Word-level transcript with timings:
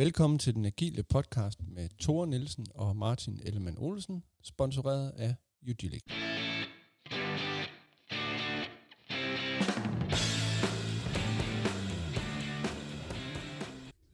Velkommen 0.00 0.38
til 0.38 0.54
den 0.54 0.64
agile 0.64 1.02
podcast 1.02 1.58
med 1.68 1.88
Tore 1.98 2.26
Nielsen 2.26 2.66
og 2.74 2.96
Martin 2.96 3.40
Ellemann 3.44 3.78
Olsen, 3.78 4.22
sponsoreret 4.42 5.10
af 5.16 5.34
Udilic. 5.68 6.02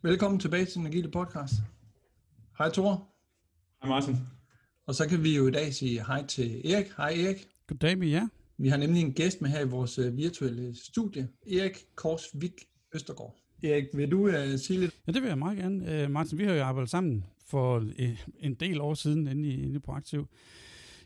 Velkommen 0.02 0.40
tilbage 0.40 0.64
til 0.64 0.74
den 0.74 0.86
agile 0.86 1.10
podcast. 1.10 1.52
Hej 2.58 2.70
Tore. 2.70 3.04
Hej 3.82 3.88
Martin. 3.88 4.16
Og 4.86 4.94
så 4.94 5.08
kan 5.08 5.22
vi 5.22 5.36
jo 5.36 5.46
i 5.48 5.50
dag 5.50 5.74
sige 5.74 6.06
hej 6.06 6.26
til 6.26 6.72
Erik. 6.72 6.86
Hej 6.96 7.10
Erik. 7.10 7.48
Goddag 7.66 7.98
med 7.98 8.08
jer. 8.08 8.28
Vi 8.58 8.68
har 8.68 8.76
nemlig 8.76 9.02
en 9.02 9.12
gæst 9.12 9.40
med 9.40 9.50
her 9.50 9.60
i 9.60 9.68
vores 9.68 9.98
øh, 9.98 10.16
virtuelle 10.16 10.76
studie. 10.84 11.28
Erik 11.46 11.86
Korsvik 11.94 12.64
Østergaard. 12.94 13.45
Erik, 13.62 13.84
vil 13.94 14.10
du 14.10 14.26
uh, 14.26 14.58
sige 14.58 14.80
lidt? 14.80 14.94
Ja, 15.06 15.12
det 15.12 15.22
vil 15.22 15.28
jeg 15.28 15.38
meget 15.38 15.58
gerne. 15.58 16.04
Uh, 16.04 16.10
Martin, 16.10 16.38
vi 16.38 16.44
har 16.44 16.54
jo 16.54 16.64
arbejdet 16.64 16.90
sammen 16.90 17.24
for 17.46 17.76
uh, 17.78 18.08
en 18.40 18.54
del 18.54 18.80
år 18.80 18.94
siden 18.94 19.28
inde 19.28 19.48
i, 19.48 19.62
inde 19.62 19.76
i 19.76 19.78
Proaktiv. 19.78 20.28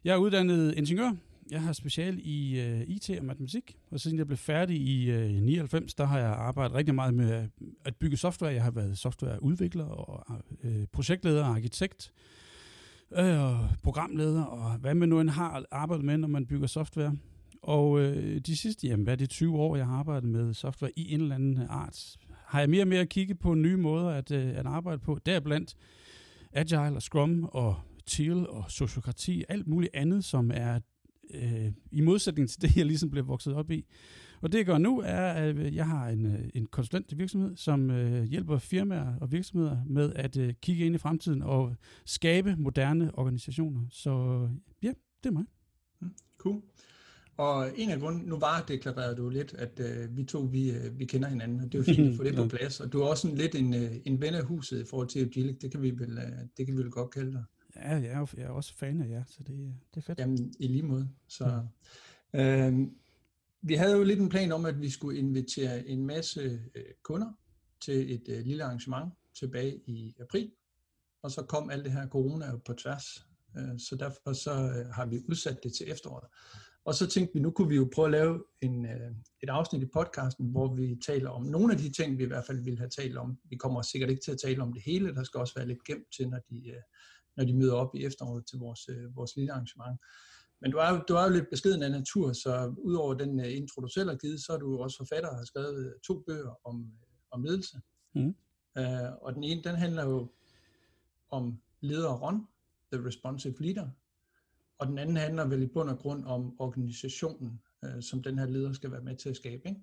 Jeg 0.04 0.12
er 0.12 0.16
uddannet 0.16 0.74
ingeniør. 0.76 1.12
Jeg 1.50 1.62
har 1.62 1.72
special 1.72 2.18
i 2.22 2.60
uh, 2.60 2.80
IT 2.80 3.10
og 3.18 3.24
matematik, 3.24 3.76
og 3.90 4.00
siden 4.00 4.18
jeg 4.18 4.26
blev 4.26 4.36
færdig 4.36 4.76
i 4.76 5.10
uh, 5.10 5.30
99, 5.30 5.94
der 5.94 6.04
har 6.04 6.18
jeg 6.18 6.28
arbejdet 6.28 6.76
rigtig 6.76 6.94
meget 6.94 7.14
med 7.14 7.48
at 7.84 7.96
bygge 7.96 8.16
software. 8.16 8.52
Jeg 8.52 8.62
har 8.62 8.70
været 8.70 8.98
softwareudvikler 8.98 9.84
og 9.84 10.42
uh, 10.64 10.84
projektleder 10.92 11.44
og 11.44 11.50
arkitekt 11.50 12.12
og 13.10 13.68
programleder, 13.82 14.42
og 14.42 14.78
hvad 14.78 14.94
man 14.94 15.08
nu 15.08 15.20
end 15.20 15.30
har 15.30 15.64
arbejdet 15.70 16.04
med, 16.04 16.18
når 16.18 16.28
man 16.28 16.46
bygger 16.46 16.66
software. 16.66 17.16
Og 17.62 18.00
øh, 18.00 18.40
de 18.40 18.56
sidste, 18.56 18.86
jamen, 18.86 19.04
hvad 19.04 19.12
er 19.12 19.16
det, 19.16 19.30
20 19.30 19.58
år, 19.58 19.76
jeg 19.76 19.86
har 19.86 19.98
arbejdet 19.98 20.30
med 20.30 20.54
software 20.54 20.92
i 20.96 21.14
en 21.14 21.20
eller 21.20 21.34
anden 21.34 21.66
art, 21.68 22.16
har 22.50 22.60
jeg 22.60 22.70
mere 22.70 22.82
og 22.82 22.88
mere 22.88 23.06
kigget 23.06 23.38
på 23.38 23.54
nye 23.54 23.76
måder 23.76 24.08
at, 24.08 24.30
øh, 24.30 24.48
at 24.48 24.66
arbejde 24.66 24.98
på. 24.98 25.18
Deriblandt 25.26 25.76
Agile 26.52 26.96
og 26.96 27.02
Scrum 27.02 27.44
og 27.44 27.80
Teal 28.06 28.48
og 28.48 28.70
sociokrati, 28.70 29.44
alt 29.48 29.66
muligt 29.66 29.94
andet, 29.94 30.24
som 30.24 30.50
er 30.54 30.80
øh, 31.34 31.72
i 31.92 32.00
modsætning 32.00 32.50
til 32.50 32.62
det, 32.62 32.76
jeg 32.76 32.86
ligesom 32.86 33.10
blev 33.10 33.26
vokset 33.26 33.54
op 33.54 33.70
i. 33.70 33.86
Og 34.40 34.52
det 34.52 34.58
jeg 34.58 34.66
gør 34.66 34.78
nu, 34.78 35.00
er, 35.00 35.26
at 35.32 35.56
øh, 35.56 35.74
jeg 35.74 35.86
har 35.86 36.08
en, 36.08 36.26
øh, 36.26 36.50
en 36.54 36.66
konsulent 36.66 37.18
virksomhed, 37.18 37.56
som 37.56 37.90
øh, 37.90 38.24
hjælper 38.24 38.58
firmaer 38.58 39.16
og 39.20 39.32
virksomheder 39.32 39.76
med 39.86 40.12
at 40.14 40.36
øh, 40.36 40.54
kigge 40.62 40.86
ind 40.86 40.94
i 40.94 40.98
fremtiden 40.98 41.42
og 41.42 41.76
skabe 42.04 42.56
moderne 42.56 43.18
organisationer. 43.18 43.86
Så 43.90 44.48
ja, 44.82 44.92
det 45.22 45.28
er 45.28 45.32
mig. 45.32 45.44
Mm, 46.00 46.14
cool. 46.38 46.62
Og 47.40 47.70
en 47.76 47.90
af 47.90 48.00
grunden, 48.00 48.22
nu 48.22 48.38
var 48.38 48.64
deklareret 48.68 49.16
du 49.16 49.28
lidt, 49.28 49.54
at 49.54 49.80
øh, 49.80 50.16
vi 50.16 50.24
to, 50.24 50.40
vi, 50.40 50.70
øh, 50.70 50.98
vi 50.98 51.04
kender 51.04 51.28
hinanden, 51.28 51.60
og 51.60 51.72
det 51.72 51.74
er 51.74 51.78
jo 51.78 51.84
fint 51.84 52.08
at 52.10 52.16
få 52.16 52.24
det 52.24 52.36
på 52.36 52.48
plads. 52.56 52.80
Og 52.80 52.92
du 52.92 53.00
er 53.00 53.06
også 53.06 53.22
sådan 53.22 53.36
lidt 53.36 53.54
en, 53.54 53.74
øh, 53.74 53.96
en 54.04 54.20
ven 54.20 54.34
af 54.34 54.44
huset 54.44 54.80
i 54.80 54.84
forhold 54.84 55.08
til 55.08 55.20
Agilic, 55.20 55.58
det 55.58 55.70
kan 55.70 55.82
vi 55.82 55.90
vel, 55.90 56.18
øh, 56.18 56.38
det 56.56 56.66
kan 56.66 56.76
vi 56.76 56.82
vel 56.82 56.90
godt 56.90 57.10
kalde 57.10 57.32
dig. 57.32 57.44
Ja, 57.76 57.88
jeg 57.90 58.12
er, 58.12 58.26
jeg 58.36 58.44
er 58.44 58.48
også 58.48 58.74
fan 58.74 59.02
af 59.02 59.08
jer, 59.08 59.24
så 59.26 59.38
det, 59.42 59.74
det 59.94 59.96
er 59.96 60.00
fedt. 60.00 60.18
Jamen, 60.18 60.54
i 60.60 60.66
lige 60.66 60.82
måde. 60.82 61.08
Så, 61.28 61.62
ja. 62.32 62.68
øh, 62.68 62.78
vi 63.62 63.74
havde 63.74 63.96
jo 63.96 64.02
lidt 64.02 64.20
en 64.20 64.28
plan 64.28 64.52
om, 64.52 64.64
at 64.64 64.80
vi 64.80 64.90
skulle 64.90 65.18
invitere 65.18 65.88
en 65.88 66.06
masse 66.06 66.60
øh, 66.74 66.84
kunder 67.02 67.32
til 67.80 68.14
et 68.14 68.28
øh, 68.28 68.44
lille 68.44 68.64
arrangement 68.64 69.12
tilbage 69.38 69.80
i 69.86 70.14
april, 70.20 70.50
og 71.22 71.30
så 71.30 71.42
kom 71.42 71.70
alt 71.70 71.84
det 71.84 71.92
her 71.92 72.08
corona 72.08 72.50
jo 72.50 72.56
på 72.56 72.72
tværs, 72.72 73.26
øh, 73.56 73.78
så 73.78 73.96
derfor 73.96 74.32
så 74.32 74.52
øh, 74.52 74.86
har 74.86 75.06
vi 75.06 75.20
udsat 75.28 75.58
det 75.62 75.72
til 75.72 75.90
efteråret. 75.90 76.24
Og 76.84 76.94
så 76.94 77.06
tænkte 77.06 77.34
vi, 77.34 77.40
nu 77.40 77.50
kunne 77.50 77.68
vi 77.68 77.76
jo 77.76 77.88
prøve 77.94 78.06
at 78.06 78.12
lave 78.12 78.44
en, 78.60 78.86
øh, 78.86 79.10
et 79.42 79.48
afsnit 79.48 79.82
i 79.82 79.86
podcasten, 79.86 80.46
hvor 80.50 80.74
vi 80.74 80.98
taler 81.06 81.30
om 81.30 81.42
nogle 81.42 81.72
af 81.72 81.78
de 81.78 81.90
ting, 81.90 82.18
vi 82.18 82.22
i 82.22 82.26
hvert 82.26 82.46
fald 82.46 82.64
ville 82.64 82.78
have 82.78 82.90
talt 82.90 83.16
om. 83.16 83.38
Vi 83.44 83.56
kommer 83.56 83.82
sikkert 83.82 84.10
ikke 84.10 84.22
til 84.22 84.32
at 84.32 84.38
tale 84.44 84.62
om 84.62 84.72
det 84.72 84.82
hele, 84.82 85.14
der 85.14 85.24
skal 85.24 85.40
også 85.40 85.54
være 85.54 85.68
lidt 85.68 85.84
gemt 85.84 86.06
til, 86.16 86.28
når 86.28 86.38
de, 86.50 86.68
øh, 86.68 86.82
når 87.36 87.44
de 87.44 87.56
møder 87.56 87.74
op 87.74 87.94
i 87.94 88.04
efteråret 88.04 88.46
til 88.46 88.58
vores, 88.58 88.88
øh, 88.88 89.16
vores 89.16 89.36
lille 89.36 89.52
arrangement. 89.52 90.00
Men 90.60 90.70
du 90.70 90.78
er, 90.78 90.90
jo, 90.90 91.02
du 91.08 91.14
er 91.14 91.24
jo 91.24 91.30
lidt 91.30 91.50
beskeden 91.50 91.82
af 91.82 91.90
natur, 91.90 92.32
så 92.32 92.74
udover 92.78 93.14
den 93.14 93.40
uh, 93.40 93.56
intro, 93.56 93.80
du 93.80 93.88
selv 93.88 94.08
har 94.08 94.16
givet, 94.16 94.40
så 94.40 94.52
er 94.52 94.58
du 94.58 94.78
også 94.78 94.96
forfatter 94.96 95.28
og 95.30 95.36
har 95.36 95.44
skrevet 95.44 95.94
to 96.06 96.24
bøger 96.26 96.54
om, 96.64 96.92
om 97.30 97.42
ledelse. 97.42 97.80
Mm. 98.14 98.34
Uh, 98.80 99.12
og 99.22 99.34
den 99.34 99.44
ene, 99.44 99.62
den 99.62 99.74
handler 99.74 100.04
jo 100.04 100.32
om 101.30 101.60
lederånd, 101.80 102.46
The 102.92 103.06
Responsive 103.06 103.54
Leader, 103.60 103.88
og 104.80 104.86
den 104.86 104.98
anden 104.98 105.16
handler 105.16 105.46
vel 105.46 105.62
i 105.62 105.66
bund 105.66 105.90
og 105.90 105.98
grund 105.98 106.24
om 106.24 106.60
organisationen, 106.60 107.60
øh, 107.84 108.02
som 108.02 108.22
den 108.22 108.38
her 108.38 108.46
leder 108.46 108.72
skal 108.72 108.92
være 108.92 109.02
med 109.02 109.16
til 109.16 109.28
at 109.28 109.36
skabe, 109.36 109.68
ikke? 109.68 109.80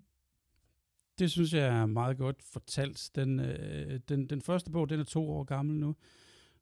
Det 1.20 1.32
synes 1.32 1.54
jeg 1.54 1.68
er 1.68 1.86
meget 1.86 2.18
godt 2.18 2.44
fortalt. 2.44 3.10
Den, 3.16 3.40
øh, 3.40 4.00
den, 4.10 4.30
den 4.30 4.42
første 4.42 4.72
bog, 4.72 4.90
den 4.90 5.00
er 5.00 5.04
to 5.04 5.30
år 5.30 5.44
gammel 5.44 5.76
nu, 5.76 5.96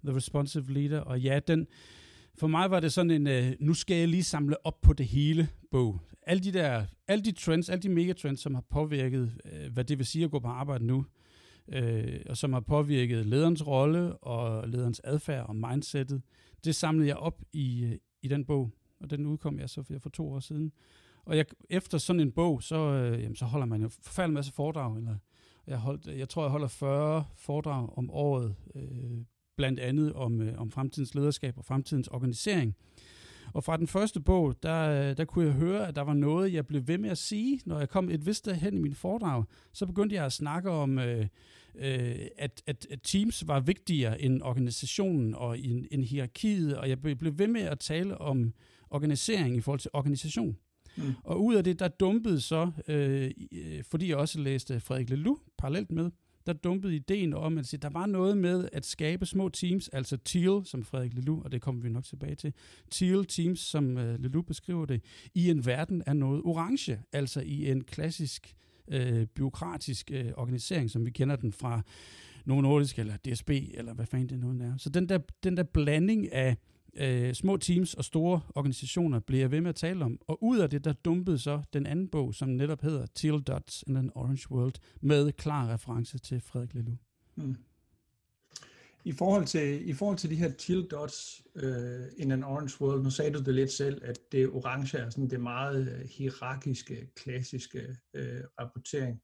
The 0.03 0.15
Responsive 0.15 0.73
Leader, 0.73 0.99
og 0.99 1.21
ja, 1.21 1.39
den, 1.47 1.67
for 2.37 2.47
mig 2.47 2.71
var 2.71 2.79
det 2.79 2.93
sådan 2.93 3.11
en, 3.11 3.27
øh, 3.27 3.53
nu 3.59 3.73
skal 3.73 3.97
jeg 3.97 4.07
lige 4.07 4.23
samle 4.23 4.65
op 4.65 4.81
på 4.81 4.93
det 4.93 5.05
hele 5.05 5.49
bog. 5.71 5.99
Alle 6.21 6.43
de 6.43 6.53
der, 6.53 6.85
alle 7.07 7.23
de 7.23 7.31
trends, 7.31 7.69
alle 7.69 7.81
de 7.81 7.89
megatrends, 7.89 8.41
som 8.41 8.53
har 8.55 8.63
påvirket, 8.69 9.41
øh, 9.45 9.73
hvad 9.73 9.83
det 9.83 9.97
vil 9.97 10.05
sige 10.05 10.25
at 10.25 10.31
gå 10.31 10.39
på 10.39 10.47
arbejde 10.47 10.85
nu, 10.85 11.05
øh, 11.73 12.19
og 12.29 12.37
som 12.37 12.53
har 12.53 12.59
påvirket 12.59 13.25
lederens 13.25 13.67
rolle 13.67 14.17
og 14.17 14.69
lederens 14.69 15.01
adfærd 15.03 15.45
og 15.47 15.55
mindsetet, 15.55 16.21
det 16.65 16.75
samlede 16.75 17.07
jeg 17.07 17.17
op 17.17 17.41
i, 17.53 17.83
øh, 17.83 17.97
i 18.25 18.27
den 18.27 18.45
bog, 18.45 18.71
og 18.99 19.09
den 19.09 19.25
udkom 19.25 19.59
jeg 19.59 19.69
så 19.69 19.83
for, 19.83 19.93
for 19.99 20.09
to 20.09 20.31
år 20.31 20.39
siden. 20.39 20.71
Og 21.25 21.37
jeg, 21.37 21.45
efter 21.69 21.97
sådan 21.97 22.19
en 22.19 22.31
bog, 22.31 22.63
så, 22.63 22.75
øh, 22.75 23.21
jamen, 23.21 23.35
så 23.35 23.45
holder 23.45 23.65
man 23.65 23.81
jo 23.81 23.89
forfærdelig 23.89 24.33
masse 24.33 24.51
foredrag, 24.51 24.97
eller 24.97 25.17
jeg, 25.67 25.77
holdt, 25.77 26.07
jeg 26.07 26.29
tror, 26.29 26.43
jeg 26.43 26.51
holder 26.51 26.67
40 26.67 27.25
foredrag 27.35 27.97
om 27.97 28.09
året 28.11 28.55
øh, 28.75 29.17
blandt 29.57 29.79
andet 29.79 30.13
om, 30.13 30.41
øh, 30.41 30.61
om 30.61 30.71
fremtidens 30.71 31.15
lederskab 31.15 31.57
og 31.57 31.65
fremtidens 31.65 32.07
organisering. 32.07 32.75
Og 33.53 33.63
fra 33.63 33.77
den 33.77 33.87
første 33.87 34.19
bog, 34.19 34.55
der, 34.63 35.13
der 35.13 35.25
kunne 35.25 35.45
jeg 35.45 35.53
høre, 35.53 35.87
at 35.87 35.95
der 35.95 36.01
var 36.01 36.13
noget, 36.13 36.53
jeg 36.53 36.67
blev 36.67 36.87
ved 36.87 36.97
med 36.97 37.09
at 37.09 37.17
sige, 37.17 37.61
når 37.65 37.79
jeg 37.79 37.89
kom 37.89 38.09
et 38.09 38.25
vist 38.25 38.37
sted 38.37 38.53
hen 38.53 38.77
i 38.77 38.81
min 38.81 38.95
foredrag. 38.95 39.43
Så 39.73 39.85
begyndte 39.85 40.15
jeg 40.15 40.25
at 40.25 40.33
snakke 40.33 40.69
om, 40.69 40.99
øh, 40.99 41.27
øh, 41.75 42.15
at, 42.37 42.61
at, 42.67 42.87
at 42.89 42.99
teams 43.03 43.47
var 43.47 43.59
vigtigere 43.59 44.21
end 44.21 44.41
organisationen 44.41 45.35
og 45.35 45.59
en, 45.59 45.87
en 45.91 46.03
hierarkiet, 46.03 46.77
og 46.77 46.89
jeg 46.89 47.01
blev 47.01 47.37
ved 47.39 47.47
med 47.47 47.61
at 47.61 47.79
tale 47.79 48.17
om 48.17 48.53
organisering 48.89 49.57
i 49.57 49.61
forhold 49.61 49.79
til 49.79 49.91
organisation. 49.93 50.57
Mm. 50.97 51.13
Og 51.23 51.43
ud 51.43 51.55
af 51.55 51.63
det, 51.63 51.79
der 51.79 51.87
dumpede 51.87 52.41
så, 52.41 52.71
øh, 52.87 53.31
fordi 53.83 54.09
jeg 54.09 54.17
også 54.17 54.39
læste 54.39 54.79
Frederik 54.79 55.09
Lelou 55.09 55.37
parallelt 55.57 55.91
med, 55.91 56.11
der 56.45 56.53
dumpede 56.53 56.95
ideen 56.95 57.33
om, 57.33 57.57
at 57.57 57.75
der 57.81 57.89
var 57.89 58.05
noget 58.05 58.37
med 58.37 58.69
at 58.73 58.85
skabe 58.85 59.25
små 59.25 59.49
teams, 59.49 59.87
altså 59.89 60.17
Teal, 60.17 60.65
som 60.65 60.83
Frederik 60.83 61.13
Lelou, 61.13 61.43
og 61.43 61.51
det 61.51 61.61
kommer 61.61 61.81
vi 61.81 61.89
nok 61.89 62.03
tilbage 62.03 62.35
til, 62.35 62.53
Teal 62.91 63.25
teams, 63.25 63.59
som 63.59 63.97
øh, 63.97 64.19
Lelou 64.19 64.41
beskriver 64.41 64.85
det, 64.85 65.01
i 65.33 65.49
en 65.49 65.65
verden 65.65 66.03
af 66.05 66.15
noget 66.15 66.41
orange, 66.45 67.01
altså 67.11 67.41
i 67.41 67.71
en 67.71 67.83
klassisk 67.83 68.55
øh, 68.87 69.25
byråkratisk 69.25 70.11
øh, 70.13 70.31
organisering, 70.37 70.91
som 70.91 71.05
vi 71.05 71.11
kender 71.11 71.35
den 71.35 71.53
fra 71.53 71.81
Novo 72.45 72.61
Nordisk 72.61 72.99
eller 72.99 73.17
DSB, 73.17 73.49
eller 73.49 73.93
hvad 73.93 74.05
fanden 74.05 74.29
det 74.29 74.39
nu 74.39 74.65
er. 74.65 74.77
Så 74.77 74.89
den 74.89 75.09
der, 75.09 75.19
den 75.43 75.57
der 75.57 75.63
blanding 75.63 76.33
af 76.33 76.57
øh, 76.95 77.33
små 77.33 77.57
teams 77.57 77.93
og 77.93 78.05
store 78.05 78.41
organisationer 78.55 79.19
bliver 79.19 79.41
jeg 79.41 79.51
ved 79.51 79.61
med 79.61 79.69
at 79.69 79.75
tale 79.75 80.05
om. 80.05 80.19
Og 80.27 80.43
ud 80.43 80.59
af 80.59 80.69
det, 80.69 80.85
der 80.85 80.93
dumpede 80.93 81.39
så 81.39 81.61
den 81.73 81.85
anden 81.85 82.07
bog, 82.07 82.33
som 82.33 82.49
netop 82.49 82.81
hedder 82.81 83.05
Teal 83.05 83.41
Dots 83.41 83.83
in 83.87 83.97
an 83.97 84.11
Orange 84.15 84.51
World, 84.51 84.75
med 85.01 85.31
klar 85.31 85.73
reference 85.73 86.17
til 86.17 86.41
Frederik 86.41 86.73
Lelou. 86.73 86.95
Mm. 87.35 87.55
I 89.07 89.11
forhold 89.11 89.45
til, 89.45 89.89
i 89.89 89.93
forhold 89.93 90.17
til 90.17 90.29
de 90.29 90.35
her 90.35 90.51
teal 90.51 90.83
dots 90.91 91.41
uh, 91.55 92.05
in 92.17 92.31
an 92.31 92.43
orange 92.43 92.81
world, 92.81 93.03
nu 93.03 93.09
sagde 93.09 93.31
du 93.31 93.39
det 93.39 93.55
lidt 93.55 93.71
selv, 93.71 94.01
at 94.03 94.19
det 94.31 94.49
orange 94.49 94.97
er 94.97 95.09
sådan 95.09 95.29
det 95.29 95.39
meget 95.39 95.91
øh, 95.91 96.07
hierarkiske, 96.17 97.07
klassiske 97.15 97.79
uh, 98.13 98.21
rapportering. 98.59 99.21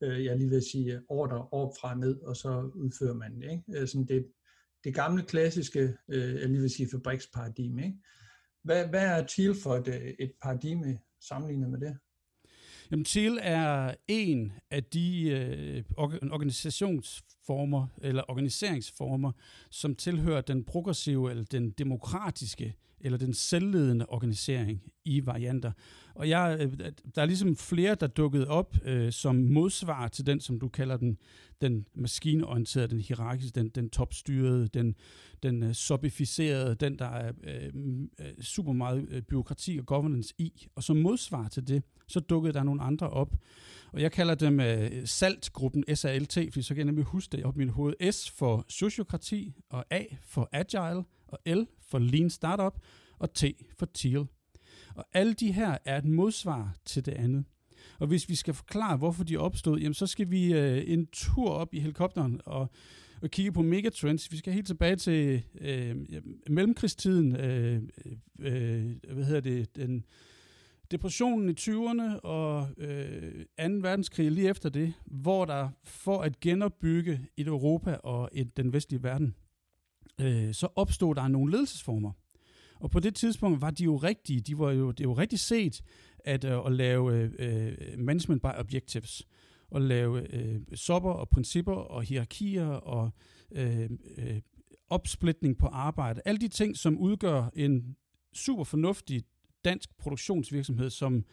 Uh, 0.00 0.24
jeg 0.24 0.36
lige 0.36 0.50
vil 0.50 0.62
sige 0.72 1.00
ordre 1.08 1.48
op 1.52 1.72
fra 1.80 1.94
ned, 1.94 2.20
og 2.20 2.36
så 2.36 2.70
udfører 2.74 3.14
man 3.14 3.40
det. 3.40 3.50
Ikke? 3.50 3.82
Uh, 3.82 3.88
sådan 3.88 4.06
det, 4.06 4.26
det 4.84 4.94
gamle 4.94 5.22
klassiske, 5.22 5.96
øh, 6.08 6.34
jeg 6.40 6.48
lige 6.48 6.60
vil 6.60 6.70
sige 6.70 6.88
fabriksparadigme. 6.92 7.84
Ikke? 7.84 7.98
Hvad, 8.64 8.88
hvad 8.88 9.06
er 9.06 9.26
Thiel 9.26 9.54
for 9.62 9.74
et, 9.76 9.88
øh, 9.88 10.14
et 10.18 10.32
paradigme 10.42 10.98
sammenlignet 11.28 11.70
med 11.70 11.80
det? 11.80 11.96
Jamen, 12.90 13.04
Thiel 13.04 13.38
er 13.42 13.94
en 14.08 14.52
af 14.70 14.84
de 14.84 15.30
øh, 15.30 15.84
former 17.50 17.86
eller 17.98 18.22
organiseringsformer, 18.28 19.32
som 19.70 19.94
tilhører 19.94 20.40
den 20.40 20.64
progressive 20.64 21.30
eller 21.30 21.44
den 21.44 21.70
demokratiske 21.70 22.74
eller 23.00 23.18
den 23.18 23.34
selvledende 23.34 24.06
organisering 24.08 24.82
i 25.04 25.26
varianter. 25.26 25.72
Og 26.14 26.28
jeg, 26.28 26.56
øh, 26.60 26.92
der 27.14 27.22
er 27.22 27.26
ligesom 27.26 27.56
flere, 27.56 27.94
der 27.94 28.06
dukkede 28.06 28.48
op 28.48 28.76
øh, 28.84 29.12
som 29.12 29.36
modsvar 29.36 30.08
til 30.08 30.26
den, 30.26 30.40
som 30.40 30.60
du 30.60 30.68
kalder 30.68 30.96
den, 30.96 31.18
den 31.60 31.86
maskineorienterede, 31.94 32.88
den 32.88 33.00
hierarkiske, 33.00 33.60
den, 33.60 33.68
den 33.68 33.90
topstyrede, 33.90 34.68
den, 34.68 34.94
den 35.42 35.62
uh, 35.62 35.72
sobificerede, 35.72 36.74
den, 36.74 36.98
der 36.98 37.08
er 37.08 37.32
øh, 37.44 37.70
øh 38.20 38.26
super 38.40 38.72
meget 38.72 39.26
byråkrati 39.28 39.78
og 39.78 39.86
governance 39.86 40.34
i. 40.38 40.66
Og 40.74 40.82
som 40.82 40.96
modsvar 40.96 41.48
til 41.48 41.68
det, 41.68 41.82
så 42.06 42.20
dukkede 42.20 42.52
der 42.52 42.62
nogle 42.62 42.82
andre 42.82 43.10
op. 43.10 43.34
Og 43.92 44.02
jeg 44.02 44.12
kalder 44.12 44.34
dem 44.34 44.58
uh, 44.58 45.04
SALT-gruppen, 45.04 45.84
S-A-L-T, 45.94 46.34
fordi 46.34 46.62
så 46.62 46.68
kan 46.68 46.76
jeg 46.76 46.84
nemlig 46.84 47.04
huske 47.04 47.36
det 47.36 47.44
op 47.44 47.56
i 47.56 47.58
mit 47.58 47.70
hoved. 47.70 48.12
S 48.12 48.30
for 48.30 48.64
sociokrati, 48.68 49.54
og 49.70 49.84
A 49.90 50.02
for 50.22 50.48
agile, 50.52 51.04
og 51.28 51.38
L 51.46 51.62
for 51.80 51.98
lean 51.98 52.30
startup, 52.30 52.80
og 53.18 53.34
T 53.34 53.44
for 53.78 53.86
teal. 53.94 54.26
Og 54.94 55.04
alle 55.12 55.32
de 55.32 55.52
her 55.52 55.78
er 55.84 55.98
et 55.98 56.04
modsvar 56.04 56.76
til 56.84 57.06
det 57.06 57.12
andet. 57.12 57.44
Og 57.98 58.06
hvis 58.06 58.28
vi 58.28 58.34
skal 58.34 58.54
forklare, 58.54 58.96
hvorfor 58.96 59.24
de 59.24 59.36
opstod, 59.36 59.78
jamen 59.78 59.94
så 59.94 60.06
skal 60.06 60.30
vi 60.30 60.52
øh, 60.52 60.82
en 60.86 61.06
tur 61.06 61.50
op 61.50 61.74
i 61.74 61.80
helikopteren 61.80 62.40
og, 62.44 62.70
og 63.22 63.30
kigge 63.30 63.52
på 63.52 63.62
megatrends. 63.62 64.32
Vi 64.32 64.36
skal 64.36 64.52
helt 64.52 64.66
tilbage 64.66 64.96
til 64.96 65.42
øh, 65.60 65.96
mellemkrigstiden, 66.50 67.36
øh, 67.36 67.82
øh, 68.04 68.12
øh, 68.38 69.14
hvad 69.14 69.24
hedder 69.24 69.40
det, 69.40 69.76
den 69.76 70.04
depressionen 70.90 71.48
i 71.48 71.52
20'erne 71.60 72.20
og 72.20 72.68
øh, 72.76 73.32
2. 73.42 73.44
verdenskrig 73.58 74.32
lige 74.32 74.48
efter 74.48 74.68
det, 74.68 74.94
hvor 75.06 75.44
der 75.44 75.68
for 75.84 76.22
at 76.22 76.40
genopbygge 76.40 77.26
et 77.36 77.46
Europa 77.46 77.94
og 77.94 78.30
et, 78.32 78.56
den 78.56 78.72
vestlige 78.72 79.02
verden, 79.02 79.34
øh, 80.20 80.54
så 80.54 80.68
opstod 80.76 81.14
der 81.14 81.28
nogle 81.28 81.52
ledelsesformer. 81.52 82.12
Og 82.80 82.90
på 82.90 83.00
det 83.00 83.14
tidspunkt 83.14 83.60
var 83.60 83.70
de 83.70 83.84
jo 83.84 83.96
rigtige, 83.96 84.40
de 84.40 84.58
var 84.58 84.72
jo, 84.72 84.90
det 84.90 85.08
var 85.08 85.14
jo 85.14 85.18
rigtig 85.18 85.38
set 85.38 85.82
at, 86.18 86.44
øh, 86.44 86.66
at 86.66 86.72
lave 86.72 87.30
øh, 87.38 87.98
management 87.98 88.42
by 88.42 88.48
objectives, 88.56 89.26
og 89.70 89.80
lave 89.80 90.34
øh, 90.34 90.60
sopper 90.74 91.10
og 91.10 91.28
principper 91.28 91.72
og 91.72 92.02
hierarkier 92.02 92.66
og 92.66 93.10
øh, 93.52 93.90
øh, 94.18 94.40
opsplitning 94.90 95.58
på 95.58 95.66
arbejde. 95.66 96.20
Alle 96.24 96.40
de 96.40 96.48
ting, 96.48 96.76
som 96.76 96.98
udgør 96.98 97.50
en 97.54 97.96
super 98.32 98.64
fornuftig 98.64 99.24
dansk 99.64 99.98
produktionsvirksomhed 99.98 100.90
som 100.90 101.24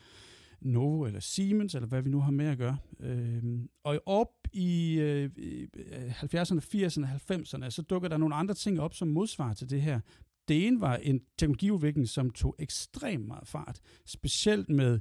Novo 0.62 1.06
eller 1.06 1.20
Siemens, 1.20 1.76
eller 1.76 1.88
hvad 1.88 2.02
vi 2.02 2.10
nu 2.10 2.20
har 2.20 2.32
med 2.32 2.46
at 2.46 2.58
gøre. 2.58 2.78
Øh, 3.00 3.44
og 3.84 4.02
op 4.06 4.32
i 4.54 4.94
øh, 5.00 5.30
70'erne, 6.10 6.62
80'erne, 6.76 7.08
90'erne, 7.32 7.70
så 7.70 7.84
dukker 7.90 8.10
der 8.10 8.18
nogle 8.18 8.36
andre 8.36 8.54
ting 8.54 8.80
op 8.80 8.94
som 8.94 9.08
modsvar 9.08 9.54
til 9.54 9.70
det 9.70 9.82
her. 9.82 10.00
Det 10.48 10.68
ene 10.68 10.82
var 10.82 10.96
en 10.96 11.22
teknologiudvikling, 11.38 12.08
som 12.10 12.30
tog 12.30 12.56
ekstremt 12.60 13.28
meget 13.28 13.48
fart, 13.48 13.80
specielt 14.06 14.70
med 14.70 15.00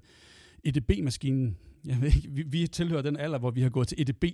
EDB-maskinen. 0.65 1.57
Jeg 1.87 2.01
ved 2.01 2.15
ikke, 2.17 2.31
vi, 2.31 2.43
vi 2.43 2.67
tilhører 2.67 3.03
den 3.03 3.17
alder, 3.17 3.39
hvor 3.39 3.51
vi 3.51 3.61
har 3.61 3.71
gået 3.71 3.89
til 3.89 4.01
EDB, 4.01 4.25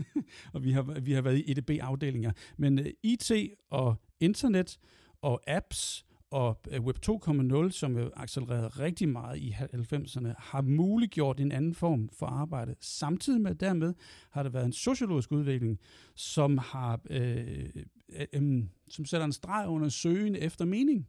og 0.54 0.64
vi 0.64 0.72
har, 0.72 1.00
vi 1.00 1.12
har 1.12 1.22
været 1.22 1.38
i 1.38 1.50
EDB-afdelinger. 1.50 2.32
Men 2.56 2.78
øh, 2.78 2.84
uh, 2.84 2.90
IT 3.02 3.32
og 3.70 3.96
internet 4.20 4.78
og 5.22 5.40
apps 5.46 6.04
og 6.32 6.60
øh, 6.70 6.80
Web 6.80 6.96
2.0, 7.08 7.70
som 7.70 7.98
jo 7.98 8.10
accelererede 8.16 8.68
rigtig 8.68 9.08
meget 9.08 9.38
i 9.38 9.50
90'erne, 9.50 10.34
har 10.38 10.62
muliggjort 10.62 11.40
en 11.40 11.52
anden 11.52 11.74
form 11.74 12.08
for 12.12 12.26
arbejde. 12.26 12.74
Samtidig 12.80 13.40
med 13.40 13.54
dermed 13.54 13.94
har 14.30 14.42
der 14.42 14.50
været 14.50 14.64
en 14.64 14.72
sociologisk 14.72 15.32
udvikling, 15.32 15.80
som 16.14 16.58
har 16.58 17.00
øh, 17.10 17.68
øh, 18.16 18.26
øh 18.32 18.64
som 18.88 19.04
sætter 19.04 19.24
en 19.24 19.32
streg 19.32 19.68
under 19.68 19.88
søgen 19.88 20.36
efter 20.36 20.64
mening. 20.64 21.08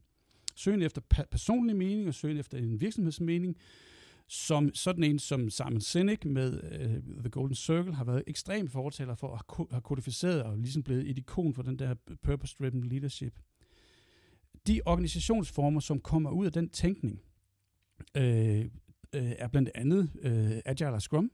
Søgen 0.55 0.81
efter 0.81 1.01
personlig 1.31 1.75
mening 1.75 2.07
og 2.07 2.13
søgen 2.13 2.37
efter 2.37 2.57
en 2.57 2.81
virksomhedsmening, 2.81 3.57
som 4.27 4.73
sådan 4.73 5.03
en 5.03 5.19
som 5.19 5.49
Simon 5.49 5.81
Sinek 5.81 6.25
med 6.25 6.63
øh, 6.71 7.19
The 7.19 7.29
Golden 7.29 7.55
Circle 7.55 7.95
har 7.95 8.03
været 8.03 8.23
ekstremt 8.27 8.71
fortaler 8.71 9.15
for 9.15 9.33
at 9.33 9.67
have 9.71 9.81
kodificeret 9.81 10.43
og 10.43 10.57
ligesom 10.57 10.83
blevet 10.83 11.09
et 11.09 11.17
ikon 11.17 11.53
for 11.53 11.63
den 11.63 11.79
der 11.79 11.95
purpose-driven 12.23 12.83
leadership 12.83 13.33
de 14.67 14.81
organisationsformer, 14.85 15.79
som 15.79 15.99
kommer 15.99 16.29
ud 16.29 16.45
af 16.45 16.51
den 16.51 16.69
tænkning, 16.69 17.21
øh, 18.17 18.59
øh, 19.13 19.31
er 19.37 19.47
blandt 19.47 19.69
andet 19.75 20.11
øh, 20.21 20.61
Agile 20.65 20.89
og 20.89 21.01
Scrum. 21.01 21.31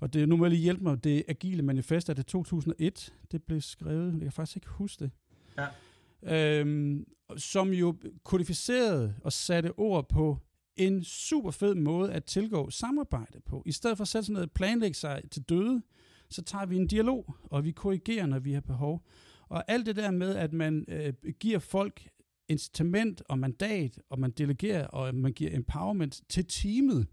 Og 0.00 0.12
det, 0.12 0.28
nu 0.28 0.36
må 0.36 0.44
jeg 0.44 0.50
lige 0.50 0.62
hjælpe 0.62 0.82
mig, 0.82 1.04
det 1.04 1.24
agile 1.28 1.62
manifest 1.62 2.08
er 2.08 2.14
det 2.14 2.26
2001, 2.26 3.14
det 3.32 3.42
blev 3.42 3.60
skrevet, 3.60 4.12
jeg 4.12 4.20
kan 4.20 4.32
faktisk 4.32 4.56
ikke 4.56 4.68
huske 4.68 5.04
det. 5.04 5.10
Ja. 5.58 6.60
Øhm, 6.60 7.06
som 7.36 7.72
jo 7.72 7.96
kodificerede 8.24 9.14
og 9.24 9.32
satte 9.32 9.78
ord 9.78 10.08
på 10.08 10.38
en 10.76 11.04
super 11.04 11.50
fed 11.50 11.74
måde 11.74 12.12
at 12.12 12.24
tilgå 12.24 12.70
samarbejde 12.70 13.40
på. 13.40 13.62
I 13.66 13.72
stedet 13.72 13.96
for 13.96 14.02
at 14.02 14.08
sætte 14.08 14.26
sig 14.26 14.32
ned 14.32 14.42
og 14.42 14.50
planlægge 14.50 14.94
sig 14.94 15.22
til 15.30 15.42
døde, 15.42 15.82
så 16.30 16.42
tager 16.42 16.66
vi 16.66 16.76
en 16.76 16.86
dialog, 16.86 17.34
og 17.44 17.64
vi 17.64 17.70
korrigerer, 17.70 18.26
når 18.26 18.38
vi 18.38 18.52
har 18.52 18.60
behov. 18.60 19.06
Og 19.48 19.64
alt 19.68 19.86
det 19.86 19.96
der 19.96 20.10
med, 20.10 20.36
at 20.36 20.52
man 20.52 20.84
øh, 20.88 21.12
giver 21.40 21.58
folk 21.58 22.08
incitament 22.48 23.22
og 23.28 23.38
mandat, 23.38 23.98
og 24.10 24.18
man 24.20 24.30
delegerer, 24.30 24.86
og 24.86 25.14
man 25.14 25.32
giver 25.32 25.56
empowerment 25.56 26.20
til 26.28 26.44
teamet, 26.46 27.06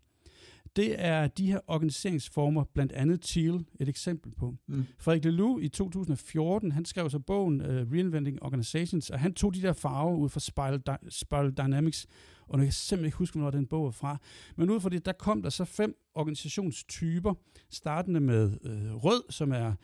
det 0.76 0.96
er 0.98 1.28
de 1.28 1.48
her 1.48 1.60
organiseringsformer, 1.68 2.64
blandt 2.74 2.92
andet 2.92 3.22
TEAL, 3.22 3.66
et 3.80 3.90
eksempel 3.90 4.32
på. 4.32 4.56
Mm. 4.68 4.86
Frederik 4.98 5.26
Lelou 5.26 5.60
i 5.60 5.68
2014, 5.68 6.72
han 6.72 6.86
skrev 6.86 7.10
så 7.10 7.20
bogen 7.20 7.62
uh, 7.62 7.92
Reinventing 7.92 8.44
Organizations, 8.44 9.10
og 9.10 9.20
han 9.20 9.34
tog 9.34 9.54
de 9.54 9.62
der 9.62 9.74
farver 9.74 10.18
ud 10.18 10.30
fra 10.30 10.40
Spiral, 10.40 10.82
Di- 10.90 11.10
Spiral 11.10 11.52
Dynamics, 11.52 12.08
og 12.48 12.58
nu 12.58 12.62
kan 12.62 12.66
jeg 12.66 12.74
simpelthen 12.74 13.06
ikke 13.06 13.18
huske, 13.18 13.34
hvornår 13.34 13.52
den 13.52 13.68
bog 13.68 13.88
er 13.88 13.92
fra. 13.92 14.18
Men 14.56 14.70
ud 14.70 14.80
fra 14.80 14.90
det, 14.90 15.06
der 15.06 15.12
kom 15.12 15.42
der 15.42 15.50
så 15.50 15.66
fem 15.66 15.96
organisationstyper, 16.16 17.34
startende 17.70 18.20
med 18.20 18.46
uh, 18.46 19.04
rød, 19.04 19.24
som 19.30 19.52
er 19.52 19.68
øh, 19.68 19.76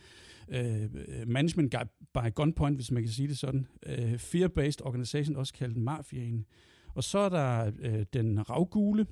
øh, 0.47 0.89
management 1.27 1.75
by 2.13 2.33
gunpoint, 2.35 2.77
hvis 2.77 2.91
man 2.91 3.03
kan 3.03 3.11
sige 3.11 3.27
det 3.27 3.37
sådan. 3.37 3.67
Øh, 3.85 4.13
Fear-based 4.13 4.85
organization, 4.85 5.35
også 5.35 5.53
kaldt 5.53 5.77
mafiaen. 5.77 6.45
Og 6.95 7.03
så 7.03 7.19
er 7.19 7.29
der 7.29 7.71
øh, 7.79 8.05
den 8.13 8.49
ravgule, 8.49 9.05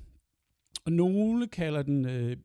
og 0.86 0.92
nogle 0.92 1.46
kalder 1.46 1.82
den 1.82 2.06
øh, 2.06 2.36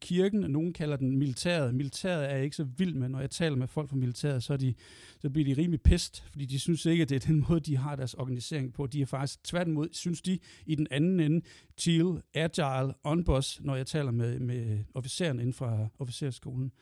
kirken, 0.00 0.44
og 0.44 0.50
nogle 0.50 0.72
kalder 0.72 0.96
den 0.96 1.18
militæret. 1.18 1.74
Militæret 1.74 2.30
er 2.30 2.34
jeg 2.34 2.44
ikke 2.44 2.56
så 2.56 2.64
vild 2.64 2.94
med. 2.94 3.08
Når 3.08 3.20
jeg 3.20 3.30
taler 3.30 3.56
med 3.56 3.66
folk 3.66 3.90
fra 3.90 3.96
militæret, 3.96 4.42
så, 4.42 4.52
er 4.52 4.56
de, 4.56 4.74
så 5.20 5.30
bliver 5.30 5.54
de 5.54 5.62
rimelig 5.62 5.82
pest, 5.82 6.24
fordi 6.30 6.44
de 6.44 6.58
synes 6.58 6.86
ikke, 6.86 7.02
at 7.02 7.08
det 7.08 7.14
er 7.14 7.26
den 7.26 7.44
måde, 7.48 7.60
de 7.60 7.76
har 7.76 7.96
deres 7.96 8.14
organisering 8.14 8.72
på. 8.72 8.86
De 8.86 9.02
er 9.02 9.06
faktisk 9.06 9.44
tværtimod, 9.44 9.88
synes 9.92 10.22
de, 10.22 10.38
i 10.66 10.74
den 10.74 10.86
anden 10.90 11.20
ende, 11.20 11.46
chill, 11.78 12.22
agile, 12.34 12.94
on 13.04 13.24
boss, 13.24 13.60
når 13.60 13.76
jeg 13.76 13.86
taler 13.86 14.10
med, 14.10 14.40
med 14.40 14.78
officeren 14.94 15.38
inden 15.38 15.54
fra 15.54 15.88
officerskolen. 15.98 16.72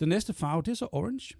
Den 0.00 0.08
næste 0.08 0.32
farve, 0.32 0.62
det 0.62 0.70
er 0.70 0.74
så 0.74 0.88
orange. 0.92 1.34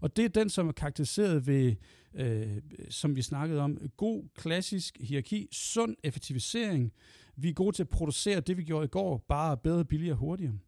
Og 0.00 0.16
det 0.16 0.24
er 0.24 0.28
den, 0.28 0.48
som 0.48 0.68
er 0.68 0.72
karakteriseret 0.72 1.46
ved, 1.46 1.74
øh, 2.14 2.60
som 2.90 3.16
vi 3.16 3.22
snakkede 3.22 3.60
om, 3.60 3.78
god 3.96 4.24
klassisk 4.34 4.98
hierarki, 5.00 5.48
sund 5.52 5.96
effektivisering. 6.04 6.92
Vi 7.36 7.48
er 7.48 7.52
gode 7.52 7.76
til 7.76 7.82
at 7.82 7.88
producere 7.88 8.40
det, 8.40 8.56
vi 8.56 8.62
gjorde 8.64 8.84
i 8.84 8.88
går, 8.88 9.24
bare 9.28 9.56
bedre, 9.56 9.84
billigere 9.84 10.14
og 10.14 10.18
hurtigere. 10.18 10.58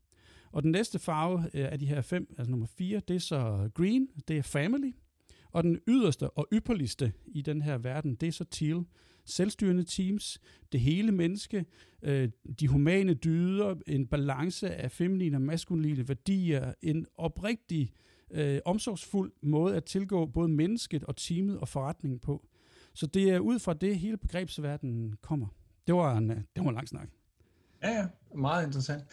Og 0.53 0.63
den 0.63 0.71
næste 0.71 0.99
farve 0.99 1.51
øh, 1.55 1.73
af 1.73 1.79
de 1.79 1.87
her 1.87 2.01
fem, 2.01 2.35
altså 2.39 2.51
nummer 2.51 2.67
fire, 2.67 3.01
det 3.09 3.17
er 3.17 3.21
så 3.21 3.71
green, 3.75 4.09
det 4.29 4.39
er 4.39 4.43
family. 4.43 4.93
Og 5.51 5.63
den 5.63 5.79
yderste 5.89 6.31
og 6.31 6.49
ypperligste 6.53 7.13
i 7.27 7.43
den 7.43 7.63
her 7.63 7.79
verden, 7.79 8.15
det 8.15 8.27
er 8.27 8.33
så 8.33 8.45
teal 8.45 8.85
selvstyrende 9.25 9.85
teams, 9.85 10.41
det 10.73 10.81
hele 10.81 11.13
menneske, 11.13 11.65
øh, 12.03 12.29
de 12.61 12.69
humane 12.69 13.15
dyder, 13.15 13.75
en 13.87 14.07
balance 14.07 14.75
af 14.75 14.91
feminine 14.91 15.37
og 15.37 15.43
maskuline 15.43 16.09
værdier, 16.09 16.73
en 16.83 17.07
oprigtig, 17.17 17.93
øh, 18.31 18.61
omsorgsfuld 18.65 19.33
måde 19.43 19.77
at 19.77 19.85
tilgå 19.85 20.27
både 20.27 20.49
mennesket 20.49 21.05
og 21.05 21.17
teamet 21.17 21.59
og 21.59 21.69
forretningen 21.69 22.19
på. 22.19 22.47
Så 22.95 23.07
det 23.07 23.31
er 23.31 23.39
ud 23.39 23.59
fra 23.59 23.75
det, 23.75 23.99
hele 23.99 24.17
begrebsverdenen 24.17 25.15
kommer. 25.21 25.47
Det 25.87 25.95
var 25.95 26.17
en, 26.17 26.31
øh, 26.31 26.37
det 26.37 26.65
var 26.65 26.69
en 26.69 26.75
lang 26.75 26.89
snak. 26.89 27.09
Ja, 27.83 27.91
ja, 27.91 28.07
meget 28.35 28.67
interessant. 28.67 29.05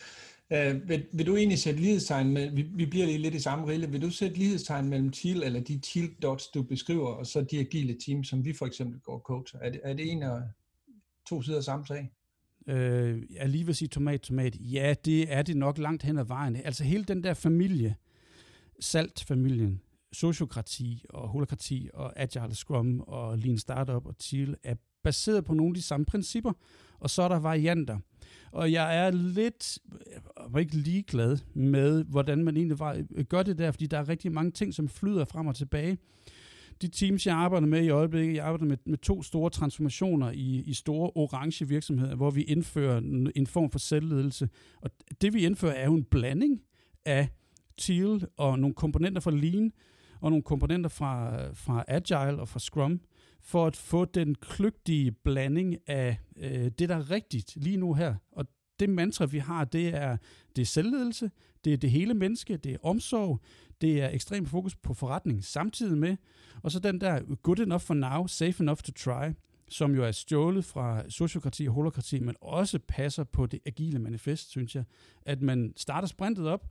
Øh, 0.54 0.90
vil, 0.90 1.06
vil 1.14 1.26
du 1.26 1.36
egentlig 1.36 1.60
sætte 1.60 1.80
lighedstegn 1.80 2.34
med, 2.34 2.52
vi, 2.52 2.62
vi 2.62 2.86
bliver 2.86 3.06
lige 3.06 3.18
lidt 3.18 3.36
i 3.36 3.40
samme 3.40 3.68
rille, 3.68 3.92
vil 3.92 4.02
du 4.02 4.10
sætte 4.10 4.38
lighedstegn 4.38 4.90
mellem 4.90 5.12
TEAL, 5.12 5.44
eller 5.44 5.60
de 5.60 5.80
TEAL 5.80 6.10
dots, 6.22 6.48
du 6.48 6.64
beskriver, 6.64 7.08
og 7.08 7.26
så 7.26 7.42
de 7.42 7.60
agile 7.60 7.98
teams, 8.06 8.28
som 8.28 8.46
vi 8.46 8.54
for 8.54 8.66
eksempel 8.66 9.00
går 9.00 9.20
coach? 9.20 9.56
Er 9.62 9.70
det, 9.70 9.82
er 9.84 9.94
det 9.94 10.12
en 10.12 10.24
af 10.24 10.42
to 11.30 11.42
sider 11.42 11.58
af 11.58 11.64
samme 11.64 11.86
sag? 11.86 12.12
Øh, 12.68 13.24
jeg 13.34 13.50
lige 13.50 13.66
vil 13.66 13.76
sige 13.76 13.88
tomat, 13.88 14.22
tomat. 14.22 14.58
Ja, 14.60 14.94
det 15.06 15.34
er 15.34 15.42
det 15.42 15.58
nok 15.58 15.78
langt 15.78 16.04
hen 16.04 16.18
ad 16.18 16.26
vejen. 16.26 16.56
Altså 16.56 16.84
hele 16.84 17.04
den 17.04 17.24
der 17.24 17.34
familie, 17.34 17.96
SALT-familien, 18.80 19.82
sociokrati 20.14 21.06
og 21.10 21.30
holokrati 21.30 21.90
og 21.94 22.20
agile 22.20 22.56
scrum 22.56 23.00
og 23.00 23.38
lean 23.38 23.58
startup 23.58 24.06
og 24.06 24.18
TEAL 24.18 24.56
er 24.64 24.76
baseret 25.04 25.46
på 25.46 25.54
nogle 25.54 25.72
af 25.72 25.76
de 25.76 25.82
samme 25.82 26.06
principper, 26.06 26.54
og 27.00 27.10
så 27.10 27.22
er 27.22 27.28
der 27.28 27.40
varianter. 27.40 28.00
Og 28.52 28.72
jeg 28.72 29.06
er 29.08 29.12
lidt, 29.12 29.80
jeg 30.14 30.22
var 30.50 30.60
ikke 30.60 30.76
ligeglad 30.76 31.38
med, 31.54 32.04
hvordan 32.04 32.44
man 32.44 32.58
egentlig 32.58 32.80
var, 32.80 33.24
gør 33.24 33.44
det 33.44 33.58
der, 33.58 33.72
fordi 33.72 33.86
der 33.86 33.98
er 33.98 34.10
rigtig 34.10 34.32
mange 34.32 34.52
ting, 34.52 34.74
som 34.74 34.90
flyder 34.90 35.26
frem 35.26 35.48
og 35.48 35.56
tilbage. 35.56 35.98
De 36.82 36.88
teams, 36.88 37.28
jeg 37.28 37.36
arbejder 37.36 37.68
med 37.68 37.84
i 37.84 37.90
øjeblikket, 37.90 38.36
jeg 38.36 38.46
arbejder 38.46 38.66
med, 38.66 38.78
med 38.86 38.98
to 38.98 39.24
store 39.24 39.50
transformationer 39.50 40.32
i, 40.32 40.64
i 40.66 40.74
store 40.74 41.12
orange 41.16 41.68
virksomheder, 41.68 42.16
hvor 42.16 42.32
vi 42.32 42.44
indfører 42.44 42.98
en, 42.98 43.32
en 43.36 43.48
form 43.48 43.72
for 43.72 43.80
selvledelse. 43.80 44.50
Og 44.82 44.92
det 45.22 45.34
vi 45.34 45.46
indfører 45.46 45.74
er 45.74 45.86
jo 45.86 45.94
en 45.94 46.04
blanding 46.04 46.62
af 47.06 47.28
Teal 47.78 48.28
og 48.38 48.60
nogle 48.60 48.76
komponenter 48.76 49.22
fra 49.22 49.32
Lean, 49.32 49.72
og 50.22 50.30
nogle 50.30 50.44
komponenter 50.44 50.90
fra, 50.90 51.44
fra 51.54 51.84
Agile 51.88 52.42
og 52.42 52.48
fra 52.48 52.60
Scrum, 52.60 53.02
for 53.42 53.68
at 53.68 53.76
få 53.76 54.06
den 54.06 54.36
kløgtige 54.36 55.12
blanding 55.12 55.78
af 55.88 56.18
øh, 56.38 56.72
det, 56.80 56.90
der 56.90 56.96
er 56.96 57.12
rigtigt 57.12 57.54
lige 57.56 57.78
nu 57.78 57.94
her. 57.94 58.16
Og 58.32 58.46
det 58.80 58.90
mantra, 58.90 59.26
vi 59.26 59.38
har, 59.38 59.66
det 59.66 59.88
er, 59.88 60.18
det 60.56 60.62
er 60.62 60.66
selvledelse, 60.66 61.32
det 61.66 61.74
er 61.74 61.78
det 61.78 61.92
hele 61.92 62.14
menneske, 62.14 62.58
det 62.58 62.74
er 62.74 62.78
omsorg, 62.84 63.42
det 63.82 64.02
er 64.02 64.10
ekstrem 64.10 64.46
fokus 64.46 64.76
på 64.76 64.94
forretning 64.94 65.44
samtidig 65.44 65.98
med, 65.98 66.18
og 66.64 66.72
så 66.72 66.80
den 66.80 67.02
der 67.02 67.36
good 67.36 67.60
enough 67.60 67.82
for 67.82 67.94
now, 67.94 68.28
safe 68.28 68.64
enough 68.64 68.80
to 68.80 68.92
try, 68.92 69.32
som 69.70 69.96
jo 69.96 70.04
er 70.04 70.12
stjålet 70.12 70.66
fra 70.66 71.10
sociokrati 71.10 71.68
og 71.68 71.74
holokrati, 71.74 72.20
men 72.20 72.36
også 72.42 72.80
passer 72.88 73.24
på 73.24 73.46
det 73.46 73.60
agile 73.66 74.00
manifest, 74.00 74.50
synes 74.50 74.76
jeg, 74.76 74.84
at 75.22 75.42
man 75.42 75.74
starter 75.78 76.08
sprintet 76.08 76.48
op, 76.48 76.68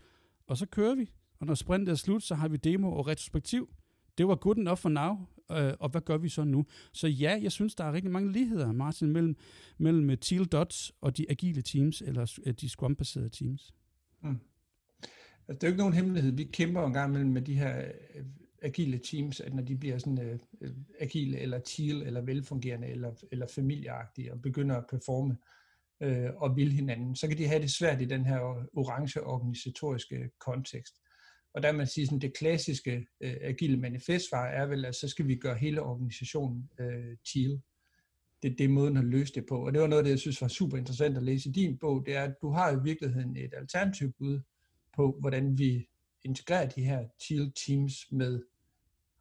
og 0.46 0.56
så 0.56 0.66
kører 0.66 0.94
vi, 0.94 1.10
og 1.40 1.46
når 1.46 1.54
sprintet 1.54 1.92
er 1.92 1.96
slut, 1.96 2.22
så 2.22 2.34
har 2.34 2.48
vi 2.48 2.56
demo 2.56 2.92
og 2.92 3.06
retrospektiv. 3.06 3.70
Det 4.18 4.28
var 4.28 4.34
good 4.34 4.56
enough 4.56 4.78
for 4.78 4.88
now, 4.88 5.16
øh, 5.50 5.74
og 5.80 5.88
hvad 5.88 6.00
gør 6.00 6.16
vi 6.16 6.28
så 6.28 6.44
nu? 6.44 6.64
Så 6.92 7.08
ja, 7.08 7.38
jeg 7.42 7.52
synes, 7.52 7.74
der 7.74 7.84
er 7.84 7.92
rigtig 7.92 8.12
mange 8.12 8.32
ligheder, 8.32 8.72
Martin, 8.72 9.12
mellem, 9.12 9.36
mellem 9.78 10.10
øh, 10.10 10.18
Teal 10.18 10.44
Dots 10.44 10.92
og 11.00 11.16
de 11.16 11.30
agile 11.30 11.62
teams, 11.62 12.02
eller 12.02 12.38
øh, 12.46 12.54
de 12.54 12.68
Scrum-baserede 12.68 13.28
teams. 13.28 13.74
Mm. 14.22 14.38
Altså, 15.48 15.60
det 15.60 15.62
er 15.62 15.68
jo 15.68 15.72
ikke 15.72 15.78
nogen 15.78 15.94
hemmelighed. 15.94 16.32
Vi 16.32 16.44
kæmper 16.44 16.86
en 16.86 16.92
gang 16.92 17.12
mellem 17.12 17.30
med 17.30 17.42
de 17.42 17.54
her 17.54 17.78
øh, 18.14 18.24
agile 18.62 18.98
teams, 18.98 19.40
at 19.40 19.54
når 19.54 19.62
de 19.62 19.76
bliver 19.76 19.98
sådan 19.98 20.20
øh, 20.20 20.38
øh, 20.60 20.70
agile, 21.00 21.38
eller 21.38 21.58
teal, 21.58 22.02
eller 22.02 22.20
velfungerende, 22.20 22.88
eller, 22.88 23.12
eller 23.32 23.46
familieagtige, 23.54 24.32
og 24.32 24.42
begynder 24.42 24.76
at 24.76 24.84
performe 24.90 25.36
øh, 26.00 26.30
og 26.36 26.56
vil 26.56 26.72
hinanden, 26.72 27.16
så 27.16 27.28
kan 27.28 27.38
de 27.38 27.46
have 27.46 27.62
det 27.62 27.70
svært 27.70 28.00
i 28.00 28.04
den 28.04 28.24
her 28.26 28.40
orange 28.72 29.24
organisatoriske 29.24 30.30
kontekst. 30.38 30.94
Og 31.58 31.62
der 31.62 31.72
man 31.72 31.86
siger, 31.86 32.06
sådan, 32.06 32.18
det 32.18 32.36
klassiske 32.36 33.06
øh, 33.20 33.36
agile 33.40 33.76
manifestsvar 33.76 34.46
er 34.46 34.66
vel, 34.66 34.84
at 34.84 34.94
så 34.94 35.08
skal 35.08 35.28
vi 35.28 35.36
gøre 35.36 35.54
hele 35.54 35.82
organisationen 35.82 36.70
øh, 36.80 37.16
teal. 37.32 37.60
Det, 38.42 38.58
det 38.58 38.64
er 38.64 38.68
måden 38.68 38.96
at 38.96 39.04
løse 39.04 39.34
det 39.34 39.46
på. 39.46 39.66
Og 39.66 39.72
det 39.72 39.80
var 39.80 39.86
noget, 39.86 40.04
det 40.04 40.10
jeg 40.10 40.18
synes 40.18 40.42
var 40.42 40.48
super 40.48 40.76
interessant 40.76 41.16
at 41.16 41.22
læse 41.22 41.48
i 41.48 41.52
din 41.52 41.78
bog, 41.78 42.06
det 42.06 42.16
er, 42.16 42.22
at 42.22 42.34
du 42.42 42.50
har 42.50 42.72
i 42.72 42.82
virkeligheden 42.82 43.36
et 43.36 43.54
alternativ 43.56 44.12
bud 44.12 44.40
på, 44.96 45.16
hvordan 45.20 45.58
vi 45.58 45.88
integrerer 46.24 46.68
de 46.68 46.84
her 46.84 47.08
teal 47.28 47.52
teams 47.66 48.12
med 48.12 48.42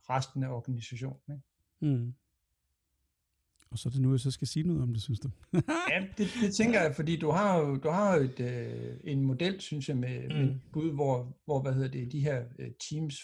resten 0.09 0.43
af 0.43 0.49
organisationen. 0.49 1.21
Ikke? 1.29 1.95
Mm. 1.95 2.13
Og 3.71 3.79
så 3.79 3.89
er 3.89 3.91
det 3.91 4.01
nu, 4.01 4.11
jeg 4.11 4.19
så 4.19 4.31
skal 4.31 4.47
sige 4.47 4.67
noget 4.67 4.81
om 4.81 4.93
det, 4.93 5.01
synes 5.01 5.19
du? 5.19 5.29
ja, 5.93 6.07
det, 6.17 6.27
det 6.41 6.55
tænker 6.55 6.81
jeg, 6.81 6.95
fordi 6.95 7.15
du 7.15 7.29
har 7.31 7.59
jo, 7.59 7.75
du 7.75 7.89
har 7.89 8.15
jo 8.15 8.23
et, 8.23 8.39
øh, 8.39 8.97
en 9.03 9.21
model, 9.21 9.61
synes 9.61 9.89
jeg, 9.89 9.97
med, 9.97 10.29
mm. 10.29 10.35
med 10.35 10.55
bud, 10.73 10.93
hvor, 10.93 11.37
hvor 11.45 11.61
hvad 11.61 11.73
hedder 11.73 11.87
det, 11.87 12.11
de 12.11 12.19
her 12.19 12.43
øh, 12.59 12.71
teams 12.89 13.21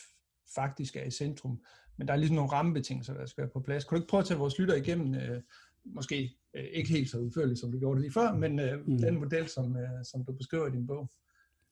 faktisk 0.55 0.95
er 0.95 1.03
i 1.03 1.11
centrum. 1.11 1.61
Men 1.97 2.07
der 2.07 2.13
er 2.13 2.17
ligesom 2.17 2.35
nogle 2.35 2.51
rammebetingelser, 2.51 3.13
der 3.13 3.25
skal 3.25 3.41
være 3.41 3.51
på 3.53 3.59
plads. 3.59 3.83
Kan 3.83 3.95
du 3.95 4.01
ikke 4.01 4.09
prøve 4.09 4.21
at 4.21 4.27
tage 4.27 4.37
vores 4.37 4.59
lytter 4.59 4.75
igennem, 4.75 5.15
øh, 5.15 5.41
måske 5.85 6.37
øh, 6.53 6.63
ikke 6.63 6.89
helt 6.89 7.09
så 7.09 7.17
udførligt, 7.17 7.59
som 7.59 7.71
du 7.71 7.79
gjorde 7.79 7.95
det 7.95 8.01
lige 8.01 8.13
før, 8.13 8.33
men 8.33 8.59
øh, 8.59 8.87
mm. 8.87 8.97
den 8.97 9.19
model, 9.19 9.47
som, 9.47 9.77
øh, 9.77 10.05
som 10.11 10.25
du 10.25 10.33
beskriver 10.33 10.67
i 10.67 10.71
din 10.71 10.87
bog? 10.87 11.11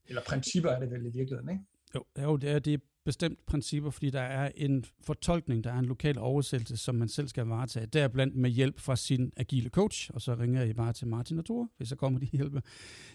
Eller 0.06 0.22
principper 0.28 0.70
er 0.70 0.80
det 0.80 0.92
vel 0.92 1.06
i 1.06 1.10
virkeligheden, 1.10 1.50
ikke? 1.50 1.64
Jo, 1.96 2.04
jo 2.22 2.38
det, 2.38 2.50
er, 2.52 2.60
det 2.60 2.74
er 2.74 2.78
bestemt 3.06 3.46
principper, 3.46 3.90
fordi 3.90 4.10
der 4.10 4.22
er 4.22 4.52
en 4.56 4.86
fortolkning, 5.02 5.64
der 5.64 5.74
er 5.74 5.80
en 5.80 5.86
lokal 5.86 6.18
oversættelse, 6.18 6.78
som 6.78 6.96
man 6.96 7.10
selv 7.10 7.28
skal 7.28 7.46
varetage. 7.46 7.86
Deriblandt 7.86 8.36
med 8.36 8.50
hjælp 8.50 8.80
fra 8.80 8.96
sin 8.96 9.32
agile 9.38 9.70
coach, 9.70 10.10
og 10.14 10.22
så 10.22 10.36
ringer 10.36 10.64
I 10.64 10.74
bare 10.74 10.94
til 10.94 11.08
Martin 11.08 11.40
og 11.40 11.46
Thor, 11.46 11.70
hvis 11.78 11.90
så 11.90 11.96
kommer 11.96 12.20
de 12.20 12.26
hjælpe. 12.38 12.62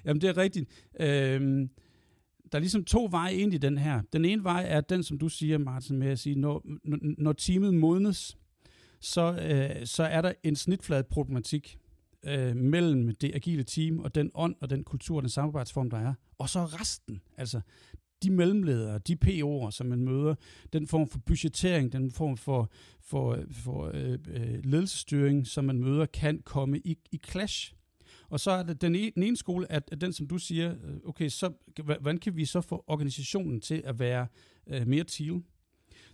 Jamen 0.04 0.20
det 0.20 0.28
er 0.28 0.36
rigtigt. 0.36 0.70
Øhm, 1.00 1.70
der 2.52 2.58
er 2.58 2.60
ligesom 2.60 2.84
to 2.84 3.08
veje 3.10 3.34
ind 3.34 3.54
i 3.54 3.58
den 3.58 3.78
her. 3.78 4.02
Den 4.12 4.24
ene 4.24 4.44
vej 4.44 4.64
er 4.68 4.80
den, 4.80 5.02
som 5.02 5.18
du 5.18 5.28
siger, 5.28 5.58
Martin, 5.58 5.98
med 5.98 6.08
at 6.08 6.18
sige, 6.18 6.34
når, 6.36 6.62
når 7.18 7.32
teamet 7.32 7.74
modnes, 7.74 8.38
så, 9.00 9.38
øh, 9.42 9.86
så 9.86 10.02
er 10.02 10.22
der 10.22 10.32
en 10.42 10.56
snitflad 10.56 11.04
problematik 11.04 11.78
øh, 12.26 12.56
mellem 12.56 13.14
det 13.14 13.34
agile 13.34 13.62
team 13.62 13.98
og 13.98 14.14
den 14.14 14.30
ånd 14.34 14.54
og 14.60 14.70
den 14.70 14.84
kultur 14.84 15.16
og 15.16 15.22
den 15.22 15.30
samarbejdsform, 15.30 15.90
der 15.90 15.98
er. 15.98 16.14
Og 16.38 16.48
så 16.48 16.64
resten. 16.64 17.20
Altså, 17.36 17.60
de 18.22 18.30
mellemledere, 18.30 18.98
de 18.98 19.16
PO'er, 19.24 19.70
som 19.70 19.86
man 19.86 20.04
møder, 20.04 20.34
den 20.72 20.86
form 20.86 21.08
for 21.08 21.18
budgettering, 21.18 21.92
den 21.92 22.10
form 22.10 22.36
for, 22.36 22.70
for, 23.00 23.38
for 23.50 23.90
øh, 23.94 24.18
øh, 24.28 24.64
ledelsesstyring, 24.64 25.46
som 25.46 25.64
man 25.64 25.78
møder, 25.78 26.06
kan 26.06 26.42
komme 26.42 26.78
i, 26.78 26.98
i 27.12 27.20
clash. 27.30 27.74
Og 28.28 28.40
så 28.40 28.50
er 28.50 28.62
det 28.62 28.80
den, 28.80 28.94
ene, 28.94 29.10
den 29.14 29.22
ene 29.22 29.36
skole, 29.36 29.72
at, 29.72 29.88
at 29.92 30.00
den, 30.00 30.12
som 30.12 30.26
du 30.26 30.38
siger, 30.38 30.70
øh, 30.70 30.96
okay, 31.04 31.28
så 31.28 31.52
hvordan 31.84 32.18
kan 32.18 32.36
vi 32.36 32.44
så 32.44 32.60
få 32.60 32.84
organisationen 32.86 33.60
til 33.60 33.82
at 33.84 33.98
være 33.98 34.26
øh, 34.66 34.86
mere 34.86 35.04
til? 35.04 35.42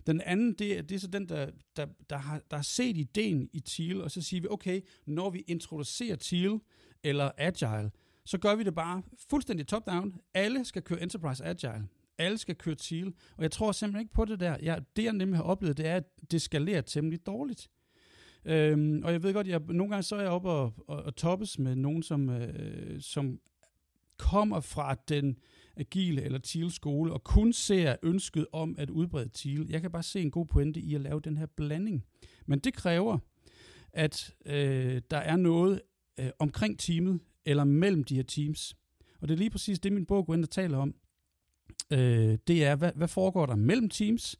Den 0.07 0.21
anden, 0.21 0.53
det, 0.53 0.77
er, 0.77 0.81
det 0.81 0.95
er 0.95 0.99
så 0.99 1.07
den, 1.07 1.29
der, 1.29 1.49
der, 1.75 1.85
der, 2.09 2.17
har, 2.17 2.41
der 2.51 2.57
har 2.57 2.63
set 2.63 2.97
ideen 2.97 3.49
i 3.53 3.59
teal, 3.59 4.01
og 4.01 4.11
så 4.11 4.21
siger 4.21 4.41
vi, 4.41 4.47
okay, 4.51 4.81
når 5.05 5.29
vi 5.29 5.43
introducerer 5.47 6.15
teal 6.15 6.59
eller 7.03 7.31
agile, 7.37 7.91
så 8.25 8.37
gør 8.37 8.55
vi 8.55 8.63
det 8.63 8.75
bare 8.75 9.01
fuldstændig 9.29 9.67
top-down. 9.67 10.13
Alle 10.33 10.65
skal 10.65 10.81
køre 10.81 11.01
Enterprise 11.01 11.45
Agile. 11.45 11.87
Alle 12.17 12.37
skal 12.37 12.55
køre 12.55 12.75
Teal. 12.75 13.13
Og 13.37 13.43
jeg 13.43 13.51
tror 13.51 13.71
simpelthen 13.71 14.01
ikke 14.01 14.13
på 14.13 14.25
det 14.25 14.39
der. 14.39 14.57
Jeg, 14.61 14.81
det 14.95 15.03
jeg 15.03 15.13
nemlig 15.13 15.37
har 15.37 15.43
oplevet, 15.43 15.77
det 15.77 15.87
er, 15.87 15.95
at 15.95 16.31
det 16.31 16.41
skalerer 16.41 16.81
temmelig 16.81 17.25
dårligt. 17.25 17.69
Øhm, 18.45 19.01
og 19.03 19.11
jeg 19.11 19.23
ved 19.23 19.33
godt, 19.33 19.47
jeg, 19.47 19.61
nogle 19.67 19.89
gange 19.89 20.03
så 20.03 20.15
er 20.15 20.21
jeg 20.21 20.29
oppe 20.29 20.49
og, 20.49 20.73
og, 20.87 21.03
og 21.03 21.15
toppes 21.15 21.59
med 21.59 21.75
nogen, 21.75 22.03
som, 22.03 22.29
øh, 22.29 23.01
som 23.01 23.39
kommer 24.17 24.59
fra 24.59 24.95
den 25.07 25.37
agile 25.77 26.21
eller 26.21 26.39
teal 26.39 26.71
skole 26.71 27.13
og 27.13 27.23
kun 27.23 27.53
ser 27.53 27.95
ønsket 28.03 28.47
om 28.51 28.75
at 28.77 28.89
udbrede 28.89 29.29
teal. 29.29 29.67
Jeg 29.69 29.81
kan 29.81 29.91
bare 29.91 30.03
se 30.03 30.21
en 30.21 30.31
god 30.31 30.45
pointe 30.45 30.79
i 30.79 30.95
at 30.95 31.01
lave 31.01 31.19
den 31.19 31.37
her 31.37 31.45
blanding. 31.45 32.05
Men 32.45 32.59
det 32.59 32.73
kræver, 32.73 33.17
at 33.93 34.35
øh, 34.45 35.01
der 35.11 35.17
er 35.17 35.35
noget 35.35 35.81
øh, 36.19 36.29
omkring 36.39 36.79
teamet, 36.79 37.19
eller 37.45 37.63
mellem 37.63 38.03
de 38.03 38.15
her 38.15 38.23
teams. 38.23 38.75
Og 39.21 39.27
det 39.27 39.33
er 39.33 39.37
lige 39.37 39.49
præcis 39.49 39.79
det, 39.79 39.93
min 39.93 40.05
bog 40.05 40.25
går 40.25 40.33
ind 40.33 40.43
og 40.43 40.49
taler 40.49 40.77
om. 40.77 40.95
Øh, 41.91 42.37
det 42.47 42.63
er, 42.63 42.75
hvad, 42.75 42.91
hvad 42.95 43.07
foregår 43.07 43.45
der 43.45 43.55
mellem 43.55 43.89
teams, 43.89 44.39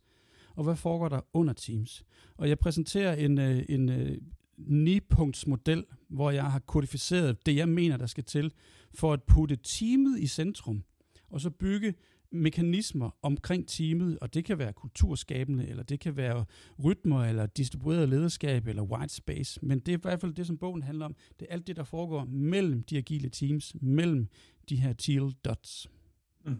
og 0.56 0.64
hvad 0.64 0.76
foregår 0.76 1.10
der 1.10 1.22
under 1.34 1.54
teams. 1.54 2.04
Og 2.38 2.50
jeg 2.50 2.60
præsenterer 2.60 3.16
en, 3.16 3.40
øh, 3.40 3.66
en 3.70 3.90
øh, 3.90 4.18
ni-punktsmodel, 4.58 5.86
hvor 6.10 6.32
jeg 6.32 6.52
har 6.52 6.60
kodificeret 6.60 7.46
det, 7.46 7.56
jeg 7.56 7.70
mener, 7.70 7.98
der 7.98 8.06
skal 8.06 8.24
til, 8.24 8.54
for 8.94 9.14
at 9.14 9.24
putte 9.24 9.56
teamet 9.56 10.20
i 10.20 10.28
centrum, 10.28 10.84
og 11.30 11.42
så 11.42 11.50
bygge 11.50 11.94
mekanismer 12.34 13.18
omkring 13.22 13.68
teamet, 13.68 14.20
og 14.20 14.34
det 14.34 14.46
kan 14.46 14.60
være 14.60 14.74
kulturskabende, 14.74 15.68
eller 15.68 15.84
det 15.84 16.00
kan 16.00 16.18
være 16.18 16.46
rytmer, 16.84 17.26
eller 17.26 17.46
distribueret 17.46 18.10
lederskab, 18.10 18.68
eller 18.68 18.84
white 18.84 19.14
space, 19.14 19.60
men 19.66 19.80
det 19.80 19.94
er 19.94 19.98
i 19.98 20.02
hvert 20.02 20.22
fald 20.22 20.34
det, 20.34 20.48
som 20.48 20.58
bogen 20.58 20.84
handler 20.84 21.06
om. 21.06 21.16
Det 21.40 21.48
er 21.50 21.54
alt 21.54 21.68
det, 21.68 21.76
der 21.76 21.84
foregår 21.84 22.26
mellem 22.26 22.84
de 22.84 22.98
agile 22.98 23.30
teams, 23.30 23.76
mellem 23.82 24.28
de 24.70 24.76
her 24.76 24.94
teal 24.94 25.32
dots. 25.46 25.90
Mm. 26.46 26.60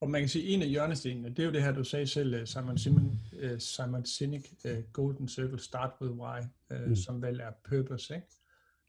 Og 0.00 0.10
man 0.10 0.20
kan 0.20 0.28
sige, 0.28 0.48
at 0.48 0.54
en 0.54 0.62
af 0.62 0.68
hjørnestenene, 0.68 1.28
det 1.28 1.38
er 1.38 1.44
jo 1.44 1.52
det 1.52 1.62
her, 1.62 1.72
du 1.72 1.84
sagde 1.84 2.06
selv, 2.06 2.34
øh, 2.34 2.46
Simon, 2.46 2.78
Simon, 2.78 3.20
uh, 3.32 3.58
Simon 3.58 4.04
Sinek, 4.04 4.52
uh, 4.64 4.70
Golden 4.92 5.28
Circle, 5.28 5.58
Start 5.58 5.90
with 6.00 6.12
Why, 6.12 6.40
uh, 6.70 6.88
mm. 6.88 6.96
som 6.96 7.22
vel 7.22 7.40
er 7.40 7.50
purpose, 7.68 8.14
ikke? 8.14 8.26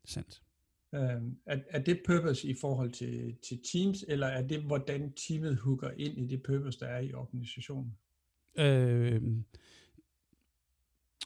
Sandt. 0.05 0.41
Øh, 0.95 1.21
er, 1.45 1.59
er 1.69 1.79
det 1.79 2.01
purpose 2.05 2.47
i 2.47 2.53
forhold 2.61 2.91
til, 2.91 3.35
til 3.47 3.59
teams, 3.71 4.05
eller 4.07 4.27
er 4.27 4.47
det, 4.47 4.61
hvordan 4.61 5.13
teamet 5.13 5.57
hooker 5.57 5.91
ind 5.97 6.17
i 6.17 6.27
det 6.27 6.43
purpose, 6.43 6.79
der 6.79 6.85
er 6.85 6.99
i 6.99 7.13
organisationen? 7.13 7.97
Øh, 8.57 9.21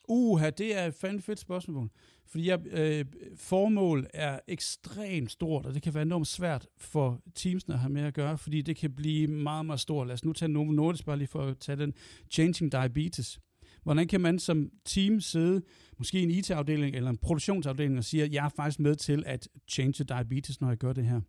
uha, 0.08 0.50
det 0.50 0.78
er 0.78 0.86
et 0.86 0.94
fandme 0.94 1.22
fedt 1.22 1.40
spørgsmål. 1.40 1.90
Fordi 2.26 2.48
jeg, 2.48 2.68
øh, 2.68 3.06
formål 3.36 4.08
er 4.14 4.40
ekstremt 4.48 5.32
stort, 5.32 5.66
og 5.66 5.74
det 5.74 5.82
kan 5.82 5.94
være 5.94 6.02
enormt 6.02 6.28
svært 6.28 6.68
for 6.78 7.22
teamsene 7.36 7.76
at 7.76 7.80
have 7.80 7.94
med 7.94 8.02
at 8.02 8.14
gøre, 8.14 8.38
fordi 8.38 8.62
det 8.62 8.76
kan 8.76 8.96
blive 8.96 9.28
meget, 9.28 9.66
meget 9.66 9.80
stort. 9.80 10.08
Lad 10.08 10.14
os 10.14 10.26
nu 10.26 10.34
tage 10.34 10.50
Novo 10.50 10.72
Nordisk 10.72 11.06
bare 11.06 11.18
lige 11.18 11.28
for 11.28 11.42
at 11.42 11.58
tage 11.58 11.76
den. 11.76 11.94
Changing 12.32 12.72
Diabetes. 12.72 13.40
Hvordan 13.84 14.08
kan 14.08 14.22
man 14.22 14.40
som 14.40 14.70
team 14.86 15.20
sidde, 15.20 15.62
måske 16.04 16.20
en 16.20 16.32
IT-afdeling 16.32 16.96
eller 16.96 17.10
en 17.10 17.18
produktionsafdeling, 17.18 17.98
og 17.98 18.04
siger, 18.04 18.24
at 18.24 18.34
jeg 18.34 18.46
er 18.46 18.50
faktisk 18.50 18.80
med 18.80 18.96
til 18.96 19.24
at 19.26 19.48
change 19.68 20.04
diabetes, 20.04 20.62
når 20.62 20.68
jeg 20.68 20.78
gør 20.78 20.94
det 20.94 21.06
her? 21.06 21.22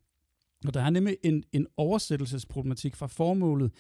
Og 0.67 0.75
der 0.75 0.83
er 0.83 0.91
nemlig 0.91 1.17
en, 1.23 1.45
en 1.53 1.67
oversættelsesproblematik 1.77 2.97
fra 2.97 3.07
formålet 3.07 3.73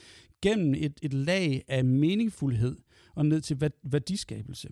gennem 0.42 0.74
et, 0.74 1.00
et 1.02 1.12
lag 1.12 1.64
af 1.68 1.84
meningsfuldhed 1.84 2.76
og 3.14 3.26
ned 3.26 3.40
til 3.40 3.70
værdiskabelse. 3.82 4.68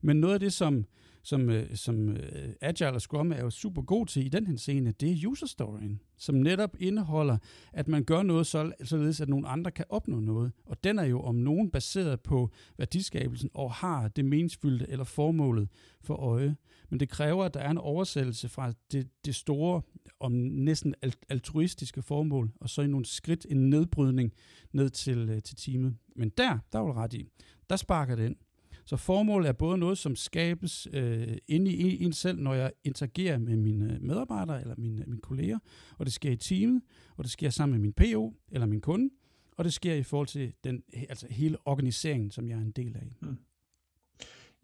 Men 0.00 0.16
noget 0.16 0.34
af 0.34 0.40
det, 0.40 0.52
som, 0.52 0.84
som, 1.22 1.50
øh, 1.50 1.76
som 1.76 2.08
øh, 2.08 2.52
Agile 2.60 2.92
og 2.92 3.00
Scrum 3.00 3.32
er 3.32 3.40
jo 3.40 3.50
super 3.50 3.82
god 3.82 4.06
til 4.06 4.26
i 4.26 4.28
den 4.28 4.46
her 4.46 4.56
scene, 4.56 4.92
det 4.92 5.12
er 5.12 5.28
user 5.28 5.46
storyen, 5.46 6.00
som 6.16 6.34
netop 6.34 6.76
indeholder, 6.80 7.38
at 7.72 7.88
man 7.88 8.04
gør 8.04 8.22
noget 8.22 8.46
så, 8.46 8.72
således, 8.84 9.20
at 9.20 9.28
nogle 9.28 9.48
andre 9.48 9.70
kan 9.70 9.84
opnå 9.88 10.20
noget. 10.20 10.52
Og 10.66 10.84
den 10.84 10.98
er 10.98 11.04
jo 11.04 11.20
om 11.20 11.34
nogen 11.34 11.70
baseret 11.70 12.20
på 12.20 12.50
værdiskabelsen 12.78 13.50
og 13.54 13.72
har 13.72 14.08
det 14.08 14.24
meningsfyldte 14.24 14.86
eller 14.88 15.04
formålet 15.04 15.68
for 16.00 16.14
øje. 16.14 16.56
Men 16.90 17.00
det 17.00 17.08
kræver, 17.08 17.44
at 17.44 17.54
der 17.54 17.60
er 17.60 17.70
en 17.70 17.78
oversættelse 17.78 18.48
fra 18.48 18.72
det, 18.92 19.08
det 19.24 19.34
store 19.34 19.82
om 20.20 20.32
næsten 20.32 20.94
altruistiske 21.28 22.02
formål, 22.02 22.50
og 22.60 22.70
så 22.70 22.82
i 22.82 22.86
nogle 22.86 23.06
skridt 23.06 23.46
en 23.50 23.70
nedbrydning 23.70 24.32
ned 24.72 24.90
til, 24.90 25.28
øh, 25.28 25.42
til 25.42 25.56
teamet. 25.56 25.96
Men 26.16 26.28
der, 26.28 26.58
der 26.72 26.78
var 26.78 26.96
ret 26.96 27.14
i, 27.14 27.28
der 27.70 27.76
sparker 27.76 28.16
det 28.16 28.26
ind. 28.26 28.36
Så 28.84 28.96
formålet 28.96 29.48
er 29.48 29.52
både 29.52 29.78
noget, 29.78 29.98
som 29.98 30.16
skabes 30.16 30.88
øh, 30.92 31.36
inde 31.48 31.72
i 31.72 32.04
en 32.04 32.12
selv, 32.12 32.38
når 32.38 32.54
jeg 32.54 32.72
interagerer 32.84 33.38
med 33.38 33.56
mine 33.56 33.98
medarbejdere 34.00 34.60
eller 34.60 34.74
mine, 34.78 35.04
mine 35.06 35.20
kolleger, 35.20 35.58
og 35.98 36.06
det 36.06 36.12
sker 36.12 36.30
i 36.30 36.36
teamet, 36.36 36.82
og 37.16 37.24
det 37.24 37.32
sker 37.32 37.50
sammen 37.50 37.80
med 37.80 37.80
min 37.80 37.92
PO 37.92 38.34
eller 38.52 38.66
min 38.66 38.80
kunde, 38.80 39.10
og 39.56 39.64
det 39.64 39.72
sker 39.72 39.94
i 39.94 40.02
forhold 40.02 40.28
til 40.28 40.52
den, 40.64 40.82
altså 41.08 41.26
hele 41.30 41.56
organiseringen, 41.64 42.30
som 42.30 42.48
jeg 42.48 42.56
er 42.56 42.62
en 42.62 42.70
del 42.70 42.96
af. 42.96 43.12
Mm. 43.20 43.36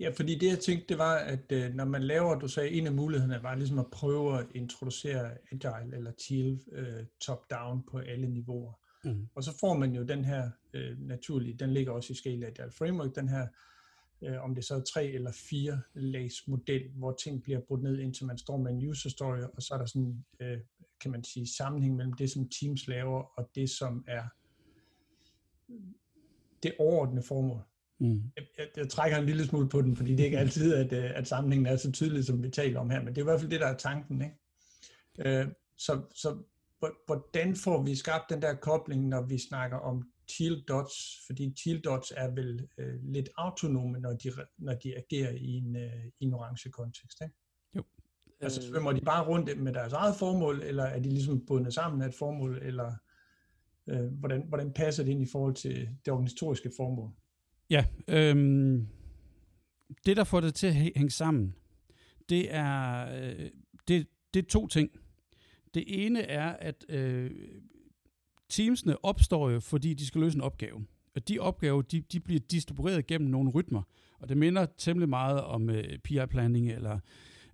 Ja, 0.00 0.10
fordi 0.16 0.34
det 0.34 0.48
jeg 0.48 0.58
tænkte, 0.58 0.87
det 0.88 0.98
var, 0.98 1.14
at 1.14 1.52
øh, 1.52 1.75
når 1.75 1.84
man 1.84 2.02
laver, 2.02 2.38
du 2.38 2.48
sagde, 2.48 2.70
en 2.70 2.87
af 2.87 2.92
mulighederne 2.92 3.42
var 3.42 3.54
ligesom 3.54 3.78
at 3.78 3.87
prøve 3.92 4.38
at 4.38 4.46
introducere 4.54 5.30
agile 5.52 5.96
eller 5.96 6.12
teal 6.28 6.60
øh, 6.72 7.04
top-down 7.20 7.82
på 7.90 7.98
alle 7.98 8.28
niveauer. 8.28 8.72
Mm. 9.04 9.28
Og 9.34 9.44
så 9.44 9.58
får 9.60 9.75
man 9.75 9.94
jo 9.94 10.02
den 10.02 10.25
her 10.25 10.50
øh, 10.75 10.98
naturlige, 10.98 11.54
den 11.54 11.70
ligger 11.70 11.92
også 11.92 12.12
i 12.12 12.16
Scale 12.16 12.46
Agile 12.46 12.72
Framework, 12.78 13.14
den 13.14 13.28
her, 13.28 13.46
øh, 14.22 14.44
om 14.44 14.54
det 14.54 14.64
så 14.64 14.75
er 14.75 14.80
tre 14.80 15.06
eller 15.06 15.32
fire 15.32 15.80
lags 15.94 16.48
model, 16.48 16.82
hvor 16.94 17.12
ting 17.12 17.42
bliver 17.42 17.60
brudt 17.60 17.82
ned, 17.82 17.98
indtil 17.98 18.26
man 18.26 18.38
står 18.38 18.56
med 18.56 18.72
en 18.72 18.88
user 18.88 19.10
story, 19.10 19.38
og 19.38 19.62
så 19.62 19.75
er 19.75 19.78
der 19.78 19.87
sådan, 19.87 20.25
øh, 20.40 20.58
kan 21.00 21.10
man 21.10 21.25
sige, 21.25 21.46
sammenhæng 21.56 21.96
mellem 21.96 22.12
det, 22.12 22.30
som 22.30 22.48
Teams 22.48 22.88
laver, 22.88 23.38
og 23.38 23.50
det, 23.54 23.70
som 23.70 24.04
er 24.08 24.25
det 26.62 26.72
overordnede 26.78 27.26
formål. 27.26 27.62
Mm. 27.98 28.22
Jeg, 28.37 28.44
jeg, 28.58 28.66
jeg 28.76 28.88
trækker 28.88 29.18
en 29.18 29.26
lille 29.26 29.46
smule 29.46 29.68
på 29.68 29.82
den, 29.82 29.96
fordi 29.96 30.10
det 30.10 30.20
er 30.20 30.25
ikke 30.25 30.38
altid, 30.38 30.75
at, 30.75 30.92
øh, 30.92 31.10
at 31.14 31.28
sammenhængen 31.28 31.66
er 31.66 31.76
så 31.76 31.92
tydelig, 31.92 32.25
som 32.25 32.42
vi 32.42 32.50
taler 32.50 32.80
om 32.80 32.90
her, 32.90 32.98
men 32.98 33.08
det 33.08 33.18
er 33.18 33.22
i 33.22 33.25
hvert 33.25 33.40
fald 33.40 33.50
det, 33.50 33.60
der 33.60 33.66
er 33.66 33.76
tanken. 33.76 34.22
Ikke? 34.22 35.40
Øh, 35.40 35.46
så, 35.76 36.02
så 36.14 36.37
hvordan 37.06 37.56
får 37.56 37.82
vi 37.82 37.94
skabt 37.94 38.30
den 38.30 38.42
der 38.42 38.54
kobling, 38.54 39.08
når 39.08 39.22
vi 39.22 39.38
snakker 39.38 39.76
om 39.76 40.10
teal 40.38 40.61
dots, 40.68 40.94
fordi 41.26 41.54
teal 41.64 41.80
dots 41.80 42.12
er 42.16 42.30
vel 42.30 42.68
øh, 42.78 42.94
lidt 43.02 43.28
autonome, 43.37 43.99
når 43.99 44.12
de, 44.12 44.32
når 44.58 44.75
de 44.75 44.97
agerer 44.97 45.30
i 45.30 45.47
en, 45.47 45.76
øh, 45.76 46.04
i 46.20 46.25
en 46.25 46.35
orange 46.35 46.70
kontekst, 46.70 47.20
ikke? 47.23 47.35
Jo. 47.76 47.82
Altså 48.40 48.62
svømmer 48.68 48.92
de 48.92 49.00
bare 49.00 49.26
rundt 49.26 49.61
med 49.61 49.73
deres 49.73 49.92
eget 49.92 50.16
formål, 50.16 50.62
eller 50.62 50.85
er 50.85 51.00
de 51.00 51.08
ligesom 51.08 51.47
bundet 51.47 51.75
sammen 51.75 52.02
af 52.02 52.08
et 52.08 52.14
formål, 52.14 52.58
eller 52.62 52.92
øh, 53.88 54.06
hvordan, 54.06 54.42
hvordan 54.49 54.73
passer 54.73 55.04
det 55.04 55.11
ind 55.11 55.23
i 55.23 55.28
forhold 55.32 55.54
til 55.54 55.88
det 56.04 56.12
organisatoriske 56.12 56.70
formål? 56.76 57.11
Ja, 57.70 57.85
øhm, 58.08 58.88
det 60.06 60.16
der 60.16 60.25
får 60.25 60.40
det 60.40 60.54
til 60.54 60.66
at 60.66 60.75
hænge 60.75 61.11
sammen, 61.11 61.54
det 62.28 62.54
er, 62.54 63.08
øh, 63.20 63.50
det, 63.88 64.06
det 64.35 64.44
er 64.44 64.49
to 64.49 64.66
ting. 64.66 64.90
Det 65.75 66.06
ene 66.06 66.23
er, 66.23 66.52
at 66.52 66.85
øh, 66.88 67.30
teamsene 68.48 69.04
opstår 69.04 69.50
jo, 69.50 69.60
fordi 69.60 69.94
de 69.94 70.06
skal 70.06 70.20
løse 70.20 70.36
en 70.36 70.42
opgave. 70.42 70.86
Og 71.14 71.28
de 71.28 71.38
opgaver, 71.38 71.82
de, 71.82 72.00
de 72.00 72.20
bliver 72.20 72.40
distribueret 72.40 73.06
gennem 73.06 73.30
nogle 73.30 73.50
rytmer. 73.50 73.82
Og 74.18 74.28
det 74.28 74.36
minder 74.36 74.66
temmelig 74.78 75.08
meget 75.08 75.40
om 75.40 75.70
øh, 75.70 75.98
PI-planning 75.98 76.70
eller 76.70 76.98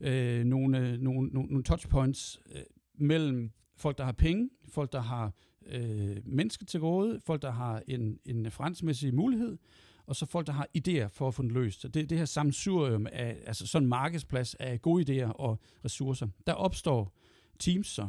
øh, 0.00 0.44
nogle, 0.44 0.78
øh, 0.78 0.98
nogle, 0.98 1.28
nogle, 1.28 1.48
nogle 1.48 1.62
touchpoints 1.62 2.40
øh, 2.54 2.62
mellem 2.94 3.50
folk, 3.76 3.98
der 3.98 4.04
har 4.04 4.12
penge, 4.12 4.50
folk, 4.68 4.92
der 4.92 5.00
har 5.00 5.32
øh, 5.66 6.16
mennesker 6.24 6.66
til 6.66 6.80
gode, 6.80 7.20
folk, 7.26 7.42
der 7.42 7.50
har 7.50 7.82
en, 7.88 8.18
en 8.24 8.50
forretningsmæssig 8.50 9.14
mulighed, 9.14 9.58
og 10.06 10.16
så 10.16 10.26
folk, 10.26 10.46
der 10.46 10.52
har 10.52 10.68
idéer 10.78 11.06
for 11.06 11.28
at 11.28 11.34
få 11.34 11.42
den 11.42 11.50
løst. 11.50 11.80
Så 11.80 11.88
det, 11.88 12.10
det 12.10 12.18
her 12.18 12.24
samsurium 12.24 13.06
af, 13.12 13.36
altså 13.46 13.66
sådan 13.66 13.84
en 13.84 13.88
markedsplads 13.88 14.54
af 14.54 14.82
gode 14.82 15.24
idéer 15.24 15.32
og 15.32 15.60
ressourcer, 15.84 16.26
der 16.46 16.52
opstår 16.52 17.16
teams 17.58 17.86
så. 17.86 18.08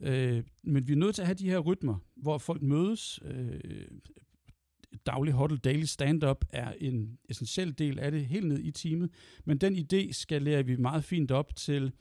Øh, 0.00 0.44
men 0.62 0.88
vi 0.88 0.92
er 0.92 0.96
nødt 0.96 1.14
til 1.14 1.22
at 1.22 1.26
have 1.26 1.34
de 1.34 1.50
her 1.50 1.58
rytmer, 1.58 1.98
hvor 2.16 2.38
folk 2.38 2.62
mødes. 2.62 3.20
Øh, 3.24 3.60
daglig 5.06 5.34
huddle, 5.34 5.58
daily 5.58 5.84
stand-up 5.84 6.44
er 6.52 6.72
en 6.80 7.18
essentiel 7.28 7.78
del 7.78 7.98
af 7.98 8.10
det, 8.10 8.26
helt 8.26 8.46
ned 8.46 8.58
i 8.58 8.70
teamet. 8.70 9.10
Men 9.44 9.58
den 9.58 9.76
idé 9.76 10.12
skal 10.12 10.42
lære 10.42 10.66
vi 10.66 10.76
meget 10.76 11.04
fint 11.04 11.30
op 11.30 11.56
til 11.56 11.92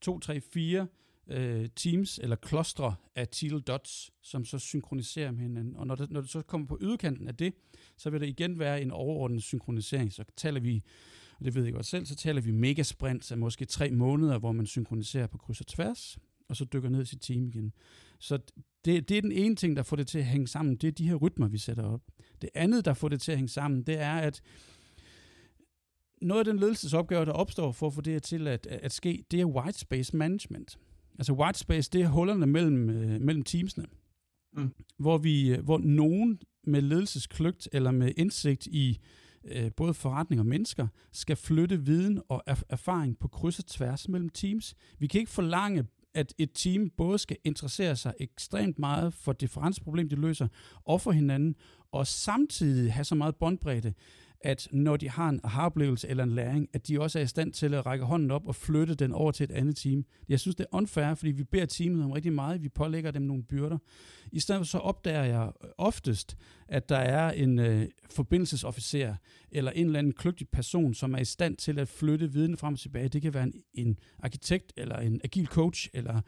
2, 0.00 0.18
3, 0.18 0.40
4 0.40 0.86
øh, 1.26 1.68
teams 1.76 2.18
eller 2.22 2.36
klostre 2.36 2.94
af 3.16 3.28
teal 3.28 3.60
dots, 3.60 4.10
som 4.22 4.44
så 4.44 4.58
synkroniserer 4.58 5.30
med 5.30 5.40
hinanden. 5.40 5.76
Og 5.76 5.86
når 5.86 5.94
det, 5.94 6.10
når 6.10 6.20
det 6.20 6.30
så 6.30 6.42
kommer 6.42 6.66
på 6.66 6.78
yderkanten 6.80 7.28
af 7.28 7.36
det, 7.36 7.54
så 7.96 8.10
vil 8.10 8.20
der 8.20 8.26
igen 8.26 8.58
være 8.58 8.82
en 8.82 8.90
overordnet 8.90 9.42
synkronisering. 9.42 10.12
Så 10.12 10.24
taler 10.36 10.60
vi, 10.60 10.82
og 11.38 11.44
det 11.44 11.54
ved 11.54 11.64
jeg 11.64 11.72
godt 11.72 11.86
selv, 11.86 12.06
så 12.06 12.16
taler 12.16 12.40
vi 12.40 12.50
megasprints 12.50 13.32
af 13.32 13.38
måske 13.38 13.64
tre 13.64 13.90
måneder, 13.90 14.38
hvor 14.38 14.52
man 14.52 14.66
synkroniserer 14.66 15.26
på 15.26 15.38
kryds 15.38 15.60
og 15.60 15.66
tværs, 15.66 16.18
og 16.52 16.56
så 16.56 16.64
dykker 16.64 16.88
ned 16.88 17.02
i 17.02 17.04
sit 17.04 17.20
team 17.20 17.46
igen. 17.46 17.72
Så 18.18 18.38
det, 18.84 19.08
det 19.08 19.18
er 19.18 19.22
den 19.22 19.32
ene 19.32 19.56
ting, 19.56 19.76
der 19.76 19.82
får 19.82 19.96
det 19.96 20.06
til 20.06 20.18
at 20.18 20.24
hænge 20.24 20.48
sammen. 20.48 20.76
Det 20.76 20.88
er 20.88 20.92
de 20.92 21.08
her 21.08 21.14
rytmer, 21.14 21.48
vi 21.48 21.58
sætter 21.58 21.84
op. 21.84 22.00
Det 22.42 22.50
andet, 22.54 22.84
der 22.84 22.94
får 22.94 23.08
det 23.08 23.20
til 23.20 23.32
at 23.32 23.38
hænge 23.38 23.48
sammen, 23.48 23.82
det 23.82 24.00
er, 24.00 24.14
at 24.14 24.42
noget 26.22 26.40
af 26.40 26.44
den 26.44 26.58
ledelsesopgave, 26.58 27.24
der 27.24 27.32
opstår 27.32 27.72
for 27.72 27.86
at 27.86 27.94
få 27.94 28.00
det 28.00 28.22
til 28.22 28.48
at, 28.48 28.66
at 28.66 28.92
ske, 28.92 29.24
det 29.30 29.40
er 29.40 29.44
white 29.44 29.78
space 29.78 30.16
management. 30.16 30.78
Altså 31.18 31.32
white 31.32 31.58
space, 31.58 31.90
det 31.90 32.02
er 32.02 32.08
hullerne 32.08 32.46
mellem, 32.46 32.90
øh, 32.90 33.20
mellem 33.20 33.42
teamsene. 33.42 33.86
Mm. 34.56 34.70
Hvor, 34.98 35.18
vi, 35.18 35.50
øh, 35.50 35.64
hvor 35.64 35.78
nogen 35.78 36.40
med 36.64 36.82
ledelseskløgt 36.82 37.68
eller 37.72 37.90
med 37.90 38.12
indsigt 38.16 38.66
i 38.66 38.98
øh, 39.44 39.70
både 39.76 39.94
forretning 39.94 40.40
og 40.40 40.46
mennesker, 40.46 40.88
skal 41.12 41.36
flytte 41.36 41.84
viden 41.84 42.22
og 42.28 42.42
erf- 42.50 42.62
erfaring 42.68 43.18
på 43.18 43.28
kryds 43.28 43.58
og 43.58 43.66
tværs 43.66 44.08
mellem 44.08 44.28
teams. 44.28 44.74
Vi 44.98 45.06
kan 45.06 45.18
ikke 45.18 45.30
forlange, 45.30 45.84
at 46.14 46.34
et 46.38 46.50
team 46.54 46.90
både 46.96 47.18
skal 47.18 47.36
interessere 47.44 47.96
sig 47.96 48.14
ekstremt 48.20 48.78
meget 48.78 49.14
for 49.14 49.32
det 49.32 49.50
de 50.10 50.16
løser, 50.16 50.48
og 50.84 51.00
for 51.00 51.12
hinanden, 51.12 51.56
og 51.92 52.06
samtidig 52.06 52.92
have 52.92 53.04
så 53.04 53.14
meget 53.14 53.36
båndbredde, 53.36 53.94
at 54.44 54.68
når 54.72 54.96
de 54.96 55.10
har 55.10 55.28
en 55.28 55.40
aha-oplevelse 55.44 56.08
eller 56.08 56.24
en 56.24 56.34
læring, 56.34 56.68
at 56.72 56.88
de 56.88 57.00
også 57.00 57.18
er 57.18 57.22
i 57.22 57.26
stand 57.26 57.52
til 57.52 57.74
at 57.74 57.86
række 57.86 58.04
hånden 58.04 58.30
op 58.30 58.46
og 58.46 58.54
flytte 58.54 58.94
den 58.94 59.12
over 59.12 59.32
til 59.32 59.44
et 59.44 59.50
andet 59.50 59.76
team. 59.76 60.04
Jeg 60.28 60.40
synes, 60.40 60.56
det 60.56 60.64
er 60.64 60.76
unfair, 60.76 61.14
fordi 61.14 61.30
vi 61.30 61.44
beder 61.44 61.66
teamet 61.66 62.04
om 62.04 62.10
rigtig 62.10 62.32
meget, 62.32 62.62
vi 62.62 62.68
pålægger 62.68 63.10
dem 63.10 63.22
nogle 63.22 63.42
byrder. 63.42 63.78
I 64.32 64.40
stedet 64.40 64.68
så 64.68 64.78
opdager 64.78 65.24
jeg 65.24 65.52
oftest, 65.78 66.36
at 66.68 66.88
der 66.88 66.96
er 66.96 67.30
en 67.30 67.58
øh, 67.58 67.88
forbindelsesofficer 68.10 69.14
eller 69.50 69.70
en 69.70 69.86
eller 69.86 69.98
anden 69.98 70.12
kløgtig 70.12 70.48
person, 70.48 70.94
som 70.94 71.14
er 71.14 71.18
i 71.18 71.24
stand 71.24 71.56
til 71.56 71.78
at 71.78 71.88
flytte 71.88 72.32
viden 72.32 72.56
frem 72.56 72.74
og 72.74 72.80
tilbage. 72.80 73.08
Det 73.08 73.22
kan 73.22 73.34
være 73.34 73.44
en, 73.44 73.54
en 73.74 73.98
arkitekt 74.18 74.72
eller 74.76 74.96
en 74.96 75.20
agil 75.24 75.46
coach 75.46 75.88
eller 75.94 76.20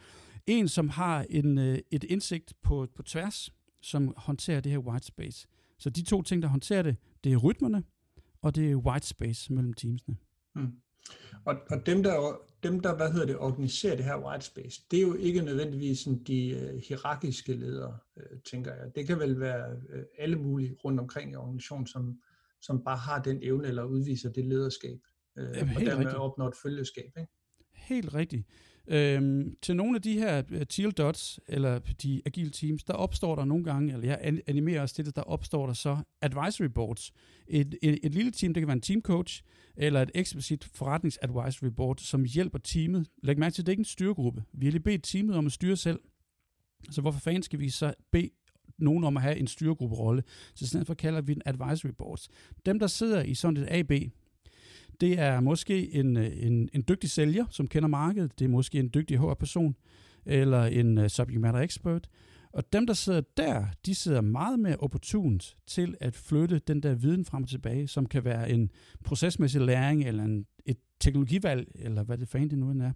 en, 0.46 0.68
som 0.68 0.88
har 0.88 1.26
en, 1.30 1.58
øh, 1.58 1.78
et 1.90 2.04
indsigt 2.04 2.54
på, 2.62 2.88
på 2.96 3.02
tværs, 3.02 3.50
som 3.82 4.14
håndterer 4.16 4.60
det 4.60 4.72
her 4.72 4.78
white 4.78 5.06
space. 5.06 5.46
Så 5.78 5.90
de 5.90 6.02
to 6.02 6.22
ting, 6.22 6.42
der 6.42 6.48
håndterer 6.48 6.82
det, 6.82 6.96
det 7.24 7.32
er 7.32 7.36
rytmerne, 7.36 7.82
og 8.44 8.54
det 8.54 8.70
er 8.70 8.76
white 8.76 9.06
space 9.06 9.52
mellem 9.52 9.72
teamsene. 9.72 10.16
Mm. 10.54 10.72
Og, 11.44 11.56
og 11.70 11.86
dem, 11.86 12.02
der, 12.02 12.40
dem, 12.62 12.80
der 12.80 12.96
hvad 12.96 13.12
hedder 13.12 13.26
det, 13.26 13.38
organiserer 13.38 13.96
det 13.96 14.04
her 14.04 14.26
white 14.26 14.44
space, 14.44 14.82
det 14.90 14.96
er 14.96 15.02
jo 15.02 15.14
ikke 15.14 15.42
nødvendigvis 15.42 15.98
sådan 15.98 16.22
de 16.22 16.70
uh, 16.74 16.80
hierarkiske 16.88 17.52
ledere, 17.52 17.98
uh, 18.16 18.38
tænker 18.50 18.74
jeg. 18.74 18.94
Det 18.94 19.06
kan 19.06 19.18
vel 19.18 19.40
være 19.40 19.72
uh, 19.72 20.02
alle 20.18 20.36
mulige 20.36 20.76
rundt 20.84 21.00
omkring 21.00 21.32
i 21.32 21.36
organisationen, 21.36 21.86
som, 21.86 22.20
som 22.60 22.84
bare 22.84 22.96
har 22.96 23.22
den 23.22 23.38
evne 23.42 23.68
eller 23.68 23.84
udviser 23.84 24.32
det 24.32 24.44
lederskab, 24.44 24.98
uh, 25.36 25.42
Jamen, 25.42 25.76
og 25.76 25.80
dermed 25.80 25.96
rigtigt. 25.96 26.14
opnår 26.14 26.48
et 26.48 26.56
følgeskab. 26.62 27.12
Ikke? 27.18 27.32
Helt 27.74 28.14
rigtigt. 28.14 28.46
Øhm, 28.88 29.56
til 29.62 29.76
nogle 29.76 29.96
af 29.96 30.02
de 30.02 30.18
her 30.18 30.42
øh, 30.50 30.66
teal 30.66 30.90
dots, 30.90 31.40
eller 31.48 31.78
de 32.02 32.22
agile 32.26 32.50
teams, 32.50 32.84
der 32.84 32.92
opstår 32.92 33.36
der 33.36 33.44
nogle 33.44 33.64
gange, 33.64 33.92
eller 33.92 34.06
jeg 34.06 34.40
animerer 34.46 34.82
også 34.82 34.94
til 34.94 35.06
det, 35.06 35.16
der 35.16 35.22
opstår 35.22 35.66
der 35.66 35.72
så 35.72 35.98
advisory 36.22 36.66
boards. 36.66 37.12
Et, 37.46 37.74
et, 37.82 37.98
et 38.02 38.14
lille 38.14 38.30
team, 38.30 38.54
det 38.54 38.60
kan 38.60 38.68
være 38.68 38.76
en 38.76 38.80
team 38.80 39.02
coach, 39.02 39.42
eller 39.76 40.02
et 40.02 40.10
eksplicit 40.14 40.64
forretnings 40.64 41.18
advisory 41.22 41.68
board, 41.68 41.98
som 41.98 42.24
hjælper 42.24 42.58
teamet. 42.58 43.06
Læg 43.22 43.38
mærke 43.38 43.54
til, 43.54 43.62
at 43.62 43.66
det 43.66 43.70
er 43.70 43.72
ikke 43.72 43.80
en 43.80 43.84
styregruppe. 43.84 44.44
Vi 44.52 44.66
har 44.66 44.70
lige 44.70 44.82
bedt 44.82 45.02
teamet 45.02 45.36
om 45.36 45.46
at 45.46 45.52
styre 45.52 45.76
selv. 45.76 46.00
Så 46.90 47.00
hvorfor 47.00 47.20
fanden 47.20 47.42
skal 47.42 47.58
vi 47.60 47.68
så 47.68 47.94
bede 48.12 48.30
nogen 48.78 49.04
om 49.04 49.16
at 49.16 49.22
have 49.22 49.36
en 49.36 49.46
styregrupperolle? 49.46 50.22
Så 50.54 50.64
i 50.64 50.68
stedet 50.68 50.86
for 50.86 50.94
kalder 50.94 51.20
vi 51.20 51.34
den 51.34 51.42
advisory 51.44 51.90
boards. 51.98 52.28
Dem, 52.66 52.78
der 52.78 52.86
sidder 52.86 53.22
i 53.22 53.34
sådan 53.34 53.62
et 53.62 53.68
AB, 53.70 53.92
det 55.00 55.18
er 55.18 55.40
måske 55.40 55.94
en, 55.94 56.16
øh, 56.16 56.46
en, 56.46 56.68
en 56.72 56.84
dygtig 56.88 57.10
sælger, 57.10 57.44
som 57.50 57.66
kender 57.66 57.88
markedet. 57.88 58.38
Det 58.38 58.44
er 58.44 58.48
måske 58.48 58.78
en 58.78 58.90
dygtig 58.94 59.18
HR-person, 59.18 59.76
eller 60.26 60.64
en 60.64 60.98
uh, 60.98 61.06
subject 61.06 61.40
matter 61.40 61.60
expert. 61.60 62.08
Og 62.52 62.72
dem, 62.72 62.86
der 62.86 62.94
sidder 62.94 63.20
der, 63.36 63.66
de 63.86 63.94
sidder 63.94 64.20
meget 64.20 64.58
mere 64.58 64.76
opportunt 64.76 65.56
til 65.66 65.96
at 66.00 66.14
flytte 66.14 66.58
den 66.58 66.82
der 66.82 66.94
viden 66.94 67.24
frem 67.24 67.42
og 67.42 67.48
tilbage, 67.48 67.88
som 67.88 68.06
kan 68.06 68.24
være 68.24 68.50
en 68.50 68.70
procesmæssig 69.04 69.60
læring, 69.60 70.04
eller 70.04 70.24
en, 70.24 70.46
et 70.66 70.76
teknologivalg, 71.00 71.68
eller 71.74 72.02
hvad 72.02 72.18
det 72.18 72.28
for 72.28 72.38
en 72.38 72.50
det 72.50 72.58
nu 72.58 72.68
er. 72.68 72.92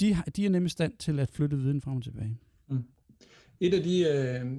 De, 0.00 0.16
de 0.36 0.46
er 0.46 0.50
nemlig 0.50 0.70
stand 0.70 0.92
til 0.98 1.20
at 1.20 1.28
flytte 1.28 1.56
viden 1.58 1.80
frem 1.80 1.96
og 1.96 2.02
tilbage. 2.02 2.38
Mm. 2.68 2.84
Et 3.60 3.74
af 3.74 3.82
de, 3.82 4.00
øh, 4.00 4.56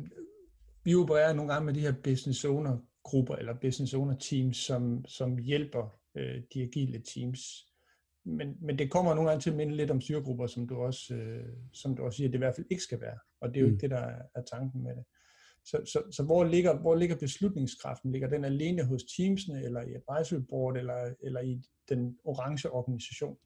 vi 0.83 0.95
opererer 0.95 1.33
nogle 1.33 1.53
gange 1.53 1.65
med 1.65 1.73
de 1.73 1.79
her 1.79 1.93
business 2.03 2.45
owner 2.45 2.77
grupper, 3.03 3.35
eller 3.35 3.53
business 3.53 3.93
owner 3.93 4.15
teams, 4.15 4.57
som, 4.57 5.05
som 5.07 5.37
hjælper 5.37 6.00
øh, 6.17 6.41
de 6.53 6.61
agile 6.61 7.01
teams. 7.13 7.39
Men, 8.25 8.57
men 8.61 8.79
det 8.79 8.91
kommer 8.91 9.13
nogle 9.13 9.29
gange 9.29 9.41
til 9.41 9.49
at 9.49 9.55
minde 9.55 9.75
lidt 9.75 9.91
om 9.91 10.01
styregrupper, 10.01 10.47
som 10.47 10.67
du 10.67 10.75
også, 10.75 11.13
øh, 11.13 11.47
som 11.73 11.95
du 11.95 12.03
også 12.03 12.17
siger, 12.17 12.27
det 12.27 12.35
i 12.35 12.37
hvert 12.37 12.55
fald 12.55 12.67
ikke 12.69 12.83
skal 12.83 13.01
være. 13.01 13.19
Og 13.41 13.49
det 13.49 13.57
er 13.57 13.61
jo 13.61 13.67
mm. 13.67 13.73
ikke 13.73 13.81
det, 13.81 13.89
der 13.89 14.01
er, 14.01 14.21
er 14.35 14.41
tanken 14.41 14.83
med 14.83 14.95
det. 14.95 15.03
Så, 15.65 15.77
så, 15.85 16.03
så 16.11 16.23
hvor, 16.23 16.43
ligger, 16.43 16.79
hvor 16.79 16.95
ligger 16.95 17.15
beslutningskraften? 17.15 18.11
Ligger 18.11 18.29
den 18.29 18.45
alene 18.45 18.83
hos 18.83 19.03
teamsene, 19.03 19.63
eller 19.63 19.81
i 19.81 19.93
advisory 19.93 20.39
board, 20.49 20.77
eller, 20.77 21.13
eller 21.23 21.41
i 21.41 21.61
den 21.89 22.17
orange 22.23 22.69
organisation? 22.69 23.37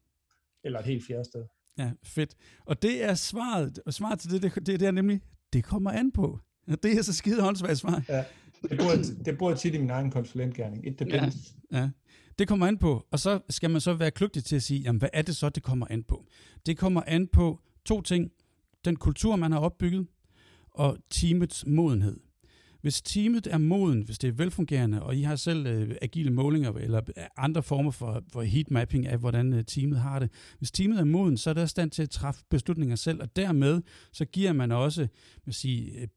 Eller 0.64 0.78
et 0.78 0.84
helt 0.84 1.06
fjerde 1.06 1.24
sted? 1.24 1.44
Ja, 1.78 1.92
fedt. 2.04 2.36
Og 2.64 2.82
det 2.82 3.04
er 3.04 3.14
svaret, 3.14 3.78
og 3.86 3.94
svaret 3.94 4.20
til 4.20 4.42
det, 4.42 4.54
det, 4.54 4.66
det 4.66 4.82
er 4.82 4.90
nemlig, 4.90 5.20
det 5.52 5.64
kommer 5.64 5.90
an 5.90 6.12
på. 6.12 6.38
Det 6.82 6.98
er 6.98 7.02
så 7.02 7.12
skide 7.12 7.42
håndsvagt 7.42 7.78
svar. 7.78 8.04
Ja, 8.08 8.24
det 8.62 8.78
bruger, 8.78 8.96
det 9.24 9.38
bruger 9.38 9.52
jeg 9.52 9.58
tit 9.58 9.74
i 9.74 9.78
min 9.78 9.90
egen 9.90 10.10
konsulentgærning. 10.10 10.86
It 10.86 10.98
depends. 10.98 11.36
Ja, 11.72 11.78
ja. 11.78 11.90
Det 12.38 12.48
kommer 12.48 12.66
an 12.66 12.78
på, 12.78 13.06
og 13.10 13.18
så 13.18 13.40
skal 13.50 13.70
man 13.70 13.80
så 13.80 13.94
være 13.94 14.10
kløgtig 14.10 14.44
til 14.44 14.56
at 14.56 14.62
sige, 14.62 14.80
jamen 14.80 14.98
hvad 14.98 15.08
er 15.12 15.22
det 15.22 15.36
så, 15.36 15.48
det 15.48 15.62
kommer 15.62 15.86
an 15.90 16.02
på? 16.02 16.26
Det 16.66 16.78
kommer 16.78 17.02
an 17.06 17.26
på 17.26 17.60
to 17.84 18.02
ting. 18.02 18.30
Den 18.84 18.96
kultur, 18.96 19.36
man 19.36 19.52
har 19.52 19.58
opbygget, 19.58 20.06
og 20.70 20.98
teamets 21.10 21.66
modenhed. 21.66 22.20
Hvis 22.80 23.02
teamet 23.02 23.46
er 23.46 23.58
moden, 23.58 24.02
hvis 24.02 24.18
det 24.18 24.28
er 24.28 24.32
velfungerende, 24.32 25.02
og 25.02 25.16
I 25.16 25.22
har 25.22 25.36
selv 25.36 25.66
øh, 25.66 25.96
agile 26.02 26.30
målinger 26.30 26.72
eller 26.72 27.00
øh, 27.16 27.24
andre 27.36 27.62
former 27.62 27.90
for, 27.90 28.22
for 28.32 28.42
heatmapping 28.42 29.06
af, 29.06 29.18
hvordan 29.18 29.52
øh, 29.52 29.64
teamet 29.64 29.98
har 29.98 30.18
det. 30.18 30.30
Hvis 30.58 30.70
teamet 30.70 31.00
er 31.00 31.04
moden, 31.04 31.36
så 31.36 31.50
er 31.50 31.54
der 31.54 31.66
stand 31.66 31.90
til 31.90 32.02
at 32.02 32.10
træffe 32.10 32.44
beslutninger 32.50 32.96
selv, 32.96 33.22
og 33.22 33.36
dermed 33.36 33.82
så 34.12 34.24
giver 34.24 34.52
man 34.52 34.72
også 34.72 35.08
vil 35.44 35.54
sige, 35.54 36.00
øh, 36.00 36.08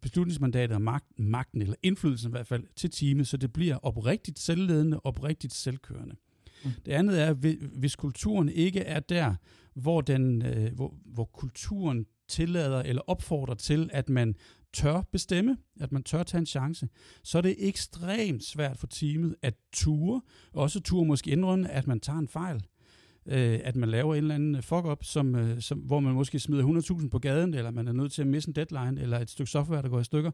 beslutningsmandatet 0.00 0.74
og 0.74 0.82
magt, 0.82 1.18
magten, 1.18 1.62
eller 1.62 1.74
indflydelsen 1.82 2.30
i 2.30 2.30
hvert 2.30 2.46
fald, 2.46 2.64
til 2.76 2.90
teamet, 2.90 3.28
så 3.28 3.36
det 3.36 3.52
bliver 3.52 3.76
oprigtigt 3.76 4.38
selvledende, 4.38 5.00
oprigtigt 5.04 5.54
selvkørende. 5.54 6.16
Mm. 6.64 6.70
Det 6.86 6.92
andet 6.92 7.22
er, 7.22 7.32
hvis 7.78 7.96
kulturen 7.96 8.48
ikke 8.48 8.80
er 8.80 9.00
der, 9.00 9.34
hvor, 9.74 10.00
den, 10.00 10.42
øh, 10.42 10.74
hvor, 10.74 10.94
hvor 11.04 11.24
kulturen 11.24 12.06
tillader 12.28 12.82
eller 12.82 13.02
opfordrer 13.06 13.54
til, 13.54 13.90
at 13.92 14.08
man 14.08 14.34
tør 14.72 15.02
bestemme, 15.12 15.56
at 15.80 15.92
man 15.92 16.02
tør 16.02 16.22
tage 16.22 16.38
en 16.38 16.46
chance, 16.46 16.88
så 17.22 17.38
er 17.38 17.42
det 17.42 17.56
ekstremt 17.58 18.44
svært 18.44 18.78
for 18.78 18.86
teamet 18.86 19.34
at 19.42 19.54
ture, 19.72 20.20
også 20.52 20.80
ture 20.80 21.04
måske 21.06 21.30
indrømme, 21.30 21.70
at 21.70 21.86
man 21.86 22.00
tager 22.00 22.18
en 22.18 22.28
fejl 22.28 22.62
øh, 23.28 23.60
at 23.64 23.76
man 23.76 23.88
laver 23.88 24.14
en 24.14 24.18
eller 24.18 24.34
anden 24.34 24.54
øh, 24.54 24.62
fuck-up, 24.62 25.04
som, 25.04 25.34
øh, 25.34 25.60
som, 25.60 25.78
hvor 25.78 26.00
man 26.00 26.14
måske 26.14 26.38
smider 26.38 27.00
100.000 27.02 27.08
på 27.08 27.18
gaden, 27.18 27.54
eller 27.54 27.70
man 27.70 27.88
er 27.88 27.92
nødt 27.92 28.12
til 28.12 28.22
at 28.22 28.28
misse 28.28 28.48
en 28.48 28.54
deadline, 28.54 29.00
eller 29.00 29.18
et 29.18 29.30
stykke 29.30 29.50
software, 29.50 29.82
der 29.82 29.88
går 29.88 30.00
i 30.00 30.04
stykker. 30.04 30.30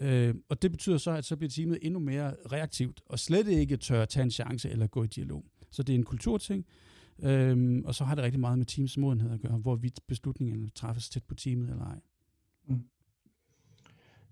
Øh, 0.00 0.34
og 0.48 0.62
det 0.62 0.70
betyder 0.70 0.98
så, 0.98 1.10
at 1.10 1.24
så 1.24 1.36
bliver 1.36 1.50
teamet 1.50 1.78
endnu 1.82 2.00
mere 2.00 2.34
reaktivt, 2.52 3.00
og 3.06 3.18
slet 3.18 3.48
ikke 3.48 3.76
tør 3.76 4.02
at 4.02 4.08
tage 4.08 4.24
en 4.24 4.30
chance 4.30 4.70
eller 4.70 4.86
gå 4.86 5.04
i 5.04 5.06
dialog. 5.06 5.44
Så 5.70 5.82
det 5.82 5.92
er 5.92 5.98
en 5.98 6.04
kulturting, 6.04 6.66
øh, 7.22 7.82
og 7.84 7.94
så 7.94 8.04
har 8.04 8.14
det 8.14 8.24
rigtig 8.24 8.40
meget 8.40 8.58
med 8.58 8.66
teams 8.66 8.96
modenhed 8.96 9.32
at 9.32 9.40
gøre, 9.40 9.58
hvorvidt 9.58 10.00
beslutningen 10.06 10.70
træffes 10.74 11.08
tæt 11.08 11.24
på 11.24 11.34
teamet 11.34 11.70
eller 11.70 11.84
ej. 11.84 12.00
Mm. 12.66 12.82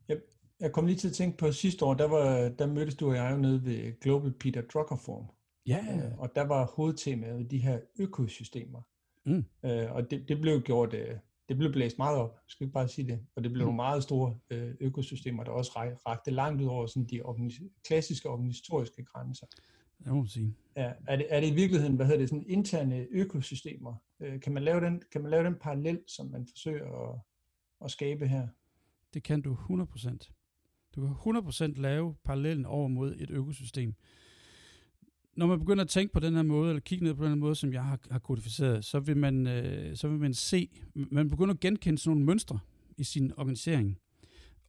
Jeg, 0.09 0.17
jeg 0.61 0.73
kom 0.73 0.87
lige 0.87 0.97
til 0.97 1.09
at 1.09 1.15
tænke 1.15 1.39
på 1.39 1.53
sidste 1.53 1.85
år, 1.85 1.95
der, 1.95 2.09
var, 2.09 2.49
der 2.49 2.67
mødtes 2.67 2.95
du 2.95 3.09
og 3.09 3.15
jeg 3.15 3.33
jo 3.33 3.37
nede 3.37 3.65
ved 3.65 4.01
Global 4.01 4.33
Peter 4.33 4.63
Drucker 4.73 4.97
Forum. 4.97 5.27
Ja. 5.69 5.87
Øh, 5.95 6.19
og 6.19 6.31
der 6.35 6.43
var 6.43 6.67
hovedtemaet 6.67 7.51
de 7.51 7.59
her 7.59 7.81
økosystemer. 7.99 8.83
Mm. 9.27 9.45
Øh, 9.65 9.93
og 9.93 10.11
det, 10.11 10.29
det 10.29 10.41
blev 10.41 10.61
gjort, 10.61 10.95
øh, 10.95 11.17
det 11.49 11.57
blev 11.57 11.73
blæst 11.73 11.99
meget 11.99 12.19
op, 12.19 12.39
skal 12.47 12.67
vi 12.67 12.73
bare 12.73 12.89
sige 12.89 13.09
det. 13.09 13.21
Og 13.37 13.45
det 13.45 13.53
blev 13.53 13.65
mm. 13.65 13.67
nogle 13.67 13.77
meget 13.77 14.03
store 14.03 14.39
øh, 14.51 14.75
økosystemer, 14.81 15.45
der 15.45 15.51
også 15.51 15.73
rakte 16.07 16.31
langt 16.31 16.63
ud 16.63 16.67
over 16.67 16.87
sådan 16.87 17.07
de 17.11 17.21
organis- 17.23 17.83
klassiske 17.87 18.29
organisatoriske 18.29 19.05
grænser. 19.05 19.47
Det 20.05 20.13
må 20.13 20.27
sige. 20.27 20.55
Ja, 20.77 20.93
er, 21.07 21.17
det, 21.17 21.27
er 21.29 21.41
det 21.41 21.47
i 21.49 21.55
virkeligheden, 21.55 21.97
hvad 21.97 22.07
hedder 22.07 22.21
det, 22.21 22.29
sådan 22.29 22.45
interne 22.47 23.07
økosystemer? 23.11 23.95
Øh, 24.21 24.41
kan, 24.41 24.53
man 24.53 24.63
lave 24.63 24.81
den, 24.81 25.03
kan 25.13 25.23
man 25.23 25.31
lave 25.31 25.45
den 25.45 25.55
parallel, 25.55 26.01
som 26.07 26.27
man 26.27 26.47
forsøger 26.47 27.11
at, 27.11 27.21
at 27.85 27.91
skabe 27.91 28.29
her? 28.29 28.49
Det 29.15 29.23
kan 29.23 29.43
du 29.43 29.55
100%. 29.55 30.93
Du 30.95 31.01
kan 31.01 31.37
100% 31.37 31.81
lave 31.81 32.15
parallellen 32.25 32.67
over 32.67 32.89
mod 32.89 33.15
et 33.19 33.31
økosystem 33.31 33.95
når 35.39 35.47
man 35.47 35.59
begynder 35.59 35.85
at 35.85 35.91
tænke 35.91 36.13
på 36.13 36.21
den 36.21 36.35
her 36.35 36.43
måde, 36.43 36.69
eller 36.69 36.81
kigge 36.81 37.05
ned 37.05 37.15
på 37.15 37.23
den 37.23 37.31
her 37.31 37.37
måde, 37.37 37.55
som 37.55 37.73
jeg 37.73 37.85
har, 37.85 37.99
har 38.11 38.19
kodificeret, 38.19 38.85
så 38.85 39.01
vil, 39.01 39.17
man, 39.17 39.47
øh, 39.47 39.97
så 39.97 40.09
vil 40.09 40.19
man 40.19 40.35
se, 40.35 40.69
man 40.95 41.31
begynder 41.31 41.55
at 41.55 41.61
genkende 41.61 41.99
sådan 41.99 42.11
nogle 42.11 42.27
mønstre 42.27 42.59
i 42.97 43.05
sin 43.05 43.33
organisering. 43.37 43.99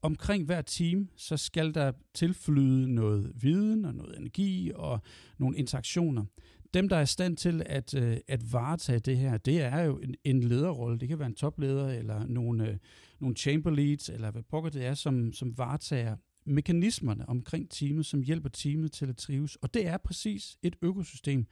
Omkring 0.01 0.45
hver 0.45 0.61
team, 0.61 1.09
så 1.15 1.37
skal 1.37 1.73
der 1.73 1.91
tilflyde 2.13 2.93
noget 2.95 3.31
viden 3.35 3.85
og 3.85 3.95
noget 3.95 4.19
energi 4.19 4.71
og 4.75 5.01
nogle 5.37 5.57
interaktioner. 5.57 6.25
Dem, 6.73 6.89
der 6.89 6.95
er 6.95 7.01
i 7.01 7.05
stand 7.05 7.37
til 7.37 7.63
at, 7.65 7.93
øh, 7.93 8.17
at 8.27 8.53
varetage 8.53 8.99
det 8.99 9.17
her, 9.17 9.37
det 9.37 9.61
er 9.61 9.81
jo 9.81 9.97
en, 9.97 10.15
en 10.23 10.43
lederrolle. 10.43 10.99
Det 10.99 11.07
kan 11.07 11.19
være 11.19 11.27
en 11.27 11.35
topleder 11.35 11.87
eller 11.87 12.27
nogle, 12.27 12.69
øh, 12.69 12.77
nogle 13.19 13.35
chamber 13.35 13.71
leads, 13.71 14.09
eller 14.09 14.31
hvad 14.31 14.43
pokker 14.43 14.69
det 14.69 14.85
er, 14.85 14.93
som, 14.93 15.33
som 15.33 15.57
varetager 15.57 16.15
mekanismerne 16.45 17.29
omkring 17.29 17.69
teamet, 17.69 18.05
som 18.05 18.21
hjælper 18.21 18.49
teamet 18.49 18.91
til 18.91 19.05
at 19.05 19.17
trives. 19.17 19.55
Og 19.55 19.73
det 19.73 19.87
er 19.87 19.97
præcis 19.97 20.57
et 20.63 20.75
økosystem. 20.81 21.45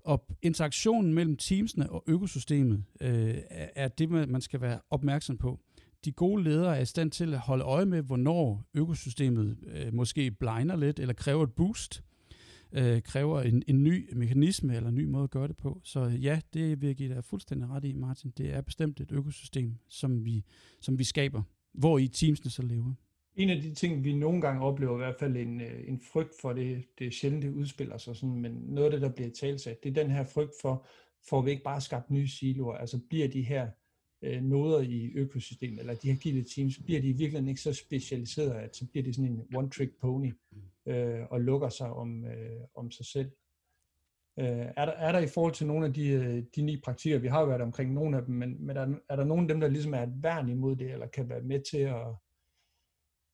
Og 0.00 0.26
interaktionen 0.42 1.14
mellem 1.14 1.36
teamsene 1.36 1.90
og 1.90 2.04
økosystemet 2.06 2.84
øh, 3.00 3.34
er 3.50 3.88
det, 3.88 4.10
man 4.10 4.40
skal 4.40 4.60
være 4.60 4.80
opmærksom 4.90 5.38
på. 5.38 5.60
De 6.04 6.12
gode 6.12 6.44
ledere 6.44 6.76
er 6.76 6.82
i 6.82 6.86
stand 6.86 7.10
til 7.10 7.34
at 7.34 7.40
holde 7.40 7.64
øje 7.64 7.86
med, 7.86 8.02
hvornår 8.02 8.68
økosystemet 8.74 9.56
øh, 9.66 9.94
måske 9.94 10.30
blinder 10.30 10.76
lidt, 10.76 10.98
eller 10.98 11.14
kræver 11.14 11.44
et 11.44 11.52
boost, 11.52 12.04
øh, 12.72 13.02
kræver 13.02 13.40
en, 13.40 13.62
en 13.66 13.82
ny 13.84 14.14
mekanisme 14.14 14.76
eller 14.76 14.88
en 14.88 14.94
ny 14.94 15.04
måde 15.04 15.24
at 15.24 15.30
gøre 15.30 15.48
det 15.48 15.56
på. 15.56 15.80
Så 15.84 16.04
ja, 16.04 16.40
det 16.54 16.80
vil 16.80 16.86
jeg 16.86 16.96
give 16.96 17.14
dig 17.14 17.24
fuldstændig 17.24 17.68
ret 17.68 17.84
i, 17.84 17.92
Martin. 17.92 18.32
Det 18.36 18.54
er 18.54 18.60
bestemt 18.60 19.00
et 19.00 19.12
økosystem, 19.12 19.74
som 19.88 20.24
vi, 20.24 20.44
som 20.80 20.98
vi 20.98 21.04
skaber, 21.04 21.42
hvor 21.72 21.98
i 21.98 22.08
teamsene 22.08 22.50
så 22.50 22.62
lever 22.62 22.94
en 23.38 23.50
af 23.50 23.62
de 23.62 23.74
ting, 23.74 24.04
vi 24.04 24.14
nogle 24.14 24.40
gange 24.40 24.62
oplever, 24.62 24.94
i 24.94 24.96
hvert 24.96 25.18
fald 25.18 25.36
en, 25.36 25.60
øh, 25.60 25.88
en 25.88 26.00
frygt 26.00 26.34
for, 26.40 26.52
det, 26.52 26.84
det 26.98 27.06
er 27.06 27.10
sjældent, 27.10 27.42
det 27.42 27.50
udspiller 27.50 27.98
sig 27.98 28.16
sådan, 28.16 28.40
men 28.40 28.52
noget 28.52 28.84
af 28.86 28.90
det, 28.92 29.00
der 29.00 29.14
bliver 29.14 29.30
talsat, 29.30 29.82
det 29.82 29.88
er 29.88 30.02
den 30.02 30.10
her 30.10 30.24
frygt 30.24 30.52
for, 30.60 30.86
får 31.28 31.42
vi 31.42 31.50
ikke 31.50 31.62
bare 31.62 31.80
skabt 31.80 32.10
nye 32.10 32.28
siloer, 32.28 32.74
altså 32.74 33.00
bliver 33.08 33.28
de 33.28 33.42
her 33.42 33.68
øh, 34.22 34.42
noder 34.42 34.80
i 34.80 35.12
økosystemet, 35.14 35.80
eller 35.80 35.94
de 35.94 36.08
her 36.08 36.14
agile 36.14 36.44
teams, 36.44 36.78
bliver 36.78 37.00
de 37.00 37.08
i 37.08 37.12
virkeligheden 37.12 37.48
ikke 37.48 37.60
så 37.60 37.72
specialiseret, 37.72 38.50
at 38.50 38.76
så 38.76 38.86
bliver 38.90 39.04
det 39.04 39.14
sådan 39.14 39.30
en 39.30 39.40
one-trick 39.56 39.98
pony, 40.00 40.32
øh, 40.86 41.20
og 41.30 41.40
lukker 41.40 41.68
sig 41.68 41.92
om, 41.92 42.24
øh, 42.24 42.60
om 42.74 42.90
sig 42.90 43.06
selv. 43.06 43.30
Øh, 44.38 44.66
er, 44.76 44.84
der, 44.84 44.92
er 44.92 45.12
der 45.12 45.18
i 45.18 45.26
forhold 45.26 45.54
til 45.54 45.66
nogle 45.66 45.86
af 45.86 45.94
de, 45.94 46.08
øh, 46.08 46.42
de 46.56 46.62
ni 46.62 46.80
praktikker, 46.84 47.18
vi 47.18 47.28
har 47.28 47.44
været 47.44 47.60
omkring 47.60 47.92
nogle 47.92 48.16
af 48.16 48.24
dem, 48.24 48.34
men, 48.34 48.66
men 48.66 48.76
er, 48.76 48.84
der, 48.84 48.94
er 49.08 49.16
der 49.16 49.24
nogle 49.24 49.42
af 49.42 49.48
dem, 49.48 49.60
der 49.60 49.68
ligesom 49.68 49.94
er 49.94 50.02
et 50.02 50.22
værn 50.22 50.48
imod 50.48 50.76
det, 50.76 50.90
eller 50.90 51.06
kan 51.06 51.28
være 51.28 51.42
med 51.42 51.60
til 51.70 51.78
at 51.78 52.06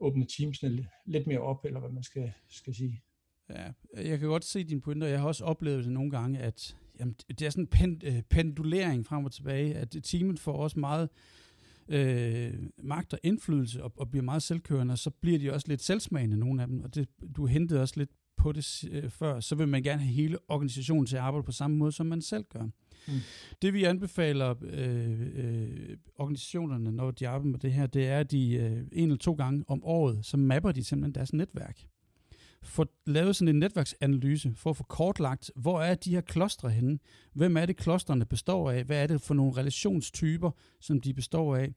åbne 0.00 0.26
teamsene 0.38 0.86
lidt 1.06 1.26
mere 1.26 1.40
op, 1.40 1.64
eller 1.64 1.80
hvad 1.80 1.90
man 1.90 2.02
skal, 2.02 2.32
skal 2.48 2.74
sige. 2.74 3.02
Ja, 3.50 3.72
jeg 3.96 4.18
kan 4.18 4.28
godt 4.28 4.44
se 4.44 4.64
dine 4.64 4.80
pointer. 4.80 5.06
Jeg 5.06 5.20
har 5.20 5.26
også 5.26 5.44
oplevet 5.44 5.84
det 5.84 5.92
nogle 5.92 6.10
gange, 6.10 6.38
at 6.38 6.76
jamen, 7.00 7.14
det 7.28 7.42
er 7.42 7.50
sådan 7.50 7.64
en 7.64 7.68
pen, 7.68 8.00
øh, 8.04 8.22
pendulering 8.22 9.06
frem 9.06 9.24
og 9.24 9.32
tilbage, 9.32 9.74
at 9.74 9.96
teamet 10.02 10.40
får 10.40 10.52
også 10.52 10.78
meget 10.78 11.08
øh, 11.88 12.54
magt 12.82 13.12
og 13.12 13.18
indflydelse 13.22 13.84
og, 13.84 13.92
og 13.96 14.10
bliver 14.10 14.24
meget 14.24 14.42
selvkørende, 14.42 14.92
og 14.92 14.98
så 14.98 15.10
bliver 15.10 15.38
de 15.38 15.52
også 15.52 15.68
lidt 15.68 15.82
selvsmagende, 15.82 16.36
nogle 16.36 16.62
af 16.62 16.68
dem, 16.68 16.82
og 16.82 16.94
det, 16.94 17.08
du 17.36 17.46
hentede 17.46 17.82
også 17.82 17.94
lidt 17.96 18.10
på 18.36 18.52
det 18.52 18.84
øh, 18.90 19.10
før, 19.10 19.40
så 19.40 19.54
vil 19.54 19.68
man 19.68 19.82
gerne 19.82 20.02
have 20.02 20.14
hele 20.14 20.38
organisationen 20.48 21.06
til 21.06 21.16
at 21.16 21.22
arbejde 21.22 21.44
på 21.44 21.52
samme 21.52 21.76
måde, 21.76 21.92
som 21.92 22.06
man 22.06 22.22
selv 22.22 22.44
gør. 22.44 22.68
Mm. 23.08 23.14
Det 23.62 23.74
vi 23.74 23.84
anbefaler 23.84 24.54
øh, 24.62 25.20
øh, 25.34 25.96
organisationerne, 26.16 26.92
når 26.92 27.10
de 27.10 27.28
arbejder 27.28 27.50
med 27.50 27.58
det 27.58 27.72
her, 27.72 27.86
det 27.86 28.08
er, 28.08 28.20
at 28.20 28.30
de 28.30 28.54
øh, 28.54 28.82
en 28.92 29.04
eller 29.04 29.16
to 29.16 29.32
gange 29.32 29.64
om 29.68 29.84
året, 29.84 30.18
så 30.22 30.36
mapper 30.36 30.72
de 30.72 30.84
simpelthen 30.84 31.14
deres 31.14 31.32
netværk. 31.32 31.86
Få 32.62 32.86
lavet 33.06 33.36
sådan 33.36 33.54
en 33.54 33.60
netværksanalyse 33.60 34.52
for 34.56 34.70
at 34.70 34.76
få 34.76 34.82
kortlagt, 34.82 35.50
hvor 35.56 35.82
er 35.82 35.94
de 35.94 36.10
her 36.10 36.20
klostre 36.20 36.70
henne? 36.70 36.98
Hvem 37.32 37.56
er 37.56 37.66
det, 37.66 37.76
klostrene 37.76 38.24
består 38.24 38.70
af? 38.70 38.84
Hvad 38.84 39.02
er 39.02 39.06
det 39.06 39.20
for 39.20 39.34
nogle 39.34 39.56
relationstyper, 39.56 40.50
som 40.80 41.00
de 41.00 41.14
består 41.14 41.56
af? 41.56 41.74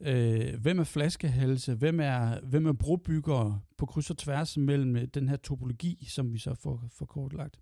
Øh, 0.00 0.60
hvem 0.60 0.78
er 0.78 0.84
flaskehalse? 0.84 1.74
Hvem 1.74 2.00
er, 2.00 2.40
hvem 2.42 2.66
er 2.66 2.72
brobyggere 2.72 3.60
på 3.78 3.86
kryds 3.86 4.10
og 4.10 4.18
tværs 4.18 4.56
mellem 4.56 4.96
øh, 4.96 5.04
den 5.14 5.28
her 5.28 5.36
topologi, 5.36 6.06
som 6.08 6.32
vi 6.32 6.38
så 6.38 6.54
får, 6.54 6.84
får 6.92 7.06
kortlagt? 7.06 7.60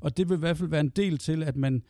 Og 0.00 0.16
det 0.16 0.28
vil 0.28 0.36
i 0.36 0.38
hvert 0.38 0.56
fald 0.56 0.68
være 0.68 0.80
en 0.80 0.88
del 0.88 1.18
til, 1.18 1.42
at 1.42 1.56
man 1.56 1.82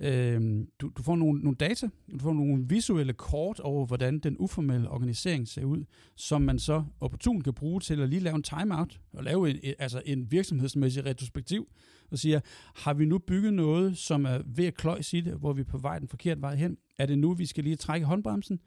Øh, 0.00 0.66
du, 0.80 0.90
du 0.96 1.02
får 1.02 1.16
nogle, 1.16 1.40
nogle 1.40 1.56
data, 1.56 1.88
du 2.12 2.18
får 2.18 2.32
nogle 2.32 2.64
visuelle 2.68 3.12
kort 3.12 3.60
over, 3.60 3.86
hvordan 3.86 4.18
den 4.18 4.36
uformelle 4.38 4.88
organisering 4.88 5.48
ser 5.48 5.64
ud, 5.64 5.84
som 6.16 6.42
man 6.42 6.58
så 6.58 6.84
opportun 7.00 7.40
kan 7.40 7.54
bruge 7.54 7.80
til 7.80 8.00
at 8.00 8.08
lige 8.08 8.20
lave 8.20 8.36
en 8.36 8.42
timeout, 8.42 9.00
og 9.12 9.24
lave 9.24 9.50
en, 9.50 9.74
altså 9.78 10.02
en 10.06 10.30
virksomhedsmæssig 10.30 11.06
retrospektiv, 11.06 11.68
og 12.10 12.18
siger, 12.18 12.40
har 12.74 12.94
vi 12.94 13.04
nu 13.04 13.18
bygget 13.18 13.54
noget, 13.54 13.98
som 13.98 14.24
er 14.24 14.38
ved 14.46 14.64
at 14.64 14.74
kløjs 14.74 15.12
i 15.12 15.20
det, 15.20 15.34
hvor 15.34 15.52
vi 15.52 15.60
er 15.60 15.64
på 15.64 15.78
vej 15.78 15.98
den 15.98 16.08
forkerte 16.08 16.40
vej 16.40 16.54
hen? 16.54 16.76
Er 16.98 17.06
det 17.06 17.18
nu, 17.18 17.34
vi 17.34 17.46
skal 17.46 17.64
lige 17.64 17.76
trække 17.76 18.06
håndbremsen? 18.06 18.60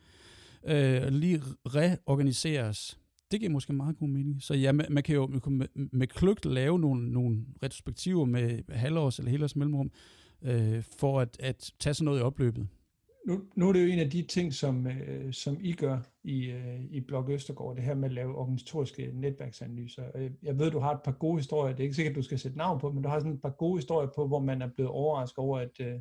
Øh, 0.67 1.08
lige 1.08 1.41
reorganisere 1.65 2.63
os? 2.63 3.00
Det 3.32 3.39
giver 3.39 3.52
måske 3.52 3.74
meget 3.74 3.98
god 3.98 4.08
mening. 4.08 4.41
Så 4.41 4.54
ja, 4.54 4.72
man, 4.72 4.86
man 4.89 5.04
kan 5.04 5.15
jo 5.15 5.39
med, 5.46 5.67
med 5.76 6.08
kløgt 6.08 6.46
lave 6.46 6.80
nogle, 6.80 7.12
nogle 7.12 7.46
retrospektiver 7.63 8.26
med 8.26 8.60
halvårs 8.69 9.19
eller 9.19 9.32
helårs 9.32 9.56
mellemrum, 9.56 9.91
øh, 10.43 10.84
for 10.99 11.19
at, 11.19 11.38
at 11.39 11.71
tage 11.79 11.93
sådan 11.93 12.06
noget 12.06 12.19
i 12.19 12.21
opløbet. 12.21 12.67
nu, 13.27 13.41
nu 13.56 13.69
er 13.69 13.73
det 13.73 13.84
jo 13.84 13.91
en 13.91 13.99
af 13.99 14.10
de 14.10 14.21
ting, 14.21 14.53
som, 14.53 14.88
øh, 14.88 15.34
som 15.34 15.58
I 15.62 15.73
gør 15.73 15.99
i, 16.23 16.45
øh, 16.45 16.84
i 16.89 17.01
Blok 17.01 17.29
Østergaard, 17.29 17.75
det 17.75 17.84
her 17.84 17.95
med 17.95 18.10
at 18.10 18.13
lave 18.13 18.36
organisatoriske 18.36 19.12
netværksanalyser. 19.13 20.29
Jeg 20.43 20.60
ved, 20.60 20.71
du 20.71 20.79
har 20.79 20.93
et 20.93 21.01
par 21.06 21.12
gode 21.12 21.38
historier, 21.38 21.73
det 21.75 21.79
er 21.79 21.84
ikke 21.84 21.95
sikkert, 21.95 22.15
du 22.15 22.21
skal 22.21 22.39
sætte 22.39 22.58
navn 22.58 22.79
på, 22.79 22.91
men 22.91 23.03
du 23.03 23.10
har 23.10 23.19
sådan 23.19 23.34
et 23.34 23.41
par 23.41 23.56
gode 23.58 23.77
historier 23.77 24.10
på, 24.15 24.27
hvor 24.27 24.39
man 24.39 24.62
er 24.62 24.69
blevet 24.75 24.91
overrasket 24.91 25.38
over, 25.38 25.60
at 25.60 25.79
øh, 25.79 25.99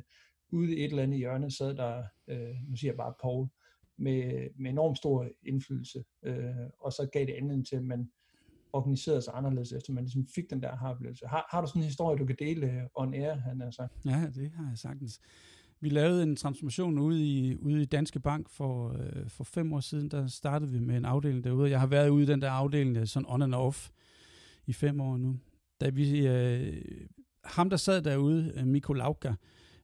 ude 0.51 0.75
i 0.75 0.83
et 0.83 0.89
eller 0.89 1.03
andet 1.03 1.19
hjørne 1.19 1.51
sad 1.51 1.75
der, 1.75 2.03
øh, 2.27 2.55
nu 2.69 2.75
siger 2.75 2.91
jeg 2.91 2.97
bare 2.97 3.13
Paul, 3.21 3.47
med, 3.97 4.49
med 4.59 4.71
enorm 4.71 4.95
stor 4.95 5.27
indflydelse, 5.43 6.03
øh, 6.23 6.45
og 6.79 6.91
så 6.91 7.09
gav 7.13 7.25
det 7.25 7.33
anledning 7.33 7.67
til, 7.67 7.75
at 7.75 7.83
man 7.83 8.11
organiserede 8.73 9.21
sig 9.21 9.33
anderledes, 9.35 9.71
efter 9.71 9.93
man 9.93 10.03
ligesom 10.03 10.27
fik 10.35 10.49
den 10.49 10.61
der 10.61 10.75
har 10.75 11.27
Har, 11.27 11.47
har 11.51 11.61
du 11.61 11.67
sådan 11.67 11.81
en 11.81 11.85
historie, 11.85 12.17
du 12.17 12.25
kan 12.25 12.35
dele 12.39 12.67
øh, 12.67 12.81
on 12.95 13.13
air, 13.13 13.35
han 13.35 13.61
har 13.61 13.71
sagt? 13.71 13.93
Ja, 14.05 14.27
det 14.35 14.51
har 14.51 14.69
jeg 14.69 14.77
sagtens. 14.77 15.19
Vi 15.79 15.89
lavede 15.89 16.23
en 16.23 16.35
transformation 16.35 16.99
ude 16.99 17.25
i, 17.25 17.55
ude 17.55 17.81
i 17.81 17.85
Danske 17.85 18.19
Bank 18.19 18.49
for, 18.49 18.97
øh, 18.99 19.29
for 19.29 19.43
fem 19.43 19.73
år 19.73 19.79
siden. 19.79 20.11
Der 20.11 20.27
startede 20.27 20.71
vi 20.71 20.79
med 20.79 20.97
en 20.97 21.05
afdeling 21.05 21.43
derude. 21.43 21.69
Jeg 21.69 21.79
har 21.79 21.87
været 21.87 22.09
ude 22.09 22.23
i 22.23 22.25
den 22.25 22.41
der 22.41 22.51
afdeling 22.51 22.97
øh, 22.97 23.07
sådan 23.07 23.25
on 23.29 23.41
and 23.41 23.55
off 23.55 23.89
i 24.65 24.73
fem 24.73 25.01
år 25.01 25.17
nu. 25.17 25.39
Da 25.81 25.89
vi, 25.89 26.27
øh, 26.27 27.07
ham, 27.43 27.69
der 27.69 27.77
sad 27.77 28.01
derude, 28.01 28.53
øh, 28.55 28.67
Mikko 28.67 28.93
Lauka, 28.93 29.33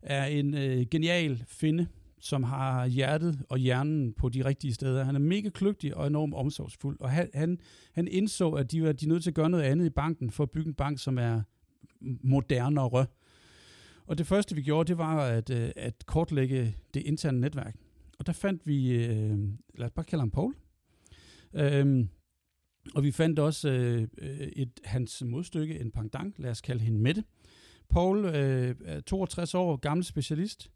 er 0.01 0.25
en 0.25 0.53
øh, 0.53 0.85
genial 0.91 1.43
finde, 1.47 1.87
som 2.19 2.43
har 2.43 2.87
hjertet 2.87 3.41
og 3.49 3.57
hjernen 3.57 4.13
på 4.13 4.29
de 4.29 4.45
rigtige 4.45 4.73
steder. 4.73 5.03
Han 5.03 5.15
er 5.15 5.19
mega 5.19 5.49
kløgtig 5.49 5.95
og 5.95 6.07
enormt 6.07 6.33
omsorgsfuld, 6.33 6.97
og 6.99 7.09
han, 7.09 7.29
han, 7.33 7.59
han 7.93 8.07
indså, 8.07 8.51
at 8.51 8.71
de 8.71 8.83
var 8.83 8.91
de 8.91 9.05
er 9.05 9.09
nødt 9.09 9.23
til 9.23 9.29
at 9.29 9.35
gøre 9.35 9.49
noget 9.49 9.63
andet 9.63 9.85
i 9.85 9.89
banken 9.89 10.31
for 10.31 10.43
at 10.43 10.51
bygge 10.51 10.67
en 10.67 10.73
bank, 10.73 10.99
som 10.99 11.17
er 11.17 11.41
modernere. 12.01 13.05
Og 14.07 14.17
det 14.17 14.27
første, 14.27 14.55
vi 14.55 14.61
gjorde, 14.61 14.87
det 14.87 14.97
var 14.97 15.17
at, 15.21 15.49
øh, 15.49 15.71
at 15.75 16.05
kortlægge 16.05 16.75
det 16.93 17.03
interne 17.03 17.39
netværk. 17.39 17.75
Og 18.19 18.27
der 18.27 18.33
fandt 18.33 18.67
vi, 18.67 18.91
øh, 18.91 19.37
lad 19.77 19.85
os 19.85 19.91
bare 19.91 20.05
kalde 20.05 20.21
ham 20.21 20.31
Paul, 20.31 20.55
øhm, 21.53 22.09
og 22.95 23.03
vi 23.03 23.11
fandt 23.11 23.39
også 23.39 23.69
øh, 23.69 24.07
øh 24.17 24.39
et, 24.39 24.79
hans 24.83 25.23
modstykke, 25.25 25.79
en 25.79 25.91
pangdang, 25.91 26.35
lad 26.37 26.51
os 26.51 26.61
kalde 26.61 26.81
hende 26.81 26.99
Mette. 26.99 27.23
Paul 27.89 28.25
øh, 28.25 28.75
er 28.85 29.01
62 29.01 29.53
år, 29.53 29.75
gammel 29.75 30.03
specialist, 30.03 30.71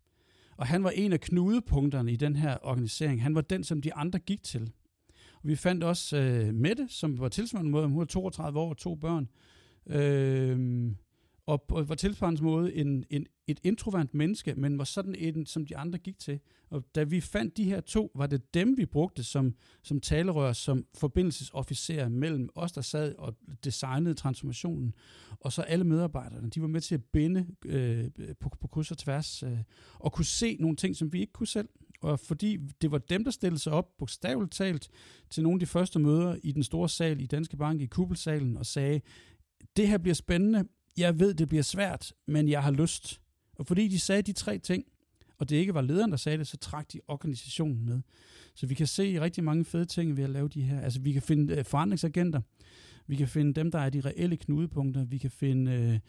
og 0.58 0.68
han 0.68 0.84
var 0.84 0.90
en 0.90 1.14
af 1.14 1.20
knudepunkterne 1.20 2.12
i 2.12 2.16
den 2.16 2.36
her 2.36 2.58
organisering. 2.62 3.24
Han 3.24 3.36
var 3.36 3.42
den, 3.42 3.64
som 3.64 3.82
de 3.82 3.94
andre 3.94 4.20
gik 4.20 4.44
til. 4.44 4.72
Og 5.36 5.50
vi 5.50 5.56
fandt 5.56 5.84
også 5.84 6.18
øh, 6.18 6.54
Mette, 6.54 6.88
som 6.90 7.20
var 7.20 7.30
tilsvarende 7.30 7.72
måde, 7.72 7.88
hun 7.88 8.00
var 8.00 8.06
32 8.06 8.60
år 8.60 8.70
og 8.70 8.78
to 8.78 8.96
børn. 8.96 9.28
Øh, 9.88 10.92
og 11.46 11.62
på, 11.62 11.82
var 11.82 11.96
tilsvarende 11.96 12.44
måde 12.44 12.76
en, 12.76 13.06
en, 13.10 13.28
et 13.48 13.60
introvert 13.64 14.14
menneske, 14.14 14.56
men 14.56 14.78
var 14.78 14.84
sådan 14.84 15.16
en, 15.16 15.46
som 15.46 15.66
de 15.66 15.78
andre 15.78 16.00
gik 16.00 16.20
til. 16.20 16.40
Og 16.70 16.84
da 16.96 17.04
vi 17.04 17.22
fandt 17.22 17.58
de 17.58 17.64
her 17.64 17.82
to, 17.82 18.12
var 18.16 18.28
det 18.28 18.54
dem, 18.54 18.78
vi 18.78 18.86
brugte 18.86 19.24
som, 19.24 19.56
som 19.82 20.00
talerør, 20.00 20.54
som 20.54 20.86
forbindelsesofficer 20.96 22.10
mellem 22.10 22.50
os, 22.56 22.72
der 22.72 22.82
sad 22.82 23.16
og 23.16 23.36
designede 23.64 24.14
transformationen, 24.16 24.94
og 25.40 25.54
så 25.54 25.62
alle 25.62 25.86
medarbejderne. 25.86 26.50
De 26.50 26.62
var 26.62 26.68
med 26.68 26.82
til 26.82 26.96
at 26.96 27.04
binde 27.04 27.48
øh, 27.66 28.10
på, 28.40 28.50
på 28.62 28.68
kryds 28.68 28.92
og 28.92 28.98
tværs, 28.98 29.44
øh, 29.44 29.58
og 30.00 30.14
kunne 30.14 30.26
se 30.26 30.58
nogle 30.60 30.76
ting, 30.76 30.96
som 30.96 31.14
vi 31.14 31.20
ikke 31.20 31.34
kunne 31.34 31.48
selv. 31.48 31.70
Og 32.02 32.20
fordi 32.20 32.58
det 32.82 32.92
var 32.92 32.98
dem, 32.98 33.24
der 33.24 33.32
stillede 33.32 33.60
sig 33.60 33.74
op, 33.74 33.98
bogstaveligt 33.98 34.54
talt, 34.54 34.90
til 35.30 35.44
nogle 35.44 35.56
af 35.56 35.60
de 35.60 35.66
første 35.66 36.00
møder 36.00 36.36
i 36.44 36.52
den 36.52 36.64
store 36.64 36.90
sal 36.90 37.22
i 37.22 37.26
Danske 37.26 37.58
Bank, 37.58 37.82
i 37.82 37.86
Kubelsalen, 37.86 38.58
og 38.58 38.66
sagde, 38.66 39.02
det 39.78 39.88
her 39.88 39.98
bliver 39.98 40.16
spændende, 40.16 40.68
jeg 40.98 41.20
ved, 41.20 41.34
det 41.34 41.50
bliver 41.50 41.64
svært, 41.64 42.14
men 42.28 42.50
jeg 42.50 42.64
har 42.64 42.72
lyst. 42.72 43.22
Og 43.56 43.68
fordi 43.68 43.88
de 43.88 44.00
sagde 44.00 44.22
de 44.22 44.34
tre 44.34 44.60
ting, 44.60 44.86
og 45.38 45.50
det 45.50 45.56
ikke 45.56 45.74
var 45.74 45.82
lederen, 45.82 46.12
der 46.12 46.18
sagde 46.18 46.38
det, 46.38 46.48
så 46.48 46.58
trak 46.58 46.94
de 46.94 47.00
organisationen 47.08 47.86
med. 47.86 48.02
Så 48.56 48.68
vi 48.68 48.74
kan 48.74 48.88
se 48.88 49.22
rigtig 49.22 49.44
mange 49.44 49.66
fede 49.66 49.86
ting 49.86 50.18
ved 50.18 50.24
at 50.24 50.30
lave 50.30 50.48
de 50.50 50.62
her. 50.62 50.82
Altså 50.82 51.00
vi 51.00 51.14
kan 51.14 51.22
finde 51.22 51.56
øh, 51.56 51.66
forandringsagenter, 51.66 52.42
vi 53.08 53.16
kan 53.16 53.28
finde 53.28 53.54
dem, 53.54 53.72
der 53.72 53.80
er 53.80 53.90
de 53.90 54.02
reelle 54.02 54.38
knudepunkter, 54.38 55.04
vi 55.06 55.18
kan 55.18 55.32
finde 55.32 56.02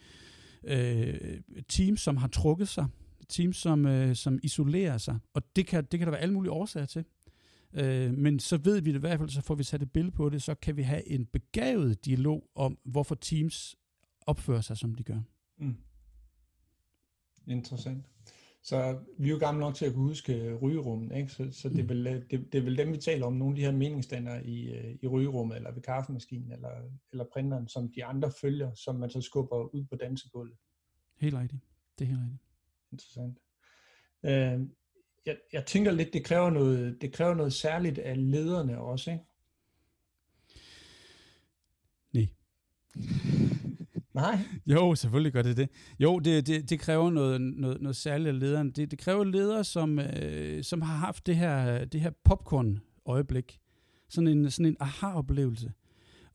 øh, 0.63 1.11
øh, 1.13 1.39
teams, 1.69 2.01
som 2.01 2.17
har 2.17 2.27
trukket 2.27 2.67
sig, 2.67 2.87
teams, 3.29 3.57
som, 3.57 3.85
øh, 3.85 4.15
som 4.15 4.39
isolerer 4.43 4.97
sig, 4.97 5.19
og 5.33 5.55
det 5.55 5.67
kan, 5.67 5.85
det 5.91 5.99
kan 5.99 6.07
der 6.07 6.11
være 6.11 6.21
alle 6.21 6.33
mulige 6.33 6.51
årsager 6.51 6.85
til. 6.85 7.05
Øh, 7.73 8.13
men 8.13 8.39
så 8.39 8.57
ved 8.57 8.81
vi 8.81 8.89
det 8.89 8.97
i 8.97 8.99
hvert 8.99 9.19
fald, 9.19 9.29
så 9.29 9.41
får 9.41 9.55
vi 9.55 9.63
sat 9.63 9.81
et 9.81 9.91
billede 9.91 10.15
på 10.15 10.29
det, 10.29 10.43
så 10.43 10.55
kan 10.55 10.77
vi 10.77 10.81
have 10.81 11.09
en 11.09 11.25
begavet 11.25 12.05
dialog 12.05 12.49
om, 12.55 12.77
hvorfor 12.85 13.15
teams 13.15 13.75
opfører 14.25 14.61
sig, 14.61 14.77
som 14.77 14.95
de 14.95 15.03
gør. 15.03 15.21
Mm. 15.57 15.77
Interessant. 17.47 18.05
Så 18.63 18.99
vi 19.17 19.27
er 19.27 19.31
jo 19.31 19.37
gamle 19.37 19.59
nok 19.59 19.75
til 19.75 19.85
at 19.85 19.93
kunne 19.93 20.07
huske 20.07 20.55
rygerummet, 20.55 21.17
ikke? 21.17 21.29
så, 21.29 21.47
så 21.51 21.69
det, 21.69 21.79
er 21.79 21.83
mm. 21.83 21.89
vel, 21.89 22.05
det, 22.05 22.53
det 22.53 22.57
er 22.57 22.61
vel 22.61 22.77
dem, 22.77 22.91
vi 22.91 22.97
taler 22.97 23.25
om, 23.25 23.33
nogle 23.33 23.51
af 23.51 23.55
de 23.55 23.61
her 23.61 23.71
meningsstander 23.71 24.41
i, 24.41 24.73
øh, 24.73 24.97
i 25.01 25.07
rygerummet, 25.07 25.57
eller 25.57 25.71
ved 25.71 25.81
kaffemaskinen, 25.81 26.51
eller, 26.51 26.69
eller 27.11 27.25
printeren, 27.33 27.67
som 27.67 27.91
de 27.91 28.05
andre 28.05 28.31
følger, 28.41 28.73
som 28.73 28.95
man 28.95 29.09
så 29.09 29.21
skubber 29.21 29.75
ud 29.75 29.83
på 29.83 29.95
dansegulvet. 29.95 30.57
Helt 31.17 31.35
rigtigt. 31.35 31.61
Det 31.99 32.05
er 32.05 32.09
helt 32.09 32.21
rigtigt. 32.21 32.41
Interessant. 32.91 33.39
Øh, 34.23 34.69
jeg, 35.25 35.37
jeg 35.53 35.65
tænker 35.65 35.91
lidt, 35.91 36.13
det 36.13 36.25
kræver 36.25 36.49
noget, 36.49 37.01
det 37.01 37.13
kræver 37.13 37.33
noget 37.33 37.53
særligt 37.53 37.97
af 37.97 38.31
lederne 38.31 38.79
også, 38.79 39.11
ikke? 39.11 39.23
Nej. 42.13 42.27
Nej. 44.15 44.39
Jo, 44.67 44.95
selvfølgelig 44.95 45.33
gør 45.33 45.41
det 45.41 45.57
det. 45.57 45.69
Jo, 45.99 46.19
det, 46.19 46.47
det, 46.47 46.69
det 46.69 46.79
kræver 46.79 47.11
noget, 47.11 47.41
noget, 47.41 47.81
noget 47.81 47.95
særligt 47.95 48.29
af 48.29 48.39
lederen. 48.39 48.71
Det, 48.71 48.91
det 48.91 48.99
kræver 48.99 49.23
ledere, 49.23 49.63
som, 49.63 49.99
øh, 49.99 50.63
som 50.63 50.81
har 50.81 50.95
haft 50.95 51.27
det 51.27 51.35
her, 51.35 51.85
det 51.85 52.01
her 52.01 52.11
popcorn-øjeblik. 52.23 53.59
Sådan 54.09 54.27
en, 54.27 54.51
sådan 54.51 54.65
en 54.65 54.77
aha-oplevelse. 54.79 55.71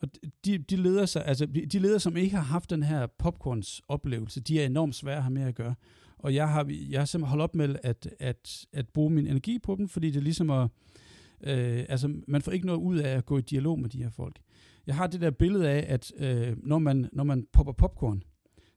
Og 0.01 0.09
de, 0.45 0.59
de, 0.59 0.77
ledere, 0.77 1.07
så, 1.07 1.19
altså, 1.19 1.47
de 1.47 1.79
ledere, 1.79 2.01
som 2.01 2.17
ikke 2.17 2.37
har 2.37 2.43
haft 2.43 2.71
den 2.71 2.83
her 2.83 3.07
popcorns-oplevelse, 3.07 4.41
de 4.41 4.61
er 4.61 4.67
enormt 4.67 4.95
svære 4.95 5.17
at 5.17 5.23
have 5.23 5.35
med 5.35 5.43
at 5.43 5.55
gøre. 5.55 5.75
Og 6.19 6.35
jeg 6.35 6.49
har, 6.49 6.67
jeg 6.91 7.01
har 7.01 7.05
simpelthen 7.05 7.31
holdt 7.31 7.43
op 7.43 7.55
med 7.55 7.77
at, 7.83 8.09
at, 8.19 8.67
at 8.73 8.89
bruge 8.89 9.11
min 9.11 9.27
energi 9.27 9.59
på 9.59 9.77
dem, 9.77 9.89
fordi 9.89 10.11
det 10.11 10.17
er 10.17 10.23
ligesom 10.23 10.51
at... 10.51 10.69
Øh, 11.45 11.85
altså, 11.89 12.15
man 12.29 12.43
får 12.43 12.53
ikke 12.53 12.67
noget 12.67 12.81
ud 12.81 12.99
af 12.99 13.17
at 13.17 13.27
gå 13.27 13.39
i 13.39 13.43
dialog 13.43 13.81
med 13.81 13.89
de 13.89 14.03
her 14.03 14.11
folk. 14.11 14.41
Jeg 14.87 14.95
har 14.95 15.07
det 15.07 15.21
der 15.21 15.31
billede 15.31 15.71
af, 15.71 15.87
at 15.89 16.13
øh, 16.17 16.57
når, 16.59 16.79
man, 16.79 17.09
når 17.13 17.25
man 17.25 17.47
popper 17.53 17.73
popcorn, 17.73 18.23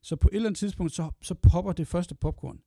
så 0.01 0.15
på 0.15 0.29
et 0.31 0.35
eller 0.35 0.49
andet 0.49 0.59
tidspunkt, 0.59 0.91
så, 0.91 1.09
så 1.21 1.33
popper 1.33 1.71
det 1.71 1.87
første 1.87 2.15
popcorn. 2.15 2.59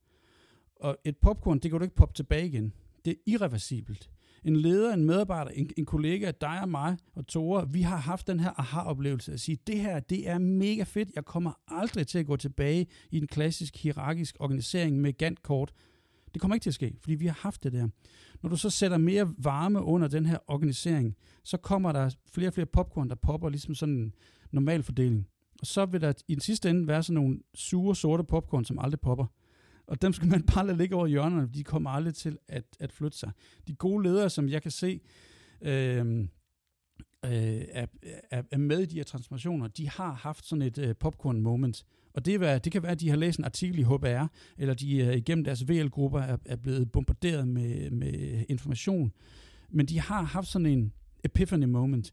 Og 0.76 0.96
et 1.04 1.16
popcorn, 1.16 1.58
det 1.58 1.70
kan 1.70 1.80
du 1.80 1.84
ikke 1.84 1.96
poppe 1.96 2.14
tilbage 2.14 2.46
igen. 2.46 2.72
Det 3.04 3.10
er 3.10 3.16
irreversibelt. 3.26 4.10
En 4.44 4.56
leder, 4.56 4.94
en 4.94 5.04
medarbejder, 5.04 5.50
en, 5.50 5.70
en 5.76 5.86
kollega, 5.86 6.32
dig 6.40 6.60
og 6.62 6.68
mig 6.68 6.96
og 7.14 7.26
Tore, 7.26 7.72
vi 7.72 7.82
har 7.82 7.96
haft 7.96 8.26
den 8.26 8.40
her 8.40 8.60
aha-oplevelse 8.60 9.32
at 9.32 9.40
sige, 9.40 9.58
det 9.66 9.80
her, 9.80 10.00
det 10.00 10.28
er 10.28 10.38
mega 10.38 10.82
fedt. 10.82 11.08
Jeg 11.14 11.24
kommer 11.24 11.52
aldrig 11.68 12.06
til 12.06 12.18
at 12.18 12.26
gå 12.26 12.36
tilbage 12.36 12.86
i 13.10 13.18
en 13.18 13.26
klassisk 13.26 13.76
hierarkisk 13.76 14.36
organisering 14.40 15.00
med 15.00 15.12
Gantt-kort. 15.12 15.72
Det 16.36 16.40
kommer 16.40 16.54
ikke 16.54 16.64
til 16.64 16.70
at 16.70 16.74
ske, 16.74 16.96
fordi 17.00 17.14
vi 17.14 17.26
har 17.26 17.38
haft 17.40 17.64
det 17.64 17.72
der. 17.72 17.88
Når 18.42 18.50
du 18.50 18.56
så 18.56 18.70
sætter 18.70 18.98
mere 18.98 19.34
varme 19.38 19.82
under 19.82 20.08
den 20.08 20.26
her 20.26 20.38
organisering, 20.46 21.16
så 21.44 21.56
kommer 21.56 21.92
der 21.92 22.14
flere 22.32 22.48
og 22.48 22.54
flere 22.54 22.66
popcorn, 22.66 23.08
der 23.08 23.14
popper 23.14 23.48
ligesom 23.48 23.74
sådan 23.74 23.94
en 23.94 24.14
normal 24.52 24.82
fordeling. 24.82 25.28
Og 25.60 25.66
så 25.66 25.86
vil 25.86 26.00
der 26.00 26.12
i 26.28 26.34
den 26.34 26.40
sidste 26.40 26.70
ende 26.70 26.88
være 26.88 27.02
sådan 27.02 27.14
nogle 27.14 27.38
sure, 27.54 27.96
sorte 27.96 28.24
popcorn, 28.24 28.64
som 28.64 28.78
aldrig 28.78 29.00
popper. 29.00 29.26
Og 29.86 30.02
dem 30.02 30.12
skal 30.12 30.28
man 30.28 30.42
bare 30.54 30.66
lade 30.66 30.78
ligge 30.78 30.96
over 30.96 31.06
hjørnerne, 31.06 31.48
de 31.54 31.64
kommer 31.64 31.90
aldrig 31.90 32.14
til 32.14 32.38
at, 32.48 32.64
at 32.80 32.92
flytte 32.92 33.18
sig. 33.18 33.30
De 33.68 33.74
gode 33.74 34.02
ledere, 34.02 34.30
som 34.30 34.48
jeg 34.48 34.62
kan 34.62 34.70
se, 34.70 35.00
øh, 35.60 36.20
øh, 37.24 37.64
er, 37.68 37.86
er, 38.30 38.42
er 38.50 38.58
med 38.58 38.78
i 38.78 38.86
de 38.86 38.96
her 38.96 39.04
transformationer, 39.04 39.68
de 39.68 39.88
har 39.90 40.12
haft 40.12 40.46
sådan 40.46 40.62
et 40.62 40.78
øh, 40.78 40.94
popcorn 40.96 41.40
moment. 41.40 41.84
Og 42.16 42.24
det, 42.24 42.34
er, 42.34 42.58
det 42.58 42.72
kan 42.72 42.82
være, 42.82 42.92
at 42.92 43.00
de 43.00 43.08
har 43.08 43.16
læst 43.16 43.38
en 43.38 43.44
artikel 43.44 43.78
i 43.78 43.82
HBR, 43.82 44.26
eller 44.58 44.74
de 44.74 45.02
er 45.02 45.12
igennem 45.12 45.44
deres 45.44 45.68
VL-grupper 45.68 46.20
er, 46.20 46.36
er 46.44 46.56
blevet 46.56 46.92
bombarderet 46.92 47.48
med, 47.48 47.90
med 47.90 48.44
information. 48.48 49.12
Men 49.70 49.86
de 49.86 50.00
har 50.00 50.22
haft 50.22 50.48
sådan 50.48 50.66
en 50.66 50.92
epiphany 51.24 51.64
moment. 51.64 52.12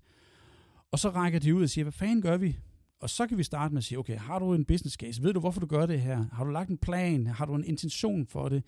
Og 0.92 1.00
så 1.00 1.10
rækker 1.10 1.40
de 1.40 1.56
ud 1.56 1.64
og 1.64 1.70
siger, 1.70 1.86
hvad 1.86 1.92
fanden 1.92 2.22
gør 2.22 2.38
vi? 2.38 2.58
Og 3.00 3.10
så 3.10 3.28
kan 3.28 3.38
vi 3.38 3.44
starte 3.44 3.74
med 3.74 3.78
at 3.78 3.84
sige, 3.84 4.00
okay, 4.00 4.18
har 4.18 4.40
du 4.40 4.54
en 4.54 4.66
business 4.66 4.96
case? 4.96 5.24
Ved 5.24 5.34
du, 5.34 5.40
hvorfor 5.40 5.60
du 5.60 5.66
gør 5.66 5.86
det 5.86 6.02
her? 6.02 6.26
Har 6.34 6.44
du 6.44 6.52
lagt 6.52 6.70
en 6.70 6.78
plan? 6.78 7.28
Har 7.28 7.46
du 7.46 7.56
en 7.56 7.66
intention 7.66 8.28
for 8.28 8.50
det? 8.50 8.64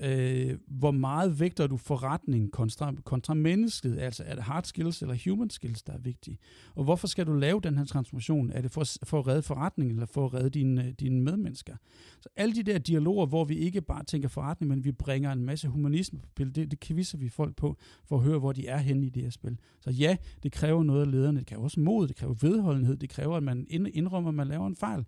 Øh, 0.00 0.58
hvor 0.66 0.90
meget 0.90 1.40
vægter 1.40 1.66
du 1.66 1.76
forretning 1.76 2.52
kontra, 2.52 2.94
kontra 3.04 3.34
mennesket? 3.34 3.98
Altså 3.98 4.24
er 4.26 4.34
det 4.34 4.44
hard 4.44 4.64
skills 4.64 5.02
eller 5.02 5.16
human 5.24 5.50
skills, 5.50 5.82
der 5.82 5.92
er 5.92 5.98
vigtige? 5.98 6.38
Og 6.74 6.84
hvorfor 6.84 7.06
skal 7.06 7.26
du 7.26 7.32
lave 7.32 7.60
den 7.60 7.78
her 7.78 7.84
transformation? 7.84 8.50
Er 8.50 8.62
det 8.62 8.70
for, 8.70 8.84
for 9.02 9.18
at 9.18 9.26
redde 9.26 9.42
forretningen, 9.42 9.96
eller 9.96 10.06
for 10.06 10.26
at 10.26 10.34
redde 10.34 10.50
dine, 10.50 10.94
dine 11.00 11.22
medmennesker? 11.22 11.76
Så 12.20 12.28
alle 12.36 12.54
de 12.54 12.62
der 12.62 12.78
dialoger, 12.78 13.26
hvor 13.26 13.44
vi 13.44 13.54
ikke 13.54 13.80
bare 13.80 14.04
tænker 14.04 14.28
forretning, 14.28 14.68
men 14.68 14.84
vi 14.84 14.92
bringer 14.92 15.32
en 15.32 15.44
masse 15.44 15.68
humanisme 15.68 16.18
på 16.18 16.26
spil, 16.28 16.54
det, 16.54 16.70
det 16.70 16.80
kvisser 16.80 17.18
vi 17.18 17.28
folk 17.28 17.56
på, 17.56 17.76
for 18.04 18.16
at 18.16 18.22
høre, 18.22 18.38
hvor 18.38 18.52
de 18.52 18.66
er 18.66 18.78
henne 18.78 19.06
i 19.06 19.10
det 19.10 19.22
her 19.22 19.30
spil. 19.30 19.58
Så 19.80 19.90
ja, 19.90 20.16
det 20.42 20.52
kræver 20.52 20.82
noget 20.82 21.00
af 21.00 21.10
lederne. 21.10 21.38
Det 21.38 21.46
kræver 21.46 21.62
også 21.62 21.80
mod, 21.80 22.08
det 22.08 22.16
kræver 22.16 22.34
vedholdenhed, 22.34 22.96
det 22.96 23.08
kræver, 23.10 23.36
at 23.36 23.42
man 23.42 23.66
indrømmer, 23.70 24.28
at 24.28 24.34
man 24.34 24.48
laver 24.48 24.66
en 24.66 24.76
fejl. 24.76 25.04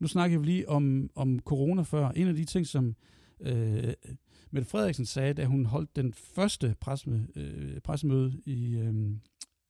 Nu 0.00 0.06
snakker 0.06 0.38
vi 0.38 0.46
lige 0.46 0.68
om, 0.68 1.10
om 1.14 1.38
corona 1.38 1.82
før. 1.82 2.08
En 2.08 2.28
af 2.28 2.34
de 2.34 2.44
ting, 2.44 2.66
som 2.66 2.94
Øh, 3.40 3.94
Mette 4.50 4.70
Frederiksen 4.70 5.06
sagde, 5.06 5.34
da 5.34 5.44
hun 5.44 5.66
holdt 5.66 5.96
den 5.96 6.12
første 6.12 6.74
pressemøde, 6.80 7.26
øh, 7.36 7.80
pressemøde 7.80 8.42
i 8.46 8.76
øh, 8.76 8.94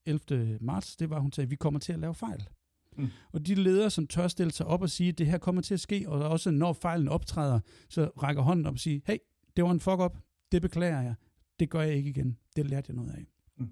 11. 0.06 0.58
marts, 0.60 0.96
det 0.96 1.10
var, 1.10 1.16
at 1.16 1.22
hun 1.22 1.32
sagde, 1.32 1.46
at 1.46 1.50
vi 1.50 1.56
kommer 1.56 1.80
til 1.80 1.92
at 1.92 1.98
lave 1.98 2.14
fejl. 2.14 2.48
Mm. 2.96 3.08
Og 3.32 3.46
de 3.46 3.54
ledere, 3.54 3.90
som 3.90 4.06
tør 4.06 4.28
stille 4.28 4.52
sig 4.52 4.66
op 4.66 4.82
og 4.82 4.90
sige, 4.90 5.08
at 5.08 5.18
det 5.18 5.26
her 5.26 5.38
kommer 5.38 5.62
til 5.62 5.74
at 5.74 5.80
ske, 5.80 6.04
og 6.08 6.28
også 6.28 6.50
når 6.50 6.72
fejlen 6.72 7.08
optræder, 7.08 7.60
så 7.88 8.04
rækker 8.06 8.42
hånden 8.42 8.66
op 8.66 8.72
og 8.72 8.78
siger, 8.78 9.00
hey, 9.06 9.16
det 9.56 9.64
var 9.64 9.70
en 9.70 9.80
fuck-up, 9.80 10.18
det 10.52 10.62
beklager 10.62 11.00
jeg, 11.00 11.14
det 11.60 11.70
gør 11.70 11.80
jeg 11.80 11.94
ikke 11.94 12.10
igen, 12.10 12.38
det 12.56 12.70
lærte 12.70 12.86
jeg 12.88 12.96
noget 12.96 13.10
af. 13.10 13.26
Mm. 13.56 13.70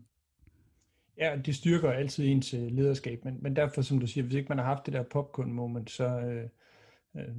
Ja, 1.19 1.37
det 1.47 1.55
styrker 1.55 1.91
altid 1.91 2.27
ens 2.27 2.53
lederskab, 2.53 3.25
men, 3.25 3.39
men 3.41 3.57
derfor, 3.57 3.83
som 3.83 3.99
du 3.99 4.07
siger, 4.07 4.25
hvis 4.25 4.35
ikke 4.35 4.49
man 4.49 4.59
har 4.59 4.65
haft 4.65 4.87
det 4.87 4.95
der 4.95 5.03
popcorn-moment, 5.03 5.91
så, 5.91 6.05
øh, 6.05 6.37
øh 6.37 6.49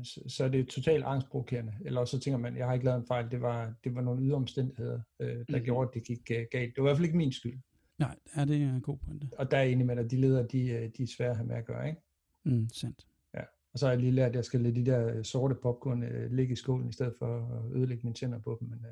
så, 0.03 0.21
så 0.27 0.43
er 0.43 0.49
det 0.49 0.67
totalt 0.67 1.03
angstprovokerende. 1.03 1.73
Eller 1.85 2.05
så 2.05 2.19
tænker 2.19 2.37
man, 2.37 2.57
jeg 2.57 2.65
har 2.65 2.73
ikke 2.73 2.85
lavet 2.85 2.99
en 2.99 3.07
fejl, 3.07 3.31
det 3.31 3.41
var, 3.41 3.73
det 3.83 3.95
var 3.95 4.01
nogle 4.01 4.21
ydre 4.21 4.35
omstændigheder, 4.35 5.01
øh, 5.19 5.45
der 5.49 5.57
mm. 5.57 5.63
gjorde, 5.63 5.87
at 5.87 5.93
det 5.93 6.03
gik 6.03 6.31
uh, 6.31 6.45
galt. 6.51 6.75
Det 6.75 6.83
var 6.83 6.83
i 6.83 6.87
hvert 6.89 6.97
fald 6.97 7.05
ikke 7.05 7.17
min 7.17 7.31
skyld. 7.31 7.59
Nej, 7.97 8.15
ja, 8.35 8.45
det 8.45 8.63
er 8.63 8.75
en 8.75 8.81
god 8.81 8.97
pointe. 8.97 9.29
Og 9.37 9.51
der 9.51 9.57
er 9.57 9.63
enig 9.63 9.85
med 9.85 9.95
dig, 9.95 10.11
de 10.11 10.21
ledere, 10.21 10.47
de, 10.47 10.69
øh, 10.69 10.89
de 10.97 11.03
er 11.03 11.07
svære 11.17 11.29
at 11.29 11.35
have 11.35 11.47
med 11.47 11.55
at 11.55 11.65
gøre, 11.65 11.87
ikke? 11.87 12.01
Mm, 12.45 12.69
sandt. 12.73 13.07
Ja, 13.33 13.41
og 13.73 13.79
så 13.79 13.85
har 13.85 13.93
jeg 13.93 14.01
lige 14.01 14.11
lært, 14.11 14.29
at 14.29 14.35
jeg 14.35 14.45
skal 14.45 14.61
lade 14.61 14.75
de 14.75 14.85
der 14.85 15.23
sorte 15.23 15.55
popcorn 15.55 16.03
ligge 16.35 16.53
i 16.53 16.55
skålen, 16.55 16.89
i 16.89 16.93
stedet 16.93 17.13
for 17.19 17.37
at 17.37 17.77
ødelægge 17.77 18.03
mine 18.03 18.15
tænder 18.15 18.39
på 18.39 18.57
dem, 18.59 18.69
men 18.69 18.85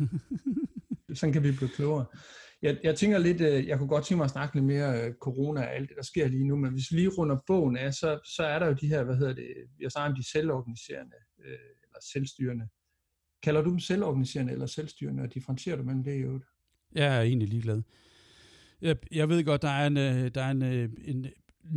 uh, 0.00 1.16
sådan 1.18 1.32
kan 1.32 1.42
vi 1.42 1.52
blive 1.52 1.70
klogere. 1.70 2.04
Jeg, 2.62 2.78
jeg 2.82 2.96
tænker 2.96 3.18
lidt, 3.18 3.40
øh, 3.40 3.66
jeg 3.66 3.78
kunne 3.78 3.88
godt 3.88 4.04
tænke 4.04 4.16
mig 4.16 4.24
at 4.24 4.30
snakke 4.30 4.54
lidt 4.54 4.64
mere 4.64 5.02
øh, 5.02 5.14
corona 5.14 5.60
og 5.60 5.74
alt 5.74 5.88
det, 5.88 5.96
der 5.96 6.02
sker 6.02 6.28
lige 6.28 6.44
nu, 6.44 6.56
men 6.56 6.72
hvis 6.72 6.92
vi 6.92 6.96
lige 6.96 7.08
runder 7.08 7.36
bogen 7.46 7.76
af, 7.76 7.94
så, 7.94 8.20
så 8.36 8.42
er 8.42 8.58
der 8.58 8.66
jo 8.66 8.72
de 8.72 8.88
her, 8.88 9.04
hvad 9.04 9.16
hedder 9.16 9.34
det, 9.34 9.48
jeg 9.80 9.90
snakker 9.90 10.10
om 10.10 10.16
de 10.16 10.30
selvorganiserende, 10.30 11.16
øh, 11.44 11.50
eller 11.84 12.00
selvstyrende. 12.12 12.68
Kalder 13.42 13.62
du 13.62 13.70
dem 13.70 13.78
selvorganiserende 13.78 14.52
eller 14.52 14.66
selvstyrende, 14.66 15.22
og 15.22 15.34
differentierer 15.34 15.76
du 15.76 15.82
mellem 15.82 16.04
det 16.04 16.14
i 16.14 16.18
øvrigt? 16.18 16.44
Jeg 16.94 17.16
er 17.16 17.22
egentlig 17.22 17.48
ligeglad. 17.48 17.82
Jeg, 18.80 18.96
jeg 19.12 19.28
ved 19.28 19.44
godt, 19.44 19.62
der 19.62 19.68
er 19.68 19.86
en, 19.86 19.96
der 20.34 20.42
er 20.42 20.50
en, 20.50 20.62
en 20.62 21.26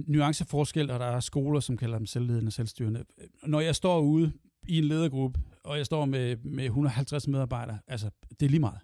nuanceforskel, 0.08 0.92
og 0.92 1.00
der 1.00 1.06
er 1.06 1.20
skoler, 1.20 1.60
som 1.60 1.78
kalder 1.78 1.98
dem 1.98 2.06
selvledende 2.06 2.50
og 2.50 2.54
selvstyrende. 2.54 3.06
Når 3.44 3.60
jeg 3.60 3.76
står 3.76 4.00
ude 4.00 4.32
i 4.68 4.78
en 4.78 4.84
ledergruppe, 4.84 5.39
og 5.63 5.78
jeg 5.78 5.86
står 5.86 6.06
med, 6.06 6.38
med 6.38 6.63
150 6.63 7.28
medarbejdere, 7.28 7.80
altså, 7.88 8.10
det 8.39 8.46
er 8.46 8.50
lige 8.50 8.60
meget. 8.60 8.80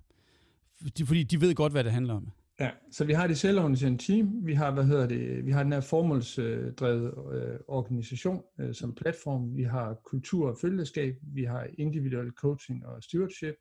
Fordi 1.05 1.23
de 1.23 1.41
ved 1.41 1.55
godt, 1.55 1.71
hvad 1.71 1.83
det 1.83 1.91
handler 1.91 2.13
om. 2.13 2.31
Ja, 2.59 2.71
så 2.91 3.05
vi 3.05 3.13
har 3.13 3.27
det 3.27 3.38
selvorganiserende 3.38 4.03
team, 4.03 4.45
vi 4.45 4.53
har, 4.53 4.71
hvad 4.71 4.85
hedder 4.85 5.07
det, 5.07 5.45
vi 5.45 5.51
har 5.51 5.63
den 5.63 5.73
her 5.73 5.81
formålsdrevet 5.81 7.13
øh, 7.33 7.59
organisation 7.67 8.43
øh, 8.59 8.73
som 8.73 8.95
platform, 8.95 9.55
vi 9.55 9.63
har 9.63 9.93
kultur 9.93 10.49
og 10.49 10.57
følgeskab, 10.61 11.15
vi 11.21 11.43
har 11.43 11.67
individuel 11.77 12.31
coaching 12.31 12.85
og 12.85 13.03
stewardship, 13.03 13.55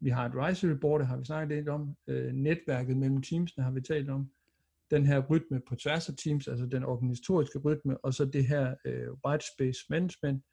vi 0.00 0.10
har 0.10 0.24
advisory 0.24 0.78
board, 0.80 1.00
det 1.00 1.08
har 1.08 1.16
vi 1.16 1.24
snakket 1.24 1.56
lidt 1.56 1.68
om. 1.68 1.96
Øh, 2.08 2.32
netværket 2.32 2.96
mellem 2.96 3.22
teamsene 3.22 3.64
har 3.64 3.70
vi 3.70 3.80
talt 3.80 4.10
om. 4.10 4.30
Den 4.90 5.06
her 5.06 5.20
rytme 5.30 5.60
på 5.68 5.76
tværs 5.76 6.08
af 6.08 6.14
teams, 6.24 6.48
altså 6.48 6.66
den 6.66 6.84
organisatoriske 6.84 7.58
rytme, 7.58 8.04
og 8.04 8.14
så 8.14 8.24
det 8.24 8.46
her 8.46 8.74
øh, 8.84 9.08
white 9.26 9.44
space 9.54 9.80
management, 9.90 10.44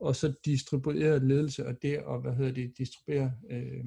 og 0.00 0.16
så 0.16 0.34
distribueret 0.44 1.22
ledelse, 1.22 1.66
og 1.66 1.82
det 1.82 1.94
at, 1.94 2.22
hvad 2.22 2.36
hedder 2.36 2.52
det, 2.52 2.78
distribuere 2.78 3.32
øh, 3.50 3.84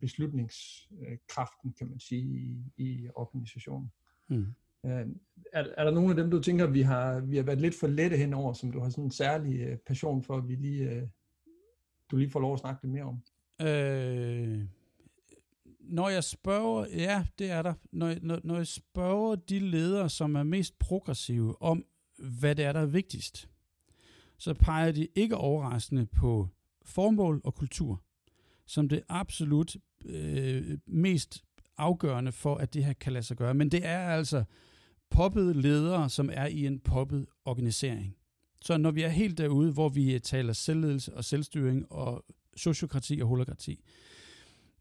beslutningskraften, 0.00 1.72
kan 1.78 1.88
man 1.88 2.00
sige, 2.00 2.38
i, 2.38 2.64
i 2.76 3.08
organisationen. 3.14 3.92
Mm. 4.28 4.54
Øh, 4.86 5.06
er, 5.52 5.64
er 5.76 5.84
der 5.84 5.90
nogle 5.90 6.10
af 6.10 6.16
dem, 6.16 6.30
du 6.30 6.42
tænker, 6.42 6.66
vi 6.66 6.82
har, 6.82 7.20
vi 7.20 7.36
har 7.36 7.44
været 7.44 7.60
lidt 7.60 7.74
for 7.74 7.86
lette 7.86 8.16
henover, 8.16 8.52
som 8.52 8.72
du 8.72 8.80
har 8.80 8.88
sådan 8.88 9.04
en 9.04 9.10
særlig 9.10 9.60
øh, 9.60 9.78
passion 9.86 10.22
for, 10.22 10.36
at 10.36 10.48
vi 10.48 10.54
lige, 10.54 10.90
øh, 10.90 11.08
du 12.10 12.16
lige 12.16 12.30
får 12.30 12.40
lov 12.40 12.52
at 12.52 12.60
snakke 12.60 12.82
lidt 12.82 12.92
mere 12.92 13.04
om? 13.04 13.22
Øh, 13.60 14.64
når 15.80 16.08
jeg 16.08 16.24
spørger, 16.24 16.86
ja, 16.90 17.26
det 17.38 17.50
er 17.50 17.62
der. 17.62 17.74
Når, 17.92 18.14
når, 18.22 18.40
når 18.44 18.56
jeg 18.56 18.66
spørger 18.66 19.36
de 19.36 19.58
ledere, 19.58 20.10
som 20.10 20.34
er 20.34 20.42
mest 20.42 20.78
progressive 20.78 21.62
om, 21.62 21.84
hvad 22.38 22.54
det 22.54 22.64
er, 22.64 22.72
der 22.72 22.80
er 22.80 22.86
vigtigst, 22.86 23.50
så 24.38 24.54
peger 24.54 24.92
de 24.92 25.08
ikke 25.14 25.36
overraskende 25.36 26.06
på 26.06 26.48
formål 26.82 27.40
og 27.44 27.54
kultur, 27.54 28.02
som 28.66 28.88
det 28.88 29.02
absolut 29.08 29.76
øh, 30.04 30.78
mest 30.86 31.44
afgørende 31.78 32.32
for, 32.32 32.56
at 32.56 32.74
det 32.74 32.84
her 32.84 32.92
kan 32.92 33.12
lade 33.12 33.24
sig 33.24 33.36
gøre. 33.36 33.54
Men 33.54 33.68
det 33.68 33.86
er 33.86 33.98
altså 33.98 34.44
poppet 35.10 35.56
ledere, 35.56 36.10
som 36.10 36.30
er 36.32 36.46
i 36.46 36.66
en 36.66 36.80
poppet 36.80 37.26
organisering. 37.44 38.16
Så 38.62 38.76
når 38.76 38.90
vi 38.90 39.02
er 39.02 39.08
helt 39.08 39.38
derude, 39.38 39.72
hvor 39.72 39.88
vi 39.88 40.18
taler 40.18 40.52
selvledelse 40.52 41.14
og 41.14 41.24
selvstyring 41.24 41.92
og 41.92 42.24
sociokrati 42.56 43.20
og 43.22 43.28
holokrati. 43.28 43.84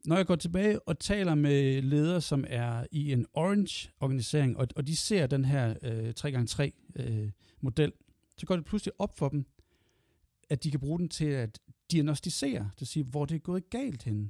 Når 0.06 0.16
jeg 0.16 0.26
går 0.26 0.36
tilbage 0.36 0.88
og 0.88 1.00
taler 1.00 1.36
med 1.36 1.82
ledere, 1.82 2.22
som 2.22 2.46
er 2.48 2.86
i 2.92 3.12
en 3.12 3.26
orange-organisering, 3.34 4.58
og, 4.58 4.68
og 4.76 4.88
de 4.88 4.96
ser 4.96 5.28
den 5.28 5.46
her 5.46 5.76
øh, 5.82 6.14
3x3-model, 6.20 7.90
øh, 7.90 7.98
så 8.38 8.46
går 8.46 8.56
det 8.56 8.66
pludselig 8.66 8.94
op 9.00 9.18
for 9.18 9.30
dem, 9.30 9.46
at 10.50 10.64
de 10.64 10.72
kan 10.72 10.80
bruge 10.80 11.00
den 11.00 11.10
til 11.10 11.26
at 11.26 11.60
diagnostisere, 11.94 12.70
det 12.80 12.88
sige, 12.88 13.04
hvor 13.04 13.26
det 13.26 13.36
er 13.36 13.40
gået 13.40 13.70
galt 13.70 14.04
henne. 14.04 14.30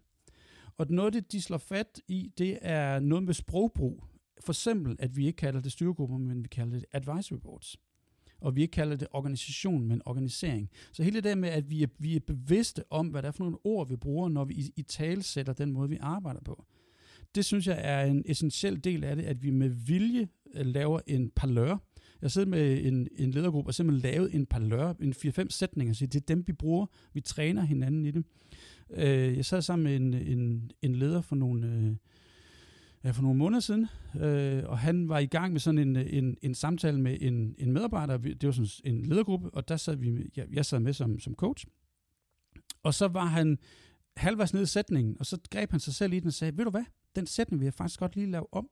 Og 0.77 0.85
noget 0.89 1.13
det, 1.13 1.31
de 1.31 1.41
slår 1.41 1.57
fat 1.57 2.01
i, 2.07 2.31
det 2.37 2.59
er 2.61 2.99
noget 2.99 3.23
med 3.23 3.33
sprogbrug. 3.33 4.03
For 4.41 4.53
eksempel, 4.53 4.95
at 4.99 5.17
vi 5.17 5.27
ikke 5.27 5.37
kalder 5.37 5.59
det 5.59 5.71
styregrupper, 5.71 6.17
men 6.17 6.43
vi 6.43 6.47
kalder 6.47 6.79
det 6.79 6.85
advisory 6.93 7.37
boards 7.37 7.77
og 8.43 8.55
vi 8.55 8.61
ikke 8.61 8.71
kalder 8.71 8.95
det 8.95 9.07
organisation, 9.11 9.87
men 9.87 10.01
organisering. 10.05 10.69
Så 10.91 11.03
hele 11.03 11.21
det 11.21 11.37
med, 11.37 11.49
at 11.49 11.69
vi 11.69 11.83
er, 11.83 11.87
vi 11.97 12.15
er 12.15 12.19
bevidste 12.19 12.83
om, 12.89 13.07
hvad 13.07 13.21
det 13.21 13.27
er 13.27 13.31
for 13.31 13.43
nogle 13.43 13.57
ord, 13.63 13.89
vi 13.89 13.95
bruger, 13.95 14.29
når 14.29 14.45
vi 14.45 14.53
i, 14.53 14.71
i 14.75 14.81
tale 14.81 15.23
sætter 15.23 15.53
den 15.53 15.71
måde, 15.71 15.89
vi 15.89 15.97
arbejder 16.01 16.41
på. 16.41 16.65
Det 17.35 17.45
synes 17.45 17.67
jeg 17.67 17.79
er 17.83 18.05
en 18.05 18.23
essentiel 18.25 18.83
del 18.83 19.03
af 19.03 19.15
det, 19.15 19.23
at 19.23 19.43
vi 19.43 19.49
med 19.49 19.69
vilje 19.69 20.27
øh, 20.53 20.65
laver 20.65 20.99
en 21.07 21.29
parlør. 21.29 21.77
Jeg 22.23 22.31
sidder 22.31 22.47
med 22.47 22.85
en, 22.85 23.07
en 23.15 23.31
ledergruppe 23.31 23.69
og 23.69 23.73
simpelthen 23.73 24.11
lavet 24.11 24.35
en 24.35 24.45
par 24.45 24.59
lør, 24.59 24.93
en 25.01 25.13
4-5 25.17 25.45
sætninger, 25.49 25.93
så 25.93 26.05
det 26.05 26.15
er 26.15 26.25
dem, 26.25 26.43
vi 26.47 26.53
bruger. 26.53 26.85
Vi 27.13 27.21
træner 27.21 27.61
hinanden 27.61 28.05
i 28.05 28.11
det. 28.11 28.23
Øh, 28.89 29.37
jeg 29.37 29.45
sad 29.45 29.61
sammen 29.61 29.83
med 29.83 29.95
en, 29.95 30.13
en, 30.13 30.71
en 30.81 30.95
leder 30.95 31.21
for 31.21 31.35
nogle, 31.35 31.97
øh, 33.05 33.13
for 33.13 33.21
nogle 33.21 33.37
måneder 33.37 33.59
siden, 33.59 33.87
øh, 34.21 34.63
og 34.65 34.79
han 34.79 35.09
var 35.09 35.19
i 35.19 35.25
gang 35.25 35.51
med 35.51 35.59
sådan 35.59 35.77
en, 35.77 35.95
en, 35.95 36.37
en 36.41 36.55
samtale 36.55 37.01
med 37.01 37.17
en, 37.21 37.55
en 37.57 37.71
medarbejder, 37.71 38.17
det 38.17 38.45
var 38.45 38.51
sådan 38.51 38.95
en 38.95 39.05
ledergruppe, 39.05 39.49
og 39.49 39.67
der 39.67 39.77
sad 39.77 39.95
vi, 39.95 40.31
jeg, 40.35 40.45
jeg 40.53 40.65
sad 40.65 40.79
med 40.79 40.93
som, 40.93 41.19
som 41.19 41.35
coach, 41.35 41.65
og 42.83 42.93
så 42.93 43.07
var 43.07 43.25
han 43.25 43.57
halvvejs 44.17 44.53
nede 44.53 44.63
i 44.63 44.67
sætningen, 44.67 45.15
og 45.19 45.25
så 45.25 45.37
greb 45.51 45.71
han 45.71 45.79
sig 45.79 45.93
selv 45.93 46.13
i 46.13 46.19
den 46.19 46.27
og 46.27 46.33
sagde, 46.33 46.57
ved 46.57 46.65
du 46.65 46.71
hvad, 46.71 46.85
den 47.15 47.27
sætning 47.27 47.59
vil 47.59 47.65
jeg 47.65 47.73
faktisk 47.73 47.99
godt 47.99 48.15
lige 48.15 48.31
lave 48.31 48.53
om. 48.53 48.69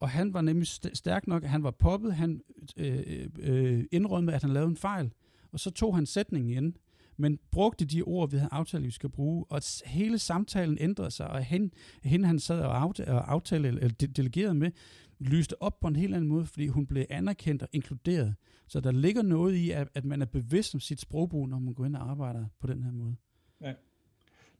Og 0.00 0.10
han 0.10 0.34
var 0.34 0.40
nemlig 0.40 0.66
stærk 0.94 1.26
nok, 1.26 1.44
han 1.44 1.62
var 1.62 1.70
poppet, 1.70 2.14
han 2.14 2.40
øh, 2.76 3.02
øh, 3.06 3.28
øh, 3.38 3.84
indrømmede, 3.92 4.36
at 4.36 4.42
han 4.42 4.52
lavede 4.52 4.70
en 4.70 4.76
fejl, 4.76 5.12
og 5.52 5.60
så 5.60 5.70
tog 5.70 5.94
han 5.94 6.06
sætningen 6.06 6.50
igen, 6.50 6.76
men 7.16 7.38
brugte 7.50 7.84
de 7.84 8.02
ord, 8.02 8.30
vi 8.30 8.36
havde 8.36 8.52
aftalt, 8.52 8.84
vi 8.84 8.90
skal 8.90 9.10
bruge, 9.10 9.44
og 9.48 9.62
hele 9.84 10.18
samtalen 10.18 10.76
ændrede 10.80 11.10
sig, 11.10 11.30
og 11.30 11.44
hen, 11.44 11.72
hende 12.04 12.26
han 12.26 12.38
sad 12.38 12.60
og, 12.60 12.80
aftale, 12.80 13.12
og 13.12 13.42
eller 13.52 13.88
delegerede 13.88 14.54
med, 14.54 14.70
lyste 15.18 15.62
op 15.62 15.80
på 15.80 15.88
en 15.88 15.96
helt 15.96 16.14
anden 16.14 16.28
måde, 16.28 16.46
fordi 16.46 16.66
hun 16.66 16.86
blev 16.86 17.04
anerkendt 17.10 17.62
og 17.62 17.68
inkluderet. 17.72 18.34
Så 18.68 18.80
der 18.80 18.92
ligger 18.92 19.22
noget 19.22 19.54
i, 19.54 19.70
at, 19.70 19.88
at 19.94 20.04
man 20.04 20.22
er 20.22 20.26
bevidst 20.26 20.74
om 20.74 20.80
sit 20.80 21.00
sprogbrug, 21.00 21.48
når 21.48 21.58
man 21.58 21.74
går 21.74 21.84
ind 21.84 21.96
og 21.96 22.10
arbejder 22.10 22.44
på 22.60 22.66
den 22.66 22.82
her 22.82 22.92
måde. 22.92 23.16
Ja. 23.60 23.74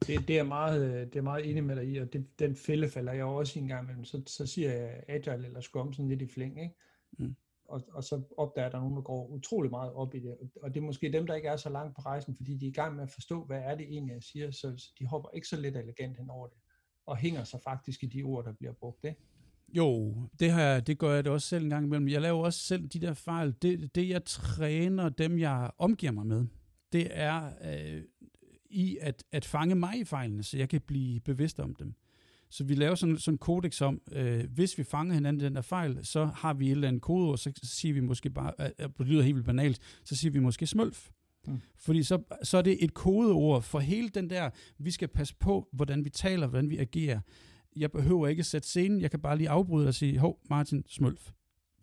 Det, 0.07 0.27
det, 0.27 0.39
er 0.39 0.43
meget, 0.43 1.13
det 1.13 1.19
er 1.19 1.23
meget 1.23 1.49
enig 1.49 1.63
med 1.63 1.75
dig 1.75 1.87
i, 1.87 1.97
og 1.97 2.13
det, 2.13 2.39
den 2.39 2.55
fælde 2.55 2.89
falder 2.89 3.13
jeg 3.13 3.25
også 3.25 3.59
en 3.59 3.67
gang 3.67 3.83
imellem. 3.83 4.05
Så, 4.05 4.21
så 4.27 4.45
siger 4.45 4.73
jeg 4.73 5.03
agile 5.07 5.45
eller 5.45 5.61
scrum 5.61 5.93
sådan 5.93 6.09
lidt 6.09 6.21
i 6.21 6.27
flæng, 6.27 6.61
ikke? 6.61 6.75
Mm 7.17 7.35
og, 7.71 7.81
og 7.93 8.03
så 8.03 8.21
opdager 8.37 8.69
der 8.69 8.79
nogen, 8.79 8.95
der 8.95 9.01
går 9.01 9.27
utrolig 9.27 9.71
meget 9.71 9.93
op 9.93 10.15
i 10.15 10.19
det. 10.19 10.37
Og 10.63 10.73
det 10.73 10.79
er 10.79 10.85
måske 10.85 11.11
dem, 11.11 11.27
der 11.27 11.35
ikke 11.35 11.47
er 11.47 11.57
så 11.57 11.69
langt 11.69 11.95
på 11.95 12.01
rejsen, 12.01 12.35
fordi 12.35 12.57
de 12.57 12.65
er 12.65 12.69
i 12.69 12.73
gang 12.73 12.95
med 12.95 13.03
at 13.03 13.11
forstå, 13.11 13.45
hvad 13.45 13.59
er 13.59 13.75
det 13.75 13.85
egentlig, 13.89 14.13
jeg 14.13 14.23
siger, 14.23 14.51
så 14.51 14.91
de 14.99 15.05
hopper 15.05 15.29
ikke 15.33 15.47
så 15.47 15.55
lidt 15.55 15.77
elegant 15.77 16.17
hen 16.17 16.29
over 16.29 16.47
det, 16.47 16.57
og 17.05 17.17
hænger 17.17 17.43
sig 17.43 17.59
faktisk 17.63 18.03
i 18.03 18.05
de 18.05 18.23
ord, 18.23 18.45
der 18.45 18.53
bliver 18.53 18.73
brugt. 18.73 19.03
Det. 19.03 19.15
Jo, 19.73 20.15
det, 20.39 20.53
her, 20.53 20.79
det 20.79 20.97
gør 20.97 21.13
jeg 21.13 21.23
det 21.23 21.31
også 21.31 21.47
selv 21.47 21.63
en 21.63 21.69
gang 21.69 21.85
imellem. 21.85 22.07
Jeg 22.07 22.21
laver 22.21 22.45
også 22.45 22.59
selv 22.59 22.87
de 22.87 22.99
der 22.99 23.13
fejl. 23.13 23.55
Det, 23.61 23.95
det 23.95 24.09
jeg 24.09 24.25
træner 24.25 25.09
dem, 25.09 25.39
jeg 25.39 25.71
omgiver 25.77 26.11
mig 26.11 26.25
med, 26.25 26.45
det 26.91 27.07
er 27.11 27.51
øh, 27.63 28.03
i 28.71 28.97
at, 29.01 29.23
at 29.31 29.45
fange 29.45 29.75
mig 29.75 29.99
i 29.99 30.03
fejlene, 30.03 30.43
så 30.43 30.57
jeg 30.57 30.69
kan 30.69 30.81
blive 30.81 31.19
bevidst 31.19 31.59
om 31.59 31.75
dem. 31.75 31.93
Så 32.49 32.63
vi 32.63 32.75
laver 32.75 32.95
sådan, 32.95 33.17
sådan 33.17 33.33
en 33.33 33.37
kodex 33.37 33.81
om, 33.81 34.01
øh, 34.11 34.43
hvis 34.53 34.77
vi 34.77 34.83
fanger 34.83 35.13
hinanden 35.13 35.41
i 35.41 35.45
den 35.45 35.55
der 35.55 35.61
fejl, 35.61 36.05
så 36.05 36.25
har 36.25 36.53
vi 36.53 36.65
et 36.65 36.71
eller 36.71 36.87
andet 36.87 37.01
kodeord, 37.01 37.37
så 37.37 37.51
siger 37.63 37.93
vi 37.93 37.99
måske 37.99 38.29
bare, 38.29 38.61
at 38.61 38.89
det 38.97 39.07
lyder 39.07 39.23
helt 39.23 39.35
vildt 39.35 39.45
banalt, 39.45 39.79
så 40.03 40.15
siger 40.15 40.31
vi 40.31 40.39
måske 40.39 40.67
smølf. 40.67 41.09
Mm. 41.47 41.61
Fordi 41.77 42.03
så, 42.03 42.23
så 42.43 42.57
er 42.57 42.61
det 42.61 42.83
et 42.83 42.93
kodeord 42.93 43.61
for 43.61 43.79
hele 43.79 44.09
den 44.09 44.29
der, 44.29 44.49
vi 44.77 44.91
skal 44.91 45.07
passe 45.07 45.35
på, 45.39 45.67
hvordan 45.73 46.05
vi 46.05 46.09
taler, 46.09 46.47
hvordan 46.47 46.69
vi 46.69 46.77
agerer. 46.77 47.19
Jeg 47.75 47.91
behøver 47.91 48.27
ikke 48.27 48.43
sætte 48.43 48.67
scenen, 48.67 49.01
jeg 49.01 49.11
kan 49.11 49.19
bare 49.19 49.37
lige 49.37 49.49
afbryde 49.49 49.87
og 49.87 49.93
sige, 49.93 50.17
hov, 50.17 50.39
Martin, 50.49 50.83
smølf. 50.87 51.31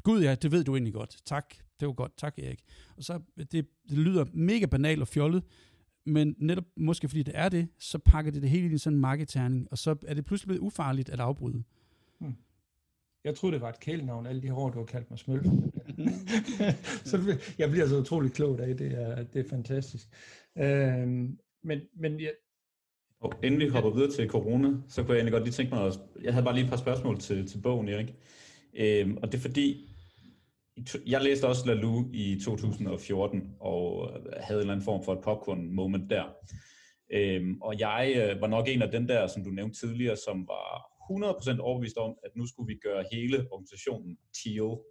Gud 0.03 0.23
ja, 0.23 0.35
det 0.35 0.53
ved 0.53 0.65
du 0.65 0.75
egentlig 0.75 0.95
godt. 0.95 1.17
Tak, 1.25 1.55
det 1.81 1.89
var 1.89 1.95
godt. 1.95 2.17
Tak, 2.17 2.39
Erik. 2.39 2.61
Og 2.97 3.05
så, 3.05 3.21
det, 3.37 3.53
det 3.53 3.67
lyder 3.91 4.25
mega 4.33 4.67
banalt 4.67 5.01
og 5.01 5.09
fjollet, 5.09 5.43
men 6.09 6.35
netop 6.39 6.65
måske 6.77 7.09
fordi 7.09 7.23
det 7.23 7.35
er 7.37 7.49
det, 7.49 7.69
så 7.79 7.99
pakker 7.99 8.33
det 8.33 8.43
det 8.43 8.51
hele 8.51 8.75
i 8.75 8.79
sådan 8.79 8.97
en 8.97 9.01
marketerning, 9.01 9.69
og 9.71 9.79
så 9.79 9.97
er 10.07 10.15
det 10.15 10.25
pludselig 10.25 10.49
blevet 10.49 10.61
ufarligt 10.61 11.09
at 11.11 11.21
afbryde. 11.21 11.63
Hmm. 12.19 12.35
Jeg 13.25 13.35
troede, 13.35 13.55
det 13.55 13.63
var 13.63 13.69
et 13.69 13.81
kælenavn, 13.81 14.27
alle 14.27 14.43
de 14.43 14.47
her 14.47 14.55
år, 14.55 14.71
du 14.71 14.79
har 14.79 14.87
kaldt 14.87 15.11
mig 15.11 15.19
smølf. 15.19 15.47
så 17.11 17.39
jeg 17.59 17.71
bliver 17.71 17.87
så 17.87 17.99
utrolig 17.99 18.33
klog 18.33 18.61
af 18.61 18.77
det. 18.77 18.93
Er, 18.93 19.23
det 19.23 19.47
er 19.47 19.49
fantastisk. 19.51 20.09
Øhm, 20.59 21.39
men, 21.63 21.81
men 21.97 22.21
jeg, 22.21 22.33
og 23.21 23.33
inden 23.43 23.61
vi 23.61 23.69
hopper 23.69 23.91
videre 23.91 24.11
til 24.11 24.29
corona, 24.29 24.69
så 24.89 25.03
kunne 25.03 25.13
jeg 25.13 25.19
egentlig 25.19 25.33
godt 25.33 25.45
lige 25.45 25.53
tænke 25.53 25.75
mig, 25.75 25.87
at 25.87 25.99
jeg 26.23 26.33
havde 26.33 26.45
bare 26.45 26.55
lige 26.55 26.65
et 26.65 26.71
par 26.71 26.77
spørgsmål 26.77 27.19
til, 27.19 27.47
til 27.47 27.59
bogen, 27.59 27.89
Erik. 27.89 28.15
Øhm, 28.75 29.17
og 29.17 29.33
det 29.33 29.39
er 29.39 29.43
fordi, 29.43 29.97
jeg 31.07 31.23
læste 31.23 31.49
også 31.49 31.67
Lalu 31.67 32.05
i 32.13 32.41
2014, 32.45 33.57
og 33.61 34.11
øh, 34.11 34.33
havde 34.37 34.59
en 34.59 34.61
eller 34.61 34.73
anden 34.73 34.85
form 34.85 35.05
for 35.05 35.13
et 35.13 35.25
popcorn 35.25 35.75
moment 35.75 36.11
der. 36.11 36.25
Øhm, 37.13 37.63
og 37.63 37.81
jeg 37.81 38.15
øh, 38.17 38.41
var 38.41 38.47
nok 38.47 38.69
en 38.69 38.83
af 38.83 38.91
den 38.91 39.09
der, 39.09 39.27
som 39.27 39.45
du 39.45 39.51
nævnte 39.51 39.81
tidligere, 39.81 40.17
som 40.17 40.49
var 40.49 40.99
100% 41.57 41.61
overbevist 41.61 41.97
om, 41.97 42.17
at 42.25 42.31
nu 42.37 42.47
skulle 42.47 42.75
vi 42.75 42.81
gøre 42.83 43.05
hele 43.13 43.47
organisationen 43.53 44.19
TIO, 44.37 44.85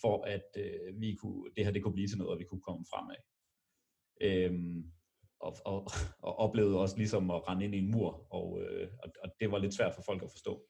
for 0.00 0.24
at 0.24 0.48
øh, 0.56 1.00
vi 1.00 1.14
kunne, 1.14 1.50
det 1.56 1.64
her 1.64 1.72
det 1.72 1.82
kunne 1.82 1.92
blive 1.92 2.08
til 2.08 2.18
noget, 2.18 2.32
og 2.32 2.38
vi 2.38 2.44
kunne 2.44 2.60
komme 2.60 2.84
fremad. 2.92 3.20
Øhm, 4.20 4.84
og, 5.40 5.56
og, 5.64 5.90
og 6.22 6.38
oplevede 6.38 6.80
også 6.80 6.96
ligesom 6.96 7.30
at 7.30 7.48
rende 7.48 7.64
ind 7.64 7.74
i 7.74 7.78
en 7.78 7.90
mur, 7.90 8.26
og, 8.30 8.60
øh, 8.62 8.88
og, 9.02 9.10
og 9.24 9.30
det 9.40 9.50
var 9.50 9.58
lidt 9.58 9.74
svært 9.74 9.94
for 9.94 10.02
folk 10.02 10.22
at 10.22 10.30
forstå. 10.30 10.62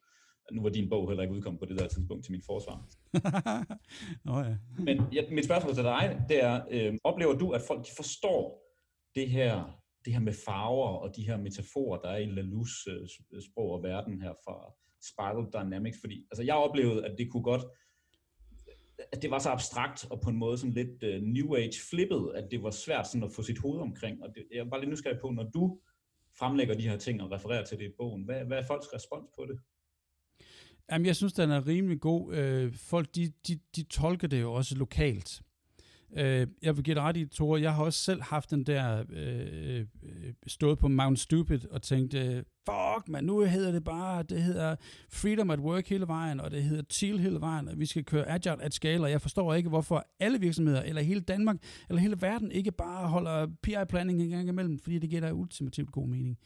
Nu 0.53 0.63
var 0.63 0.71
din 0.71 0.89
bog 0.89 1.09
heller 1.09 1.23
ikke 1.23 1.35
udkommet 1.35 1.61
på 1.61 1.67
det 1.67 1.79
der 1.79 1.89
tidspunkt 1.89 2.25
til 2.25 2.33
min 2.33 2.43
forsvar. 2.47 2.89
oh, 4.35 4.45
ja. 4.47 4.57
Men 4.85 5.03
ja, 5.13 5.23
mit 5.31 5.45
spørgsmål 5.45 5.75
til 5.75 5.85
dig, 5.85 6.21
det 6.29 6.45
er, 6.45 6.61
øh, 6.71 6.95
oplever 7.05 7.33
du, 7.33 7.51
at 7.51 7.63
folk 7.69 7.87
forstår 7.97 8.63
det 9.15 9.31
her, 9.31 9.81
det 10.05 10.13
her 10.13 10.21
med 10.21 10.33
farver 10.47 10.89
og 10.89 11.17
de 11.17 11.27
her 11.27 11.37
metaforer, 11.37 12.01
der 12.01 12.09
er 12.09 12.17
i 12.17 12.27
Lalus 12.27 12.87
øh, 12.87 13.41
sprog 13.51 13.71
og 13.71 13.83
verden 13.83 14.23
her 14.23 14.33
fra 14.45 14.73
Spiral 15.13 15.47
Dynamics? 15.53 15.99
Fordi 16.01 16.27
altså, 16.31 16.43
jeg 16.43 16.55
oplevede, 16.55 17.07
at 17.07 17.19
det 17.19 17.31
kunne 17.31 17.43
godt 17.43 17.63
at 19.13 19.23
det 19.23 19.31
var 19.31 19.39
så 19.39 19.51
abstrakt 19.51 20.07
og 20.11 20.21
på 20.21 20.31
en 20.31 20.37
måde 20.37 20.59
sådan 20.59 20.75
lidt 20.75 21.03
uh, 21.03 21.23
new 21.23 21.55
age 21.55 21.79
flippet, 21.91 22.33
at 22.35 22.51
det 22.51 22.63
var 22.63 22.71
svært 22.71 23.07
sådan 23.07 23.25
at 23.25 23.33
få 23.33 23.43
sit 23.43 23.59
hoved 23.59 23.81
omkring. 23.81 24.23
Og 24.23 24.29
det, 24.35 24.47
jeg 24.55 24.65
var 24.65 24.71
bare 24.71 24.81
lidt 24.81 24.91
nysgerrig 24.91 25.21
på, 25.21 25.31
når 25.31 25.43
du 25.43 25.81
fremlægger 26.39 26.75
de 26.75 26.89
her 26.89 26.97
ting 26.97 27.23
og 27.23 27.31
refererer 27.31 27.65
til 27.65 27.79
det 27.79 27.85
i 27.85 27.95
bogen, 27.99 28.25
hvad, 28.25 28.45
hvad 28.45 28.59
er 28.59 28.67
folks 28.67 28.89
respons 28.95 29.29
på 29.37 29.47
det? 29.47 29.61
Jamen, 30.93 31.07
jeg 31.07 31.17
synes, 31.17 31.33
den 31.33 31.51
er 31.51 31.67
rimelig 31.67 32.01
god. 32.01 32.35
Øh, 32.35 32.73
folk, 32.73 33.15
de, 33.15 33.33
de, 33.49 33.59
de 33.77 33.83
tolker 33.83 34.29
det 34.29 34.41
jo 34.41 34.53
også 34.53 34.75
lokalt. 34.75 35.43
Øh, 36.17 36.47
jeg 36.63 36.77
vil 36.77 36.85
give 36.85 36.95
dig 36.95 37.03
ret 37.03 37.17
i, 37.17 37.27
Tore, 37.27 37.61
jeg 37.61 37.75
har 37.75 37.85
også 37.85 37.99
selv 37.99 38.23
haft 38.23 38.51
den 38.51 38.65
der, 38.65 39.05
øh, 39.11 39.81
øh 39.81 39.85
stået 40.47 40.79
på 40.79 40.89
Mount 40.89 41.19
Stupid 41.19 41.61
og 41.71 41.83
tænkt, 41.83 42.15
øh, 42.15 42.43
fuck 42.69 43.09
man, 43.09 43.25
nu 43.25 43.41
hedder 43.41 43.73
det 43.73 43.85
bare, 43.85 44.23
det 44.23 44.43
hedder 44.43 44.77
Freedom 45.09 45.51
at 45.51 45.59
Work 45.59 45.89
hele 45.89 46.07
vejen, 46.07 46.41
og 46.41 46.51
det 46.51 46.63
hedder 46.63 46.83
Teal 46.89 47.19
hele 47.19 47.41
vejen, 47.41 47.69
og 47.69 47.79
vi 47.79 47.87
skal 47.87 48.05
køre 48.05 48.29
Agile 48.29 48.63
at 48.63 48.75
scale, 48.75 49.03
og 49.03 49.11
jeg 49.11 49.21
forstår 49.21 49.55
ikke, 49.55 49.69
hvorfor 49.69 50.07
alle 50.21 50.41
virksomheder, 50.41 50.83
eller 50.83 51.03
hele 51.03 51.21
Danmark, 51.21 51.57
eller 51.89 52.01
hele 52.01 52.21
verden, 52.21 52.53
ikke 52.53 52.73
bare 52.73 53.09
holder 53.09 53.47
PI-planning 53.63 54.23
en 54.23 54.31
gang 54.31 54.49
imellem, 54.49 54.79
fordi 54.79 54.99
det 54.99 55.11
giver 55.11 55.21
dig 55.21 55.35
ultimativt 55.35 55.93
god 55.93 56.09
mening. 56.09 56.39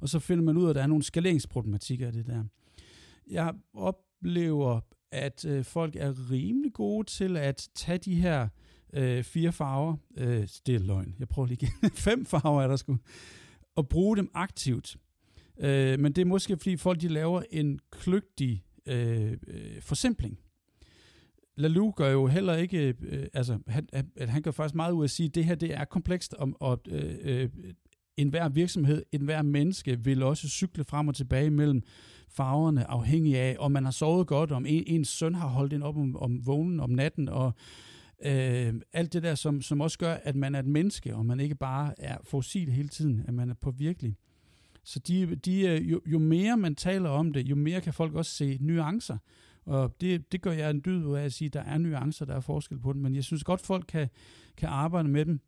Og 0.00 0.08
så 0.08 0.18
finder 0.18 0.44
man 0.44 0.56
ud 0.56 0.64
af, 0.64 0.68
at 0.68 0.76
der 0.76 0.82
er 0.82 0.86
nogle 0.86 1.04
skaleringsproblematikker 1.04 2.06
af 2.06 2.12
det 2.12 2.26
der. 2.26 2.44
Jeg 3.30 3.54
oplever, 3.74 4.80
at 5.12 5.44
øh, 5.44 5.64
folk 5.64 5.96
er 5.96 6.30
rimelig 6.30 6.72
gode 6.72 7.06
til 7.06 7.36
at 7.36 7.68
tage 7.74 7.98
de 7.98 8.14
her 8.14 8.48
øh, 8.92 9.24
fire 9.24 9.52
farver. 9.52 9.96
Øh, 10.16 10.48
det 10.66 10.74
er 10.74 10.78
løgn. 10.78 11.14
Jeg 11.18 11.28
prøver 11.28 11.48
lige 11.48 11.58
igen. 11.62 11.90
Fem 12.08 12.26
farver 12.26 12.62
er 12.62 12.68
der 12.68 12.76
sgu. 12.76 12.98
Og 13.76 13.88
bruge 13.88 14.16
dem 14.16 14.30
aktivt. 14.34 14.96
Øh, 15.60 16.00
men 16.00 16.12
det 16.12 16.22
er 16.22 16.26
måske, 16.26 16.56
fordi 16.56 16.76
folk 16.76 17.00
de 17.00 17.08
laver 17.08 17.42
en 17.50 17.80
kløgtig 17.90 18.64
øh, 18.86 19.32
øh 19.46 19.82
forsimpling. 19.82 20.38
Lalu 21.56 21.90
gør 21.90 22.10
jo 22.10 22.26
heller 22.26 22.54
ikke, 22.54 22.94
øh, 23.02 23.26
altså 23.32 23.58
han, 23.66 23.88
han, 23.92 24.10
han 24.18 24.42
gør 24.42 24.50
faktisk 24.50 24.74
meget 24.74 24.92
ud 24.92 25.02
af 25.02 25.06
at 25.06 25.10
sige, 25.10 25.26
at 25.26 25.34
det 25.34 25.44
her 25.44 25.54
det 25.54 25.74
er 25.74 25.84
komplekst, 25.84 26.34
og, 26.34 26.52
og 26.60 26.80
øh, 26.88 27.14
øh 27.22 27.48
enhver 28.16 28.48
virksomhed, 28.48 29.02
enhver 29.12 29.42
menneske 29.42 30.04
vil 30.04 30.22
også 30.22 30.48
cykle 30.48 30.84
frem 30.84 31.08
og 31.08 31.14
tilbage 31.14 31.50
mellem 31.50 31.82
farverne, 32.28 32.90
afhængig 32.90 33.36
af, 33.36 33.56
om 33.58 33.72
man 33.72 33.84
har 33.84 33.90
sovet 33.90 34.26
godt, 34.26 34.52
om 34.52 34.66
en, 34.66 34.84
ens 34.86 35.08
søn 35.08 35.34
har 35.34 35.48
holdt 35.48 35.72
en 35.72 35.82
op 35.82 35.96
om, 35.96 36.16
om 36.16 36.46
vågen 36.46 36.80
om 36.80 36.90
natten, 36.90 37.28
og 37.28 37.54
Øh, 38.26 38.74
alt 38.92 39.12
det 39.12 39.22
der, 39.22 39.34
som, 39.34 39.62
som 39.62 39.80
også 39.80 39.98
gør, 39.98 40.14
at 40.14 40.36
man 40.36 40.54
er 40.54 40.58
et 40.58 40.66
menneske, 40.66 41.16
og 41.16 41.26
man 41.26 41.40
ikke 41.40 41.54
bare 41.54 41.94
er 41.98 42.18
fossil 42.22 42.72
hele 42.72 42.88
tiden, 42.88 43.24
at 43.28 43.34
man 43.34 43.50
er 43.50 43.54
på 43.54 43.70
virkelig. 43.70 44.16
Så 44.84 44.98
de, 44.98 45.34
de, 45.34 45.60
øh, 45.60 45.90
jo, 45.90 46.00
jo 46.06 46.18
mere 46.18 46.56
man 46.56 46.74
taler 46.74 47.08
om 47.08 47.32
det, 47.32 47.48
jo 47.48 47.54
mere 47.54 47.80
kan 47.80 47.92
folk 47.92 48.14
også 48.14 48.32
se 48.32 48.58
nuancer. 48.60 49.18
Og 49.64 50.00
det, 50.00 50.32
det 50.32 50.42
gør 50.42 50.52
jeg 50.52 50.70
en 50.70 50.82
dyd 50.84 51.04
ud 51.04 51.16
af 51.16 51.24
at 51.24 51.32
sige, 51.32 51.46
at 51.46 51.52
der 51.52 51.60
er 51.60 51.78
nuancer, 51.78 52.24
der 52.24 52.34
er 52.34 52.40
forskel 52.40 52.78
på 52.78 52.92
dem. 52.92 53.02
Men 53.02 53.14
jeg 53.14 53.24
synes 53.24 53.44
godt, 53.44 53.60
folk 53.60 53.84
kan, 53.88 54.08
kan 54.56 54.68
arbejde 54.68 55.08
med 55.08 55.24
dem. 55.24 55.40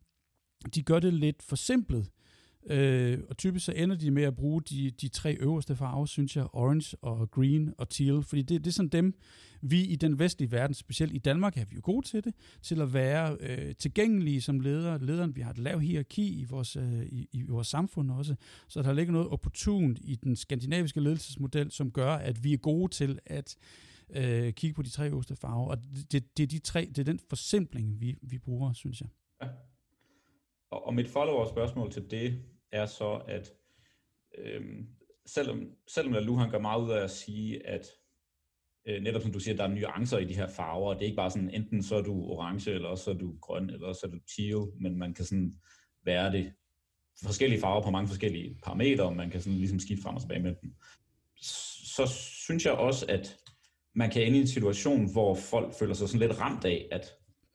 De 0.75 0.83
gør 0.83 0.99
det 0.99 1.13
lidt 1.13 1.43
forsimplet. 1.43 1.99
Øh, 1.99 2.26
Øh, 2.69 3.19
og 3.29 3.37
typisk 3.37 3.65
så 3.65 3.71
ender 3.71 3.95
de 3.95 4.11
med 4.11 4.23
at 4.23 4.35
bruge 4.35 4.61
de, 4.61 4.91
de 4.91 5.07
tre 5.07 5.37
øverste 5.39 5.75
farver, 5.75 6.05
synes 6.05 6.35
jeg, 6.35 6.45
orange 6.53 6.97
og 7.01 7.31
green 7.31 7.73
og 7.77 7.89
teal, 7.89 8.23
fordi 8.23 8.41
det, 8.41 8.65
det 8.65 8.67
er 8.67 8.73
sådan 8.73 8.89
dem, 8.89 9.19
vi 9.61 9.81
i 9.81 9.95
den 9.95 10.19
vestlige 10.19 10.51
verden, 10.51 10.73
specielt 10.73 11.13
i 11.13 11.17
Danmark, 11.17 11.57
er 11.57 11.65
vi 11.65 11.75
jo 11.75 11.81
gode 11.83 12.07
til 12.07 12.23
det, 12.23 12.33
til 12.61 12.81
at 12.81 12.93
være 12.93 13.37
øh, 13.39 13.75
tilgængelige 13.75 14.41
som 14.41 14.59
ledere. 14.59 15.05
Lederen, 15.05 15.35
vi 15.35 15.41
har 15.41 15.51
et 15.51 15.57
lav 15.57 15.79
hierarki 15.79 16.39
i 16.39 16.43
vores, 16.43 16.75
øh, 16.75 17.05
i, 17.05 17.29
i 17.31 17.41
vores 17.41 17.67
samfund 17.67 18.11
også, 18.11 18.35
så 18.67 18.81
der 18.81 18.93
ligger 18.93 19.13
noget 19.13 19.27
opportunt 19.27 19.99
i 20.01 20.15
den 20.15 20.35
skandinaviske 20.35 20.99
ledelsesmodel, 20.99 21.71
som 21.71 21.91
gør, 21.91 22.11
at 22.11 22.43
vi 22.43 22.53
er 22.53 22.57
gode 22.57 22.93
til 22.93 23.19
at 23.25 23.57
øh, 24.09 24.53
kigge 24.53 24.73
på 24.73 24.81
de 24.81 24.89
tre 24.89 25.09
øverste 25.09 25.35
farver, 25.35 25.67
og 25.67 25.77
det, 26.11 26.37
det, 26.37 26.43
er 26.43 26.47
de 26.47 26.59
tre, 26.59 26.85
det 26.89 26.97
er 26.97 27.03
den 27.03 27.19
forsimpling, 27.29 28.01
vi, 28.01 28.15
vi 28.21 28.37
bruger, 28.37 28.73
synes 28.73 29.01
jeg. 29.01 29.09
Ja. 29.41 29.47
Og, 30.71 30.87
og 30.87 30.93
mit 30.93 31.07
follow-up-spørgsmål 31.07 31.91
til 31.91 32.11
det 32.11 32.43
er 32.71 32.85
så, 32.85 33.21
at 33.27 33.53
øhm, 34.37 34.87
selvom, 35.25 35.71
selvom 35.87 36.13
Lalu 36.13 36.35
han 36.35 36.51
gør 36.51 36.59
meget 36.59 36.83
ud 36.83 36.91
af 36.91 37.03
at 37.03 37.11
sige, 37.11 37.67
at 37.67 37.87
øh, 38.87 39.01
netop 39.03 39.21
som 39.21 39.31
du 39.31 39.39
siger, 39.39 39.57
der 39.57 39.63
er 39.63 39.67
nuancer 39.67 40.17
i 40.17 40.25
de 40.25 40.35
her 40.35 40.47
farver, 40.47 40.89
og 40.89 40.95
det 40.95 41.01
er 41.01 41.05
ikke 41.05 41.15
bare 41.15 41.31
sådan, 41.31 41.49
enten 41.49 41.83
så 41.83 41.95
er 41.95 42.01
du 42.01 42.23
orange, 42.23 42.71
eller 42.71 42.95
så 42.95 43.11
er 43.11 43.15
du 43.15 43.37
grøn, 43.41 43.69
eller 43.69 43.93
så 43.93 44.05
er 44.07 44.11
du 44.11 44.19
teal, 44.35 44.81
men 44.81 44.99
man 44.99 45.13
kan 45.13 45.25
sådan 45.25 45.53
være 46.05 46.31
det 46.31 46.53
forskellige 47.23 47.61
farver 47.61 47.83
på 47.83 47.91
mange 47.91 48.07
forskellige 48.07 48.59
parametre, 48.63 49.03
og 49.03 49.15
man 49.15 49.29
kan 49.29 49.41
sådan 49.41 49.57
ligesom 49.57 49.79
skifte 49.79 50.03
frem 50.03 50.15
og 50.15 50.21
tilbage 50.21 50.43
med 50.43 50.55
dem. 50.61 50.75
Så 51.95 52.05
synes 52.45 52.65
jeg 52.65 52.73
også, 52.73 53.05
at 53.09 53.37
man 53.95 54.09
kan 54.09 54.21
ende 54.21 54.37
i 54.37 54.41
en 54.41 54.47
situation, 54.47 55.11
hvor 55.11 55.35
folk 55.35 55.73
føler 55.79 55.93
sig 55.93 56.09
sådan 56.09 56.27
lidt 56.27 56.39
ramt 56.39 56.65
af, 56.65 56.87
at 56.91 57.05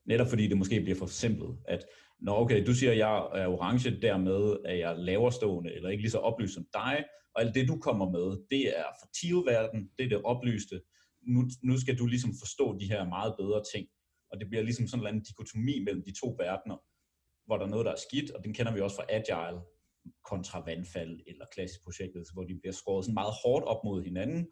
netop 0.05 0.29
fordi 0.29 0.47
det 0.47 0.57
måske 0.57 0.81
bliver 0.81 0.99
for 0.99 1.07
simpelt, 1.07 1.59
at 1.69 1.85
Nå 2.23 2.33
okay, 2.37 2.67
du 2.67 2.75
siger, 2.75 2.93
at 2.93 2.99
jeg 2.99 3.15
er 3.35 3.47
orange, 3.47 4.01
dermed 4.01 4.57
er 4.65 4.75
jeg 4.75 4.99
laverstående, 4.99 5.75
eller 5.75 5.89
ikke 5.89 6.03
lige 6.03 6.11
så 6.11 6.19
oplyst 6.19 6.55
som 6.55 6.67
dig, 6.73 7.05
og 7.35 7.43
alt 7.43 7.55
det, 7.55 7.69
du 7.69 7.79
kommer 7.79 8.11
med, 8.11 8.27
det 8.51 8.79
er 8.79 8.89
for 9.01 9.45
verden 9.51 9.91
det 9.99 10.05
er 10.05 10.09
det 10.09 10.23
oplyste. 10.23 10.81
Nu, 11.23 11.41
nu 11.63 11.81
skal 11.81 11.99
du 11.99 12.07
ligesom 12.07 12.33
forstå 12.43 12.79
de 12.81 12.87
her 12.87 13.09
meget 13.09 13.35
bedre 13.39 13.63
ting, 13.75 13.87
og 14.31 14.41
det 14.41 14.49
bliver 14.49 14.63
ligesom 14.63 14.87
sådan 14.87 15.15
en 15.15 15.23
dikotomi 15.23 15.85
mellem 15.85 16.03
de 16.05 16.13
to 16.21 16.29
verdener, 16.39 16.79
hvor 17.47 17.57
der 17.57 17.65
er 17.65 17.71
noget, 17.71 17.87
der 17.87 17.93
er 17.93 18.03
skidt, 18.09 18.31
og 18.31 18.45
den 18.45 18.55
kender 18.55 18.73
vi 18.75 18.81
også 18.81 18.97
fra 18.97 19.07
Agile, 19.09 19.61
kontra 20.31 20.65
vandfald 20.67 21.21
eller 21.27 21.45
klassisk 21.55 21.85
projektet, 21.85 22.25
hvor 22.33 22.45
de 22.45 22.59
bliver 22.61 22.73
skåret 22.73 23.05
sådan 23.05 23.15
meget 23.15 23.35
hårdt 23.45 23.65
op 23.65 23.85
mod 23.85 24.03
hinanden, 24.03 24.43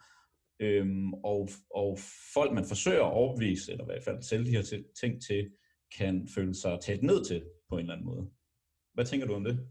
øhm, 0.60 1.12
og, 1.14 1.48
og 1.74 1.98
folk, 2.34 2.52
man 2.52 2.64
forsøger 2.64 3.04
at 3.04 3.12
overbevise, 3.12 3.72
eller 3.72 3.84
i 3.84 3.90
hvert 3.90 4.04
fald 4.04 4.22
sælge 4.22 4.46
de 4.46 4.56
her 4.56 4.82
ting 5.00 5.22
til, 5.22 5.50
kan 5.98 6.28
føle 6.34 6.54
sig 6.54 6.78
talt 6.82 7.02
ned 7.02 7.24
til 7.24 7.42
på 7.70 7.76
en 7.76 7.80
eller 7.80 7.92
anden 7.92 8.06
måde. 8.06 8.26
Hvad 8.94 9.04
tænker 9.04 9.26
du 9.26 9.34
om 9.34 9.44
det? 9.44 9.66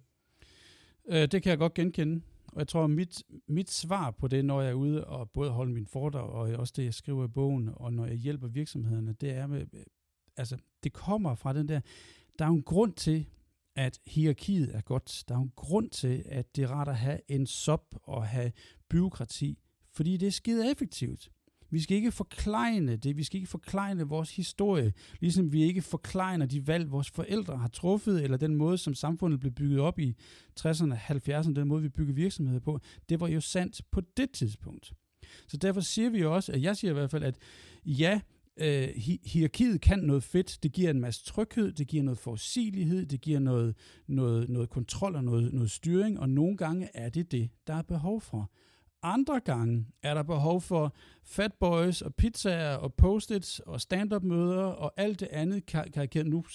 Øh, 1.09 1.27
det 1.31 1.43
kan 1.43 1.49
jeg 1.49 1.57
godt 1.57 1.73
genkende. 1.73 2.21
Og 2.47 2.59
jeg 2.59 2.67
tror, 2.67 2.87
mit, 2.87 3.23
mit 3.47 3.71
svar 3.71 4.11
på 4.11 4.27
det, 4.27 4.45
når 4.45 4.61
jeg 4.61 4.69
er 4.69 4.73
ude 4.73 5.05
og 5.05 5.31
både 5.31 5.51
holde 5.51 5.73
min 5.73 5.87
foredrag, 5.87 6.29
og 6.29 6.59
også 6.59 6.73
det, 6.77 6.83
jeg 6.83 6.93
skriver 6.93 7.25
i 7.25 7.27
bogen, 7.27 7.69
og 7.73 7.93
når 7.93 8.05
jeg 8.05 8.15
hjælper 8.15 8.47
virksomhederne, 8.47 9.13
det 9.13 9.31
er 9.31 9.47
med, 9.47 9.65
altså, 10.37 10.57
det 10.83 10.93
kommer 10.93 11.35
fra 11.35 11.53
den 11.53 11.67
der, 11.67 11.81
der 12.39 12.45
er 12.45 12.49
jo 12.49 12.55
en 12.55 12.63
grund 12.63 12.93
til, 12.93 13.25
at 13.75 13.99
hierarkiet 14.07 14.75
er 14.75 14.81
godt. 14.81 15.23
Der 15.27 15.33
er 15.33 15.39
jo 15.39 15.43
en 15.43 15.53
grund 15.55 15.89
til, 15.89 16.23
at 16.25 16.55
det 16.55 16.63
er 16.63 16.67
rart 16.67 16.87
at 16.87 16.97
have 16.97 17.19
en 17.27 17.47
sop 17.47 17.95
og 18.03 18.27
have 18.27 18.51
byråkrati, 18.89 19.59
fordi 19.91 20.17
det 20.17 20.27
er 20.27 20.31
skide 20.31 20.71
effektivt. 20.71 21.31
Vi 21.71 21.79
skal 21.79 21.97
ikke 21.97 22.11
forklejne 22.11 22.95
det, 22.95 23.17
vi 23.17 23.23
skal 23.23 23.37
ikke 23.37 23.49
forklejne 23.49 24.03
vores 24.03 24.35
historie, 24.35 24.93
ligesom 25.19 25.53
vi 25.53 25.63
ikke 25.63 25.81
forklejner 25.81 26.45
de 26.45 26.67
valg, 26.67 26.91
vores 26.91 27.09
forældre 27.09 27.57
har 27.57 27.67
truffet, 27.67 28.23
eller 28.23 28.37
den 28.37 28.55
måde, 28.55 28.77
som 28.77 28.93
samfundet 28.93 29.39
blev 29.39 29.51
bygget 29.51 29.79
op 29.79 29.99
i 29.99 30.15
60'erne, 30.59 30.95
70'erne, 30.95 31.53
den 31.53 31.67
måde, 31.67 31.81
vi 31.81 31.89
byggede 31.89 32.15
virksomheder 32.15 32.59
på. 32.59 32.79
Det 33.09 33.19
var 33.19 33.27
jo 33.27 33.41
sandt 33.41 33.81
på 33.91 34.01
det 34.17 34.31
tidspunkt. 34.31 34.93
Så 35.47 35.57
derfor 35.57 35.81
siger 35.81 36.09
vi 36.09 36.19
jo 36.19 36.35
også, 36.35 36.51
at 36.51 36.61
jeg 36.61 36.77
siger 36.77 36.91
i 36.91 36.93
hvert 36.93 37.11
fald, 37.11 37.23
at 37.23 37.37
ja, 37.85 38.19
øh, 38.57 38.87
hi- 38.87 39.29
hierarkiet 39.29 39.81
kan 39.81 39.99
noget 39.99 40.23
fedt. 40.23 40.59
Det 40.63 40.71
giver 40.71 40.89
en 40.89 41.01
masse 41.01 41.25
tryghed, 41.25 41.71
det 41.71 41.87
giver 41.87 42.03
noget 42.03 42.17
forudsigelighed, 42.17 43.05
det 43.05 43.21
giver 43.21 43.39
noget, 43.39 43.75
noget, 44.07 44.49
noget 44.49 44.69
kontrol 44.69 45.15
og 45.15 45.23
noget, 45.23 45.53
noget 45.53 45.71
styring, 45.71 46.19
og 46.19 46.29
nogle 46.29 46.57
gange 46.57 46.89
er 46.93 47.09
det 47.09 47.31
det, 47.31 47.49
der 47.67 47.73
er 47.73 47.81
behov 47.81 48.21
for. 48.21 48.51
Andre 49.03 49.39
gange 49.39 49.85
er 50.03 50.13
der 50.13 50.23
behov 50.23 50.61
for 50.61 50.95
fat 51.23 51.53
boys 51.53 52.01
og 52.01 52.15
pizzaer 52.15 52.75
og 52.75 52.93
post-its 52.93 53.59
og 53.59 53.81
stand-up 53.81 54.23
møder 54.23 54.63
og 54.63 54.93
alt 54.97 55.19
det 55.19 55.27
andet 55.31 55.65
karikeret. 55.65 56.27
Nu 56.27 56.45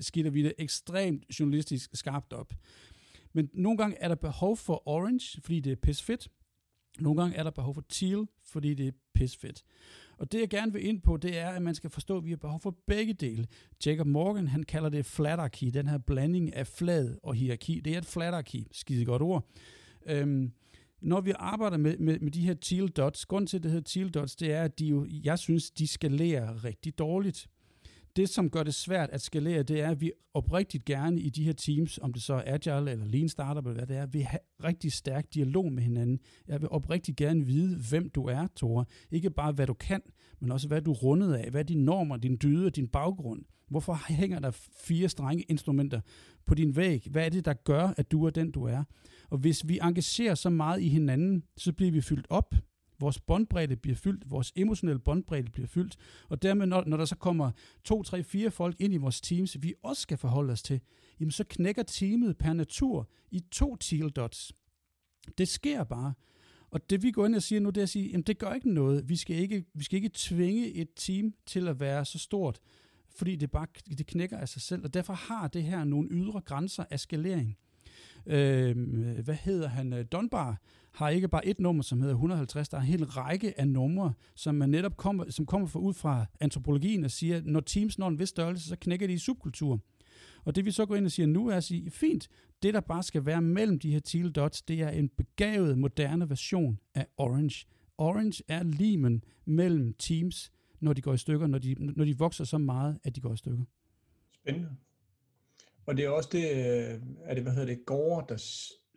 skitter 0.00 0.30
vi 0.30 0.42
det 0.42 0.52
ekstremt 0.58 1.24
journalistisk 1.40 1.90
skarpt 1.94 2.32
op. 2.32 2.54
Men 3.32 3.50
nogle 3.52 3.78
gange 3.78 3.96
er 3.96 4.08
der 4.08 4.14
behov 4.14 4.56
for 4.56 4.88
orange, 4.88 5.40
fordi 5.40 5.60
det 5.60 5.72
er 5.72 5.76
pis 5.76 6.02
fedt. 6.02 6.28
Nogle 6.98 7.20
gange 7.20 7.36
er 7.36 7.42
der 7.42 7.50
behov 7.50 7.74
for 7.74 7.84
teal, 7.88 8.26
fordi 8.44 8.74
det 8.74 8.88
er 8.88 8.92
pis 9.14 9.36
fedt. 9.36 9.64
Og 10.18 10.32
det 10.32 10.40
jeg 10.40 10.50
gerne 10.50 10.72
vil 10.72 10.86
ind 10.86 11.00
på, 11.00 11.16
det 11.16 11.38
er, 11.38 11.48
at 11.48 11.62
man 11.62 11.74
skal 11.74 11.90
forstå, 11.90 12.16
at 12.16 12.24
vi 12.24 12.30
har 12.30 12.36
behov 12.36 12.60
for 12.60 12.76
begge 12.86 13.12
dele. 13.12 13.46
Jacob 13.86 14.06
Morgan, 14.06 14.48
han 14.48 14.62
kalder 14.62 14.88
det 14.88 15.06
flatarki, 15.06 15.70
den 15.70 15.88
her 15.88 15.98
blanding 15.98 16.54
af 16.54 16.66
flad 16.66 17.16
og 17.22 17.34
hierarki. 17.34 17.80
Det 17.80 17.94
er 17.94 17.98
et 17.98 18.06
flatarki, 18.06 18.68
skide 18.72 19.04
godt 19.04 19.22
ord. 19.22 19.48
Øhm, 20.06 20.52
når 21.04 21.20
vi 21.20 21.32
arbejder 21.36 21.76
med, 21.76 21.98
med, 21.98 22.18
med 22.18 22.30
de 22.30 22.40
her 22.40 22.54
teal 22.54 22.88
dots, 22.88 23.26
grund 23.26 23.46
til, 23.46 23.56
at 23.56 23.62
det 23.62 23.70
hedder 23.70 23.84
teal 23.84 24.10
dots, 24.10 24.36
det 24.36 24.52
er, 24.52 24.62
at 24.62 24.78
de 24.78 24.86
jo, 24.86 25.06
jeg 25.24 25.38
synes, 25.38 25.70
de 25.70 25.86
skalerer 25.86 26.64
rigtig 26.64 26.98
dårligt 26.98 27.48
det, 28.16 28.28
som 28.28 28.50
gør 28.50 28.62
det 28.62 28.74
svært 28.74 29.10
at 29.10 29.20
skalere, 29.20 29.62
det 29.62 29.80
er, 29.80 29.90
at 29.90 30.00
vi 30.00 30.12
oprigtigt 30.34 30.84
gerne 30.84 31.20
i 31.20 31.30
de 31.30 31.44
her 31.44 31.52
teams, 31.52 31.98
om 31.98 32.12
det 32.12 32.22
så 32.22 32.34
er 32.34 32.54
Agile 32.54 32.90
eller 32.90 33.04
Lean 33.04 33.28
Startup 33.28 33.66
eller 33.66 33.84
hvad 33.84 33.86
det 33.86 33.96
er, 33.96 34.06
vil 34.06 34.22
have 34.22 34.40
rigtig 34.64 34.92
stærk 34.92 35.24
dialog 35.34 35.72
med 35.72 35.82
hinanden. 35.82 36.20
Jeg 36.48 36.60
vil 36.60 36.68
oprigtigt 36.68 37.16
gerne 37.16 37.46
vide, 37.46 37.78
hvem 37.90 38.10
du 38.10 38.24
er, 38.24 38.46
Tore. 38.56 38.84
Ikke 39.10 39.30
bare, 39.30 39.52
hvad 39.52 39.66
du 39.66 39.74
kan, 39.74 40.02
men 40.40 40.52
også, 40.52 40.68
hvad 40.68 40.82
du 40.82 40.92
er 40.92 40.96
rundet 40.96 41.34
af. 41.34 41.50
Hvad 41.50 41.60
er 41.60 41.64
dine 41.64 41.84
normer, 41.84 42.16
din 42.16 42.38
dyde 42.42 42.66
og 42.66 42.76
din 42.76 42.88
baggrund? 42.88 43.42
Hvorfor 43.68 44.00
hænger 44.08 44.38
der 44.38 44.50
fire 44.84 45.08
strenge 45.08 45.42
instrumenter 45.42 46.00
på 46.46 46.54
din 46.54 46.76
væg? 46.76 47.06
Hvad 47.10 47.24
er 47.24 47.28
det, 47.28 47.44
der 47.44 47.52
gør, 47.52 47.94
at 47.96 48.10
du 48.10 48.24
er 48.24 48.30
den, 48.30 48.50
du 48.50 48.64
er? 48.64 48.84
Og 49.34 49.40
hvis 49.40 49.68
vi 49.68 49.78
engagerer 49.82 50.34
så 50.34 50.50
meget 50.50 50.82
i 50.82 50.88
hinanden, 50.88 51.44
så 51.56 51.72
bliver 51.72 51.92
vi 51.92 52.00
fyldt 52.00 52.26
op 52.30 52.54
Vores 52.98 53.20
båndbredde 53.20 53.76
bliver 53.76 53.96
fyldt, 53.96 54.30
vores 54.30 54.52
emotionelle 54.56 54.98
båndbredde 54.98 55.50
bliver 55.50 55.66
fyldt, 55.66 55.96
og 56.28 56.42
dermed, 56.42 56.66
når, 56.66 56.84
når 56.86 56.96
der 56.96 57.04
så 57.04 57.16
kommer 57.16 57.50
to, 57.84 58.02
tre, 58.02 58.22
fire 58.22 58.50
folk 58.50 58.80
ind 58.80 58.94
i 58.94 58.96
vores 58.96 59.20
teams, 59.20 59.62
vi 59.62 59.74
også 59.82 60.02
skal 60.02 60.18
forholde 60.18 60.52
os 60.52 60.62
til, 60.62 60.80
jamen 61.20 61.30
så 61.30 61.44
knækker 61.48 61.82
teamet 61.82 62.38
per 62.38 62.52
natur 62.52 63.08
i 63.30 63.40
to 63.40 63.76
teal 63.76 64.08
dots. 64.08 64.52
Det 65.38 65.48
sker 65.48 65.84
bare. 65.84 66.14
Og 66.70 66.90
det 66.90 67.02
vi 67.02 67.10
går 67.10 67.26
ind 67.26 67.34
og 67.34 67.42
siger 67.42 67.60
nu, 67.60 67.70
det 67.70 67.76
er 67.76 67.82
at 67.82 67.88
sige, 67.88 68.10
jamen 68.10 68.22
det 68.22 68.38
gør 68.38 68.52
ikke 68.52 68.72
noget. 68.72 69.08
Vi 69.08 69.16
skal 69.16 69.36
ikke, 69.36 69.64
vi 69.74 69.84
skal 69.84 69.96
ikke 69.96 70.10
tvinge 70.14 70.74
et 70.74 70.88
team 70.96 71.34
til 71.46 71.68
at 71.68 71.80
være 71.80 72.04
så 72.04 72.18
stort, 72.18 72.60
fordi 73.16 73.36
det 73.36 73.50
bare 73.50 73.66
det 73.98 74.06
knækker 74.06 74.38
af 74.38 74.48
sig 74.48 74.62
selv. 74.62 74.84
Og 74.84 74.94
derfor 74.94 75.12
har 75.12 75.48
det 75.48 75.62
her 75.62 75.84
nogle 75.84 76.08
ydre 76.10 76.40
grænser 76.40 76.84
af 76.90 77.00
skalering. 77.00 77.56
Øh, 78.26 78.76
hvad 79.24 79.34
hedder 79.34 79.68
han? 79.68 79.92
Øh, 79.92 80.04
Donbar 80.12 80.60
har 80.92 81.08
ikke 81.08 81.28
bare 81.28 81.46
et 81.46 81.60
nummer, 81.60 81.82
som 81.82 82.00
hedder 82.00 82.14
150, 82.14 82.68
der 82.68 82.76
er 82.76 82.80
en 82.80 82.86
hel 82.86 83.04
række 83.04 83.60
af 83.60 83.68
numre, 83.68 84.12
som 84.34 84.54
man 84.54 84.70
netop 84.70 84.96
kommer, 84.96 85.30
som 85.30 85.46
kommer 85.46 85.68
fra, 85.68 85.78
ud 85.78 85.94
fra 85.94 86.26
antropologien 86.40 87.04
og 87.04 87.10
siger, 87.10 87.40
når 87.44 87.60
teams 87.60 87.98
når 87.98 88.08
en 88.08 88.18
vis 88.18 88.28
størrelse, 88.28 88.68
så 88.68 88.76
knækker 88.76 89.06
de 89.06 89.12
i 89.12 89.18
subkultur. 89.18 89.80
Og 90.44 90.54
det 90.54 90.64
vi 90.64 90.70
så 90.70 90.86
går 90.86 90.96
ind 90.96 91.06
og 91.06 91.12
siger 91.12 91.26
nu 91.26 91.48
er 91.48 91.56
at 91.56 91.64
sige, 91.64 91.90
fint, 91.90 92.28
det 92.62 92.74
der 92.74 92.80
bare 92.80 93.02
skal 93.02 93.26
være 93.26 93.42
mellem 93.42 93.78
de 93.78 93.92
her 93.92 94.00
teal 94.00 94.30
dots, 94.30 94.62
det 94.62 94.80
er 94.80 94.88
en 94.88 95.08
begavet, 95.08 95.78
moderne 95.78 96.30
version 96.30 96.78
af 96.94 97.06
Orange. 97.16 97.66
Orange 97.98 98.42
er 98.48 98.62
limen 98.62 99.24
mellem 99.44 99.94
teams, 99.98 100.52
når 100.80 100.92
de 100.92 101.02
går 101.02 101.14
i 101.14 101.18
stykker, 101.18 101.46
når 101.46 101.58
de, 101.58 101.74
når 101.78 102.04
de 102.04 102.18
vokser 102.18 102.44
så 102.44 102.58
meget, 102.58 102.98
at 103.04 103.16
de 103.16 103.20
går 103.20 103.32
i 103.32 103.36
stykker. 103.36 103.64
Spændende. 104.32 104.76
Og 105.86 105.96
det 105.96 106.04
er 106.04 106.08
også 106.08 106.28
det, 106.32 106.50
øh, 106.50 107.00
er 107.24 107.34
det, 107.34 107.42
hvad 107.42 107.52
hedder 107.52 107.74
det, 107.74 107.86
gårde, 107.86 108.26
der 108.28 108.36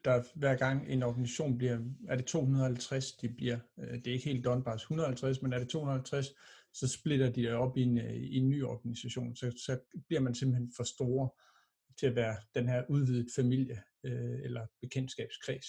der 0.08 0.24
hver 0.36 0.56
gang 0.56 0.90
en 0.90 1.04
organisation 1.04 1.58
bliver, 1.58 1.80
er 2.08 2.16
det 2.16 2.26
250, 2.26 3.12
de 3.12 3.30
bliver, 3.30 3.60
øh, 3.80 3.94
det 3.94 4.08
er 4.08 4.14
ikke 4.14 4.26
helt 4.26 4.46
Donbass 4.46 4.84
150, 4.84 5.42
men 5.42 5.54
er 5.54 5.60
det 5.60 5.70
250, 5.70 6.28
så 6.74 6.88
splitter 6.88 7.30
de 7.30 7.42
det 7.42 7.54
op 7.54 7.78
i 7.78 7.82
en, 7.82 7.98
øh, 7.98 8.14
i 8.14 8.38
en 8.38 8.50
ny 8.50 8.64
organisation, 8.64 9.36
så, 9.36 9.52
så 9.66 9.80
bliver 10.08 10.22
man 10.22 10.36
simpelthen 10.36 10.72
for 10.76 10.84
store 10.84 11.30
til 12.00 12.08
at 12.08 12.16
være 12.16 12.36
den 12.56 12.70
her 12.70 12.84
udvidet 12.90 13.28
familie 13.36 13.84
øh, 14.04 14.40
eller 14.44 14.66
bekendtskabskreds. 14.82 15.66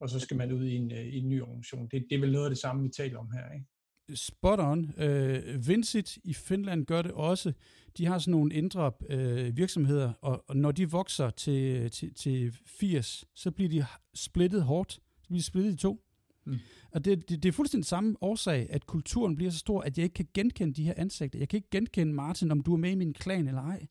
Og 0.00 0.08
så 0.08 0.20
skal 0.20 0.36
man 0.36 0.52
ud 0.52 0.64
i 0.64 0.74
en, 0.74 0.90
i 0.90 1.18
en 1.18 1.28
ny 1.28 1.42
organisation. 1.42 1.88
Det, 1.88 2.06
det 2.10 2.16
er 2.16 2.20
vel 2.20 2.32
noget 2.32 2.46
af 2.46 2.50
det 2.50 2.58
samme, 2.58 2.82
vi 2.82 2.88
taler 2.88 3.18
om 3.18 3.30
her, 3.32 3.52
ikke? 3.52 3.66
Spot 4.14 4.60
on. 4.60 4.92
Øh, 4.98 5.68
Vincit 5.68 6.18
i 6.24 6.34
Finland 6.34 6.86
gør 6.86 7.02
det 7.02 7.12
også. 7.12 7.52
De 7.98 8.06
har 8.06 8.18
sådan 8.18 8.32
nogle 8.32 8.54
indre 8.54 8.92
øh, 9.08 9.56
virksomheder, 9.56 10.12
og, 10.22 10.44
og 10.48 10.56
når 10.56 10.72
de 10.72 10.90
vokser 10.90 11.30
til, 11.30 11.90
til, 11.90 12.14
til 12.14 12.54
80, 12.66 13.24
så 13.34 13.50
bliver 13.50 13.68
de 13.68 13.86
splittet 14.14 14.62
hårdt. 14.62 14.92
Så 14.92 15.28
bliver 15.28 15.38
de 15.38 15.44
splittet 15.44 15.72
i 15.72 15.76
to. 15.76 16.04
Mm. 16.44 16.58
Og 16.92 17.04
det, 17.04 17.28
det, 17.28 17.42
det 17.42 17.48
er 17.48 17.52
fuldstændig 17.52 17.86
samme 17.86 18.16
årsag, 18.20 18.66
at 18.70 18.86
kulturen 18.86 19.36
bliver 19.36 19.50
så 19.50 19.58
stor, 19.58 19.80
at 19.80 19.98
jeg 19.98 20.04
ikke 20.04 20.14
kan 20.14 20.28
genkende 20.34 20.74
de 20.74 20.84
her 20.84 20.94
ansigter. 20.96 21.38
Jeg 21.38 21.48
kan 21.48 21.56
ikke 21.56 21.70
genkende 21.70 22.12
Martin, 22.12 22.50
om 22.50 22.62
du 22.62 22.72
er 22.72 22.78
med 22.78 22.90
i 22.90 22.94
min 22.94 23.12
klan 23.12 23.48
eller 23.48 23.62
ej. 23.62 23.86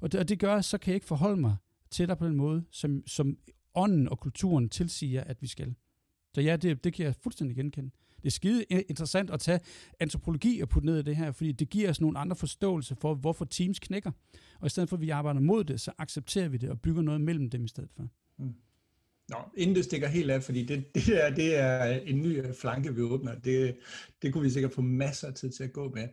Og 0.00 0.12
det, 0.12 0.20
og 0.20 0.28
det 0.28 0.38
gør, 0.38 0.60
så 0.60 0.78
kan 0.78 0.90
jeg 0.90 0.94
ikke 0.94 1.06
forholde 1.06 1.40
mig 1.40 1.56
til 1.90 2.08
dig 2.08 2.18
på 2.18 2.26
den 2.26 2.36
måde, 2.36 2.64
som, 2.70 3.02
som 3.06 3.38
ånden 3.74 4.08
og 4.08 4.20
kulturen 4.20 4.68
tilsiger, 4.68 5.24
at 5.24 5.42
vi 5.42 5.46
skal. 5.46 5.74
Så 6.34 6.40
ja, 6.40 6.56
det, 6.56 6.84
det 6.84 6.92
kan 6.94 7.04
jeg 7.04 7.14
fuldstændig 7.14 7.56
genkende 7.56 7.90
det 8.22 8.26
er 8.26 8.30
skide 8.30 8.64
interessant 8.64 9.30
at 9.30 9.40
tage 9.40 9.60
antropologi 10.00 10.60
og 10.60 10.68
putte 10.68 10.86
ned 10.86 10.98
i 10.98 11.02
det 11.02 11.16
her, 11.16 11.32
fordi 11.32 11.52
det 11.52 11.70
giver 11.70 11.90
os 11.90 12.00
nogle 12.00 12.18
andre 12.18 12.36
forståelse 12.36 12.96
for, 13.00 13.14
hvorfor 13.14 13.44
teams 13.44 13.78
knækker. 13.78 14.10
Og 14.60 14.66
i 14.66 14.70
stedet 14.70 14.88
for, 14.88 14.96
at 14.96 15.00
vi 15.00 15.10
arbejder 15.10 15.40
mod 15.40 15.64
det, 15.64 15.80
så 15.80 15.92
accepterer 15.98 16.48
vi 16.48 16.56
det 16.56 16.70
og 16.70 16.80
bygger 16.80 17.02
noget 17.02 17.20
mellem 17.20 17.50
dem 17.50 17.64
i 17.64 17.68
stedet 17.68 17.90
for. 17.96 18.08
Mm. 18.38 18.54
Nå, 19.28 19.36
inden 19.56 19.76
det 19.76 19.84
stikker 19.84 20.08
helt 20.08 20.30
af, 20.30 20.42
fordi 20.42 20.64
det, 20.64 20.84
det, 20.94 21.24
er, 21.24 21.34
det 21.34 21.58
er 21.58 21.84
en 21.84 22.22
ny 22.22 22.54
flanke, 22.60 22.94
vi 22.94 23.02
åbner. 23.02 23.38
Det, 23.38 23.76
det 24.22 24.32
kunne 24.32 24.44
vi 24.44 24.50
sikkert 24.50 24.72
få 24.72 24.80
masser 24.80 25.28
af 25.28 25.34
tid 25.34 25.50
til 25.50 25.64
at 25.64 25.72
gå 25.72 25.94
med. 25.94 26.08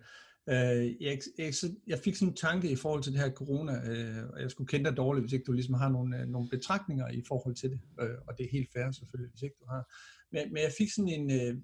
Uh, 0.52 1.04
jeg, 1.04 1.20
jeg, 1.38 1.54
jeg 1.88 2.00
fik 2.04 2.16
sådan 2.16 2.30
en 2.30 2.36
tanke 2.36 2.72
i 2.72 2.76
forhold 2.76 3.04
til 3.04 3.14
det 3.14 3.22
her 3.22 3.30
corona, 3.30 3.72
uh, 3.72 4.30
og 4.34 4.42
jeg 4.42 4.52
skulle 4.52 4.68
kende 4.68 4.90
dig 4.90 4.98
dårligt, 4.98 5.24
hvis 5.24 5.34
ikke 5.34 5.46
du 5.46 5.52
ligesom 5.52 5.74
har 5.74 5.90
nogle, 5.90 6.22
øh, 6.22 6.28
nogle 6.28 6.50
betragtninger 6.50 7.08
i 7.08 7.24
forhold 7.28 7.56
til 7.56 7.70
det, 7.70 7.80
uh, 8.02 8.28
og 8.28 8.38
det 8.38 8.46
er 8.46 8.50
helt 8.52 8.70
fair 8.74 8.92
selvfølgelig, 8.92 9.32
hvis 9.32 9.42
ikke 9.42 9.56
du 9.60 9.66
har. 9.70 9.94
Men, 10.32 10.54
men 10.54 10.64
jeg 10.64 10.72
fik 10.78 10.92
sådan 10.92 11.10
en, 11.10 11.32
uh, 11.32 11.62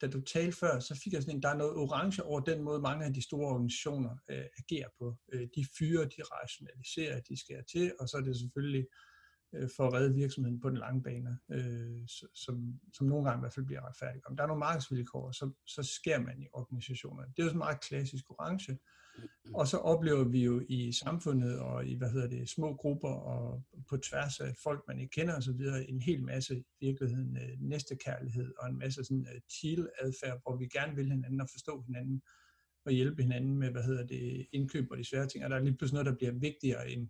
da 0.00 0.06
du 0.06 0.20
talte 0.20 0.58
før, 0.58 0.80
så 0.80 1.00
fik 1.04 1.12
jeg 1.12 1.22
sådan 1.22 1.36
en, 1.36 1.42
der 1.42 1.48
er 1.48 1.56
noget 1.56 1.76
orange 1.76 2.22
over 2.22 2.40
den 2.40 2.62
måde, 2.62 2.80
mange 2.80 3.04
af 3.04 3.14
de 3.14 3.22
store 3.22 3.48
organisationer 3.48 4.16
øh, 4.30 4.44
agerer 4.58 4.88
på. 4.98 5.16
Øh, 5.32 5.48
de 5.54 5.66
fyrer, 5.78 6.04
de 6.04 6.22
rationaliserer, 6.22 7.20
de 7.20 7.40
skærer 7.40 7.62
til, 7.62 7.94
og 8.00 8.08
så 8.08 8.16
er 8.16 8.20
det 8.20 8.36
selvfølgelig 8.36 8.86
øh, 9.54 9.68
for 9.76 9.86
at 9.86 9.92
redde 9.92 10.14
virksomheden 10.14 10.60
på 10.60 10.68
den 10.68 10.78
lange 10.78 11.02
bane, 11.02 11.38
øh, 11.50 12.02
som, 12.34 12.80
som 12.94 13.06
nogle 13.06 13.24
gange 13.24 13.38
i 13.40 13.42
hvert 13.42 13.54
fald 13.54 13.66
bliver 13.66 13.88
retfærdigt. 13.88 14.24
Om 14.24 14.36
der 14.36 14.42
er 14.42 14.48
nogle 14.48 14.66
markedsvilkår, 14.68 15.32
så, 15.32 15.50
så 15.66 15.82
skærer 15.82 16.20
man 16.20 16.42
i 16.42 16.46
organisationerne. 16.52 17.32
Det 17.36 17.38
er 17.38 17.44
jo 17.44 17.48
sådan 17.48 17.58
meget 17.58 17.80
klassisk 17.80 18.30
orange. 18.30 18.78
Og 19.54 19.66
så 19.68 19.76
oplever 19.76 20.24
vi 20.24 20.44
jo 20.44 20.62
i 20.68 20.92
samfundet 20.92 21.58
og 21.58 21.86
i, 21.86 21.94
hvad 21.94 22.10
hedder 22.10 22.28
det, 22.28 22.48
små 22.48 22.74
grupper 22.74 23.08
og 23.08 23.62
på 23.88 23.96
tværs 23.96 24.40
af 24.40 24.54
folk, 24.62 24.84
man 24.88 24.98
ikke 24.98 25.10
kender 25.10 25.36
osv., 25.36 25.60
en 25.88 26.00
hel 26.00 26.24
masse 26.24 26.56
i 26.58 26.64
virkeligheden 26.80 27.36
øh, 27.36 27.60
næstekærlighed 27.60 28.54
og 28.58 28.68
en 28.68 28.78
masse 28.78 29.04
sådan 29.04 29.26
øh, 29.34 29.40
chill 29.50 29.88
adfærd, 30.00 30.40
hvor 30.42 30.56
vi 30.56 30.66
gerne 30.66 30.96
vil 30.96 31.10
hinanden 31.10 31.40
og 31.40 31.48
forstå 31.50 31.82
hinanden 31.82 32.22
og 32.84 32.92
hjælpe 32.92 33.22
hinanden 33.22 33.58
med, 33.58 33.70
hvad 33.70 33.82
hedder 33.82 34.06
det, 34.06 34.46
indkøb 34.52 34.90
og 34.90 34.98
de 34.98 35.04
svære 35.04 35.26
ting. 35.26 35.44
Og 35.44 35.50
der 35.50 35.56
er 35.56 35.60
lige 35.60 35.76
pludselig 35.76 35.94
noget, 35.94 36.12
der 36.12 36.18
bliver 36.18 36.32
vigtigere 36.32 36.90
end, 36.90 37.08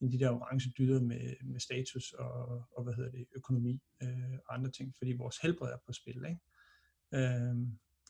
end 0.00 0.12
de 0.12 0.18
der 0.18 0.30
orange 0.30 0.72
dyder 0.78 1.00
med, 1.00 1.34
med 1.44 1.60
status 1.60 2.12
og, 2.12 2.64
og, 2.76 2.84
hvad 2.84 2.94
hedder 2.94 3.10
det, 3.10 3.26
økonomi 3.36 3.80
øh, 4.02 4.38
og 4.46 4.54
andre 4.54 4.70
ting, 4.70 4.94
fordi 4.98 5.12
vores 5.12 5.38
helbred 5.38 5.72
er 5.72 5.78
på 5.86 5.92
spil. 5.92 6.24
Ikke? 6.28 6.40
Øh, 7.14 7.56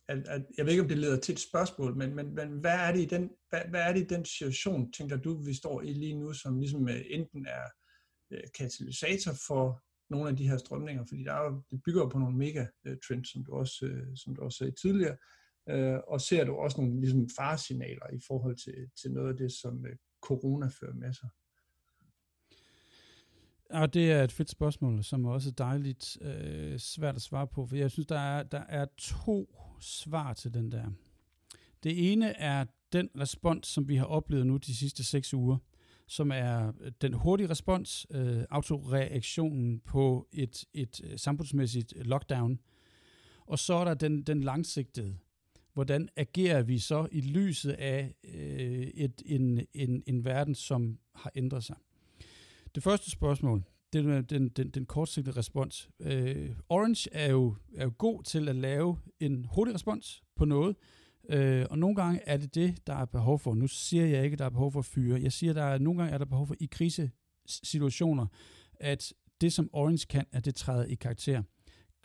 at, 0.09 0.29
at, 0.29 0.47
jeg 0.57 0.65
ved 0.65 0.73
ikke, 0.73 0.83
om 0.83 0.89
det 0.89 0.99
leder 0.99 1.21
til 1.21 1.33
et 1.33 1.41
spørgsmål, 1.41 1.97
men, 1.97 2.15
men, 2.15 2.35
men 2.35 2.49
hvad, 2.49 2.75
er 2.75 2.93
det 2.93 3.01
i 3.01 3.05
den, 3.05 3.31
hvad, 3.49 3.61
hvad 3.71 3.81
er 3.81 3.93
det 3.93 4.01
i 4.01 4.15
den 4.15 4.25
situation, 4.25 4.93
tænker 4.93 5.17
du, 5.17 5.43
vi 5.43 5.55
står 5.55 5.83
i 5.83 5.93
lige 5.93 6.19
nu, 6.19 6.33
som 6.33 6.59
ligesom 6.59 6.89
øh, 6.89 7.05
enten 7.11 7.47
er 7.47 7.65
øh, 8.31 8.43
katalysator 8.59 9.33
for 9.47 9.83
nogle 10.11 10.31
af 10.31 10.37
de 10.37 10.49
her 10.49 10.59
strømninger, 10.59 11.05
fordi 11.09 11.25
der 11.25 11.33
er 11.33 11.45
jo, 11.45 11.63
det 11.71 11.83
bygger 11.85 12.09
på 12.09 12.19
nogle 12.19 12.37
mega 12.37 12.67
øh, 12.87 12.97
trends, 13.09 13.33
som 13.33 13.45
du 13.45 13.53
også, 13.53 14.05
som 14.15 14.35
du 14.35 14.43
også 14.43 14.59
sagde 14.59 14.73
tidligere, 14.83 15.17
og 16.09 16.21
ser 16.21 16.45
du 16.45 16.55
også 16.55 16.81
nogle 16.81 17.01
ligesom 17.01 17.29
faresignaler 17.37 18.11
i 18.13 18.21
forhold 18.27 18.57
til, 18.57 18.91
til 19.03 19.13
noget 19.13 19.29
af 19.29 19.37
det, 19.37 19.53
som 19.53 19.85
corona 20.23 20.67
fører 20.81 20.95
med 20.95 21.13
sig? 21.13 21.29
Ja, 23.73 23.87
det 23.87 24.13
er 24.13 24.25
et 24.25 24.33
fedt 24.33 24.51
spørgsmål, 24.51 25.05
som 25.05 25.25
er 25.25 25.31
også 25.31 25.51
dejligt 25.51 26.19
øh, 26.21 26.79
svært 26.79 27.17
at 27.17 27.23
svare 27.23 27.47
på, 27.47 27.67
for 27.67 27.77
jeg 27.77 27.91
synes, 27.91 28.07
der 28.07 28.19
er, 28.19 28.43
der 28.43 28.63
er 28.69 28.87
to 28.99 29.68
svar 29.81 30.35
til 30.35 30.55
den 30.55 30.73
der. 30.73 30.91
Det 31.83 32.13
ene 32.13 32.37
er 32.37 32.65
den 32.93 33.11
respons, 33.21 33.67
som 33.67 33.89
vi 33.89 33.97
har 33.97 34.05
oplevet 34.05 34.47
nu 34.47 34.57
de 34.57 34.77
sidste 34.77 35.05
seks 35.05 35.35
uger, 35.35 35.57
som 36.07 36.31
er 36.31 36.73
øh, 36.81 36.93
den 37.01 37.13
hurtige 37.13 37.51
respons, 37.51 38.07
øh, 38.11 38.45
autoreaktionen 38.51 39.81
på 39.81 40.29
et, 40.33 40.65
et 40.75 41.01
øh, 41.05 41.19
samfundsmæssigt 41.19 41.93
øh, 41.97 42.07
lockdown. 42.07 42.61
Og 43.47 43.59
så 43.59 43.75
er 43.75 43.85
der 43.85 43.95
den, 43.95 44.23
den 44.23 44.43
langsigtede. 44.43 45.17
hvordan 45.73 46.09
agerer 46.17 46.63
vi 46.63 46.79
så 46.79 47.09
i 47.13 47.21
lyset 47.21 47.73
af 47.73 48.15
øh, 48.25 48.87
et, 48.95 49.23
en, 49.27 49.67
en, 49.75 50.03
en 50.07 50.25
verden, 50.25 50.55
som 50.55 50.99
har 51.15 51.33
ændret 51.35 51.65
sig? 51.65 51.77
Det 52.75 52.83
første 52.83 53.11
spørgsmål, 53.11 53.65
den, 53.93 54.25
den, 54.25 54.49
den, 54.49 54.71
den 54.71 54.87
kortsigtede 54.87 55.37
respons. 55.37 55.91
Øh, 56.01 56.51
Orange 56.69 57.09
er 57.13 57.31
jo, 57.31 57.55
er 57.77 57.85
jo 57.85 57.93
god 57.99 58.23
til 58.23 58.49
at 58.49 58.57
lave 58.57 58.99
en 59.21 59.47
hurtig 59.55 59.75
respons 59.75 60.23
på 60.37 60.45
noget, 60.45 60.77
øh, 61.29 61.67
og 61.71 61.79
nogle 61.79 61.97
gange 61.97 62.21
er 62.27 62.37
det 62.37 62.55
det, 62.55 62.87
der 62.87 62.95
er 62.95 63.05
behov 63.05 63.39
for. 63.39 63.55
Nu 63.55 63.67
siger 63.67 64.07
jeg 64.07 64.25
ikke, 64.25 64.35
at 64.35 64.39
der 64.39 64.45
er 64.45 64.51
behov 64.51 64.73
for 64.73 64.79
at 64.79 64.85
fyre. 64.85 65.21
Jeg 65.23 65.33
siger, 65.33 65.51
at 65.51 65.57
der 65.57 65.65
er, 65.65 65.79
nogle 65.79 65.99
gange 65.99 66.15
er 66.15 66.19
der 66.19 66.25
behov 66.25 66.47
for 66.47 66.55
i 66.61 66.69
krisesituationer, 66.71 68.27
at 68.75 69.13
det, 69.41 69.53
som 69.53 69.71
Orange 69.73 70.07
kan, 70.07 70.27
at 70.33 70.45
det 70.45 70.55
træder 70.55 70.85
i 70.85 70.95
karakter 70.95 71.43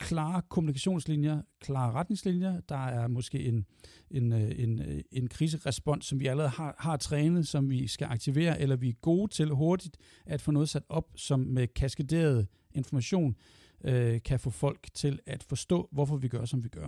klare 0.03 0.41
kommunikationslinjer, 0.49 1.41
klare 1.59 1.91
retningslinjer. 1.91 2.59
Der 2.69 2.85
er 2.85 3.07
måske 3.07 3.39
en, 3.39 3.65
en, 4.11 4.33
øh, 4.33 4.51
en, 4.59 4.81
øh, 4.81 5.01
en 5.11 5.27
kriserespons, 5.27 6.05
som 6.05 6.19
vi 6.19 6.27
allerede 6.27 6.49
har, 6.49 6.75
har 6.79 6.97
trænet, 6.97 7.47
som 7.47 7.69
vi 7.69 7.87
skal 7.87 8.07
aktivere, 8.11 8.61
eller 8.61 8.75
vi 8.75 8.89
er 8.89 8.93
gode 9.01 9.31
til 9.31 9.49
hurtigt 9.49 9.97
at 10.25 10.41
få 10.41 10.51
noget 10.51 10.69
sat 10.69 10.83
op, 10.89 11.11
som 11.15 11.39
med 11.39 11.67
kaskaderet 11.67 12.47
information 12.71 13.35
øh, 13.83 14.21
kan 14.21 14.39
få 14.39 14.49
folk 14.49 14.87
til 14.93 15.19
at 15.25 15.43
forstå, 15.43 15.89
hvorfor 15.91 16.17
vi 16.17 16.27
gør, 16.27 16.45
som 16.45 16.63
vi 16.63 16.69
gør. 16.69 16.87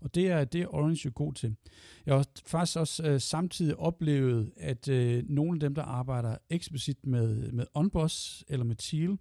Og 0.00 0.14
det 0.14 0.28
er 0.28 0.44
det 0.44 0.62
er 0.62 0.74
Orange 0.74 1.00
jo 1.04 1.12
god 1.14 1.32
til. 1.32 1.56
Jeg 2.06 2.14
har 2.14 2.26
faktisk 2.46 2.78
også 2.78 3.02
øh, 3.02 3.20
samtidig 3.20 3.76
oplevet, 3.76 4.52
at 4.56 4.88
øh, 4.88 5.24
nogle 5.28 5.56
af 5.56 5.60
dem, 5.60 5.74
der 5.74 5.82
arbejder 5.82 6.36
eksplicit 6.50 7.06
med, 7.06 7.52
med 7.52 7.66
OnBoss 7.74 8.44
eller 8.48 8.64
med 8.64 8.76
Teal, 8.76 9.18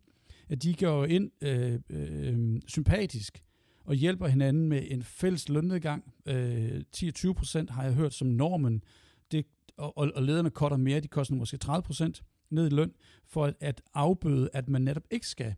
at 0.53 0.63
de 0.63 0.73
går 0.73 1.05
ind 1.05 1.31
øh, 1.41 1.79
øh, 1.89 2.61
sympatisk 2.67 3.43
og 3.85 3.95
hjælper 3.95 4.27
hinanden 4.27 4.69
med 4.69 4.83
en 4.87 5.03
fælles 5.03 5.49
lønnedgang. 5.49 6.13
Øh, 6.25 6.81
10-20 6.97 7.33
procent 7.33 7.69
har 7.69 7.83
jeg 7.83 7.93
hørt 7.93 8.13
som 8.13 8.27
normen, 8.27 8.83
det, 9.31 9.45
og, 9.77 9.97
og 9.97 10.23
lederne 10.23 10.49
kotter 10.49 10.77
mere, 10.77 10.99
de 10.99 11.07
koster 11.07 11.35
måske 11.35 11.57
30 11.57 11.83
procent 11.83 12.23
ned 12.49 12.67
i 12.67 12.75
løn, 12.75 12.91
for 13.25 13.45
at, 13.45 13.55
at 13.59 13.81
afbøde, 13.93 14.49
at 14.53 14.69
man 14.69 14.81
netop 14.81 15.03
ikke 15.11 15.27
skal 15.27 15.55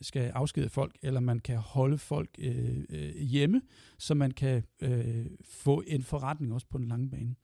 skal 0.00 0.30
afskede 0.30 0.68
folk, 0.68 0.96
eller 1.02 1.20
man 1.20 1.38
kan 1.38 1.56
holde 1.56 1.98
folk 1.98 2.30
øh, 2.38 2.84
øh, 2.90 3.16
hjemme, 3.16 3.62
så 3.98 4.14
man 4.14 4.30
kan 4.30 4.62
øh, 4.80 5.26
få 5.44 5.82
en 5.86 6.02
forretning 6.02 6.54
også 6.54 6.66
på 6.70 6.78
den 6.78 6.88
lange 6.88 7.10
bane. 7.10 7.34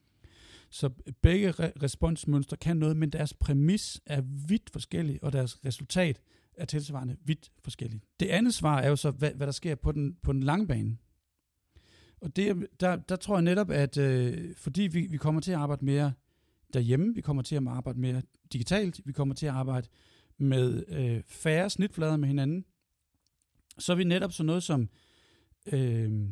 Så 0.69 0.89
begge 1.21 1.49
re- 1.49 1.83
responsmønstre 1.83 2.57
kan 2.57 2.77
noget, 2.77 2.97
men 2.97 3.09
deres 3.09 3.33
præmis 3.33 4.01
er 4.05 4.21
vidt 4.47 4.69
forskellig, 4.69 5.23
og 5.23 5.33
deres 5.33 5.65
resultat 5.65 6.21
er 6.57 6.65
tilsvarende 6.65 7.17
vidt 7.25 7.51
forskellige. 7.63 8.01
Det 8.19 8.27
andet 8.27 8.53
svar 8.53 8.79
er 8.79 8.89
jo 8.89 8.95
så, 8.95 9.11
hvad, 9.11 9.31
hvad 9.31 9.47
der 9.47 9.53
sker 9.53 9.75
på 9.75 9.91
den, 9.91 10.17
på 10.21 10.33
den 10.33 10.43
lange 10.43 10.67
bane. 10.67 10.97
Og 12.21 12.35
det, 12.35 12.67
der, 12.79 12.95
der 12.95 13.15
tror 13.15 13.35
jeg 13.35 13.41
netop, 13.41 13.69
at 13.69 13.97
øh, 13.97 14.55
fordi 14.55 14.81
vi, 14.81 15.07
vi 15.07 15.17
kommer 15.17 15.41
til 15.41 15.51
at 15.51 15.57
arbejde 15.57 15.85
mere 15.85 16.13
derhjemme, 16.73 17.15
vi 17.15 17.21
kommer 17.21 17.43
til 17.43 17.55
at 17.55 17.67
arbejde 17.67 17.99
mere 17.99 18.21
digitalt, 18.53 19.01
vi 19.05 19.11
kommer 19.11 19.35
til 19.35 19.45
at 19.45 19.53
arbejde 19.53 19.87
med 20.37 20.83
øh, 20.87 21.23
færre 21.27 21.69
snitflader 21.69 22.17
med 22.17 22.27
hinanden, 22.27 22.65
så 23.79 23.91
er 23.91 23.95
vi 23.95 24.03
netop 24.03 24.31
så 24.31 24.43
noget 24.43 24.63
som 24.63 24.89
øh, 25.71 26.29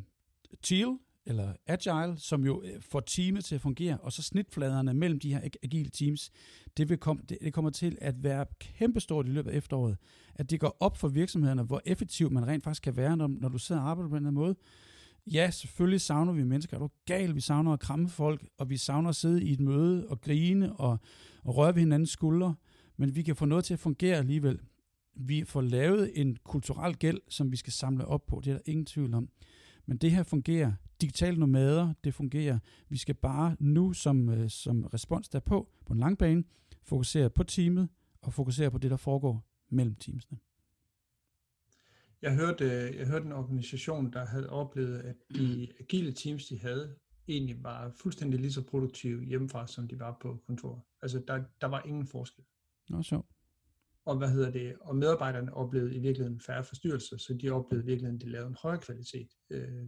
Teal, 0.61 0.97
eller 1.31 1.53
Agile, 1.67 2.19
som 2.19 2.45
jo 2.45 2.63
øh, 2.65 2.81
får 2.81 2.99
teamet 2.99 3.45
til 3.45 3.55
at 3.55 3.61
fungere, 3.61 3.97
og 3.97 4.11
så 4.11 4.21
snitfladerne 4.21 4.93
mellem 4.93 5.19
de 5.19 5.33
her 5.33 5.41
agile 5.63 5.89
teams, 5.89 6.31
det, 6.77 6.89
vil 6.89 6.97
kom, 6.97 7.17
det, 7.17 7.37
det 7.41 7.53
kommer 7.53 7.71
til 7.71 7.97
at 8.01 8.23
være 8.23 8.45
kæmpestort 8.59 9.27
i 9.27 9.31
løbet 9.31 9.51
af 9.51 9.57
efteråret, 9.57 9.97
at 10.35 10.49
det 10.49 10.59
går 10.59 10.77
op 10.79 10.97
for 10.97 11.07
virksomhederne, 11.07 11.63
hvor 11.63 11.81
effektiv 11.85 12.31
man 12.31 12.47
rent 12.47 12.63
faktisk 12.63 12.83
kan 12.83 12.97
være, 12.97 13.17
når, 13.17 13.27
når 13.27 13.49
du 13.49 13.57
sidder 13.57 13.81
og 13.81 13.89
arbejder 13.89 14.09
på 14.09 14.15
den 14.15 14.25
her 14.25 14.31
måde. 14.31 14.55
Ja, 15.27 15.51
selvfølgelig 15.51 16.01
savner 16.01 16.33
vi 16.33 16.43
mennesker. 16.43 16.77
Er 16.77 16.81
du 16.81 16.89
gal? 17.05 17.35
Vi 17.35 17.41
savner 17.41 17.73
at 17.73 17.79
kramme 17.79 18.09
folk, 18.09 18.45
og 18.57 18.69
vi 18.69 18.77
savner 18.77 19.09
at 19.09 19.15
sidde 19.15 19.43
i 19.43 19.53
et 19.53 19.59
møde 19.59 20.07
og 20.07 20.21
grine 20.21 20.73
og, 20.73 20.99
og 21.43 21.57
røre 21.57 21.75
ved 21.75 21.81
hinandens 21.81 22.09
skuldre, 22.09 22.55
men 22.97 23.15
vi 23.15 23.21
kan 23.21 23.35
få 23.35 23.45
noget 23.45 23.65
til 23.65 23.73
at 23.73 23.79
fungere 23.79 24.17
alligevel. 24.17 24.59
Vi 25.15 25.43
får 25.43 25.61
lavet 25.61 26.11
en 26.15 26.37
kulturel 26.43 26.97
gæld, 26.97 27.21
som 27.29 27.51
vi 27.51 27.57
skal 27.57 27.73
samle 27.73 28.05
op 28.05 28.25
på. 28.25 28.41
Det 28.43 28.51
er 28.51 28.55
der 28.55 28.61
ingen 28.65 28.85
tvivl 28.85 29.13
om. 29.13 29.29
Men 29.85 29.97
det 29.97 30.11
her 30.11 30.23
fungerer. 30.23 30.73
Digitale 31.01 31.37
nomader, 31.39 31.93
det 32.03 32.13
fungerer. 32.13 32.59
Vi 32.89 32.97
skal 32.97 33.15
bare 33.15 33.55
nu 33.59 33.93
som, 33.93 34.29
øh, 34.29 34.49
som 34.49 34.83
respons 34.83 35.29
derpå, 35.29 35.69
på 35.85 35.93
en 35.93 35.99
lang 35.99 36.17
bane, 36.17 36.43
fokusere 36.83 37.29
på 37.29 37.43
teamet 37.43 37.89
og 38.21 38.33
fokusere 38.33 38.71
på 38.71 38.77
det, 38.77 38.91
der 38.91 38.97
foregår 38.97 39.47
mellem 39.69 39.95
teamsene. 39.95 40.39
Jeg 42.21 42.35
hørte, 42.35 42.65
øh, 42.65 42.97
jeg 42.97 43.07
hørte 43.07 43.25
en 43.25 43.31
organisation, 43.31 44.13
der 44.13 44.25
havde 44.25 44.49
oplevet, 44.49 44.99
at 44.99 45.15
de 45.35 45.67
agile 45.79 46.11
teams, 46.11 46.47
de 46.47 46.59
havde, 46.59 46.95
egentlig 47.27 47.63
var 47.63 47.91
fuldstændig 48.01 48.39
lige 48.39 48.51
så 48.51 48.63
produktive 48.63 49.23
hjemmefra, 49.23 49.67
som 49.67 49.87
de 49.87 49.99
var 49.99 50.17
på 50.21 50.43
kontor. 50.47 50.85
Altså, 51.01 51.23
der, 51.27 51.43
der 51.61 51.67
var 51.67 51.81
ingen 51.85 52.07
forskel. 52.07 52.43
Nå, 52.89 53.03
så. 53.03 53.21
Og 54.05 54.17
hvad 54.17 54.29
hedder 54.31 54.51
det? 54.51 54.75
Og 54.81 54.95
medarbejderne 54.95 55.53
oplevede 55.53 55.95
i 55.95 55.99
virkeligheden 55.99 56.39
færre 56.39 56.63
forstyrrelser, 56.63 57.17
så 57.17 57.33
de 57.33 57.49
oplevede 57.49 57.85
i 57.85 57.87
virkeligheden, 57.87 58.15
at 58.15 58.25
de 58.25 58.31
lavede 58.31 58.49
en 58.49 58.57
højere 58.61 58.81
kvalitet 58.81 59.29
øh, 59.49 59.87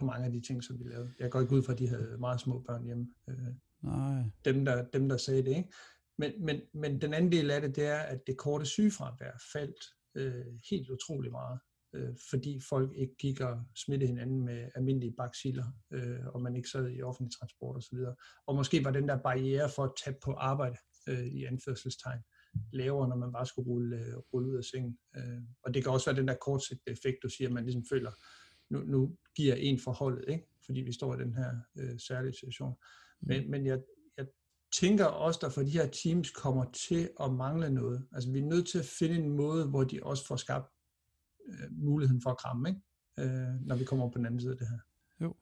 på 0.00 0.04
mange 0.04 0.26
af 0.26 0.32
de 0.32 0.40
ting, 0.40 0.64
som 0.64 0.78
de 0.78 0.88
lavede. 0.88 1.12
Jeg 1.18 1.30
går 1.30 1.40
ikke 1.40 1.54
ud 1.54 1.62
fra, 1.62 1.72
at 1.72 1.78
de 1.78 1.88
havde 1.88 2.16
meget 2.18 2.40
små 2.40 2.64
børn 2.66 2.84
hjemme. 2.84 3.08
Øh, 3.28 3.36
Nej. 3.82 4.22
Dem, 4.44 4.64
der, 4.64 4.84
dem, 4.84 5.08
der 5.08 5.16
sagde 5.16 5.42
det, 5.42 5.56
ikke? 5.56 5.72
Men, 6.18 6.32
men, 6.44 6.60
men 6.74 7.00
den 7.00 7.14
anden 7.14 7.32
del 7.32 7.50
af 7.50 7.60
det, 7.60 7.76
det 7.76 7.86
er, 7.86 7.98
at 7.98 8.26
det 8.26 8.36
korte 8.36 8.66
sygefravær 8.66 9.42
faldt 9.52 9.84
øh, 10.14 10.46
helt 10.70 10.90
utrolig 10.90 11.30
meget, 11.30 11.60
øh, 11.94 12.14
fordi 12.30 12.60
folk 12.68 12.92
ikke 12.96 13.16
gik 13.16 13.40
og 13.40 13.62
smittede 13.76 14.08
hinanden 14.08 14.44
med 14.44 14.68
almindelige 14.74 15.14
baksiler, 15.18 15.64
øh, 15.92 16.26
og 16.26 16.42
man 16.42 16.56
ikke 16.56 16.68
sad 16.68 16.90
i 16.90 17.02
offentlig 17.02 17.32
transport 17.38 17.76
osv. 17.76 17.98
Og, 17.98 18.16
og 18.46 18.56
måske 18.56 18.84
var 18.84 18.90
den 18.90 19.08
der 19.08 19.22
barriere 19.22 19.70
for 19.76 19.84
at 19.84 19.92
tage 20.04 20.16
på 20.24 20.32
arbejde 20.32 20.76
øh, 21.08 21.26
i 21.26 21.44
anførselstegn 21.44 22.22
lavere, 22.72 23.08
når 23.08 23.16
man 23.16 23.32
bare 23.32 23.46
skulle 23.46 23.66
rulle, 23.66 23.96
øh, 23.96 24.16
rulle 24.32 24.48
ud 24.48 24.56
af 24.56 24.64
sengen. 24.64 24.98
Øh, 25.16 25.42
og 25.62 25.74
det 25.74 25.82
kan 25.82 25.92
også 25.92 26.10
være 26.10 26.20
den 26.20 26.28
der 26.28 26.34
kortsigtede 26.34 26.92
effekt, 26.92 27.16
du 27.22 27.28
siger, 27.28 27.48
at 27.48 27.54
man 27.54 27.64
ligesom 27.64 27.84
føler, 27.90 28.12
nu, 28.70 28.78
nu 28.78 29.16
giver 29.36 29.54
en 29.54 29.78
forholdet, 29.78 30.24
ikke? 30.28 30.46
fordi 30.66 30.80
vi 30.80 30.92
står 30.92 31.14
i 31.14 31.18
den 31.18 31.34
her 31.34 31.50
øh, 31.78 31.98
særlige 31.98 32.32
situation. 32.32 32.74
Men, 33.20 33.44
mm. 33.44 33.50
men 33.50 33.66
jeg, 33.66 33.78
jeg 34.16 34.26
tænker 34.74 35.04
også, 35.04 35.38
der 35.42 35.48
for 35.48 35.62
de 35.62 35.70
her 35.70 35.86
teams 35.86 36.30
kommer 36.30 36.64
til 36.88 37.10
at 37.20 37.32
mangle 37.32 37.70
noget. 37.70 38.06
Altså 38.12 38.32
vi 38.32 38.38
er 38.38 38.44
nødt 38.44 38.68
til 38.68 38.78
at 38.78 38.84
finde 38.98 39.14
en 39.14 39.30
måde, 39.30 39.66
hvor 39.66 39.84
de 39.84 40.00
også 40.02 40.26
får 40.26 40.36
skabt 40.36 40.66
øh, 41.48 41.72
muligheden 41.72 42.22
for 42.22 42.30
at 42.30 42.38
kramme, 42.38 42.68
ikke? 42.68 42.80
Øh, 43.18 43.66
når 43.66 43.76
vi 43.76 43.84
kommer 43.84 44.10
på 44.10 44.18
den 44.18 44.26
anden 44.26 44.40
side 44.40 44.52
af 44.52 44.58
det 44.58 44.68
her. 44.68 44.78
Jo. 45.20 45.34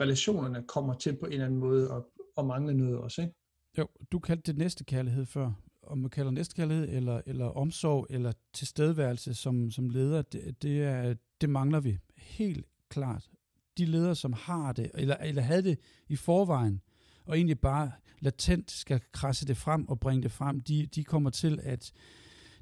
Relationerne 0.00 0.64
kommer 0.68 0.94
til 0.94 1.16
på 1.16 1.26
en 1.26 1.32
eller 1.32 1.46
anden 1.46 1.60
måde 1.60 1.92
at, 1.92 2.02
at 2.38 2.46
mangle 2.46 2.74
noget 2.74 2.98
også, 2.98 3.22
ikke? 3.22 3.34
Jo, 3.78 3.88
du 4.12 4.18
kaldte 4.18 4.52
det 4.52 4.58
næste 4.58 4.84
kærlighed 4.84 5.26
før. 5.26 5.52
Om 5.82 5.98
man 5.98 6.10
kalder 6.10 6.30
næste 6.30 6.54
kærlighed, 6.54 6.88
eller, 6.88 7.20
eller 7.26 7.46
omsorg, 7.46 8.06
eller 8.10 8.32
tilstedeværelse 8.52 9.34
som, 9.34 9.70
som 9.70 9.90
leder, 9.90 10.22
det, 10.22 10.62
det, 10.62 10.82
er, 10.82 11.14
det 11.40 11.50
mangler 11.50 11.80
vi 11.80 11.98
helt 12.16 12.66
klart. 12.88 13.30
De 13.78 13.84
ledere, 13.84 14.14
som 14.14 14.32
har 14.32 14.72
det, 14.72 14.90
eller, 14.94 15.16
eller 15.16 15.42
havde 15.42 15.62
det 15.62 15.78
i 16.08 16.16
forvejen, 16.16 16.80
og 17.24 17.36
egentlig 17.36 17.60
bare 17.60 17.92
latent 18.20 18.70
skal 18.70 19.00
krasse 19.12 19.46
det 19.46 19.56
frem 19.56 19.88
og 19.88 20.00
bringe 20.00 20.22
det 20.22 20.32
frem, 20.32 20.60
de, 20.60 20.86
de 20.86 21.04
kommer 21.04 21.30
til 21.30 21.60
at 21.62 21.92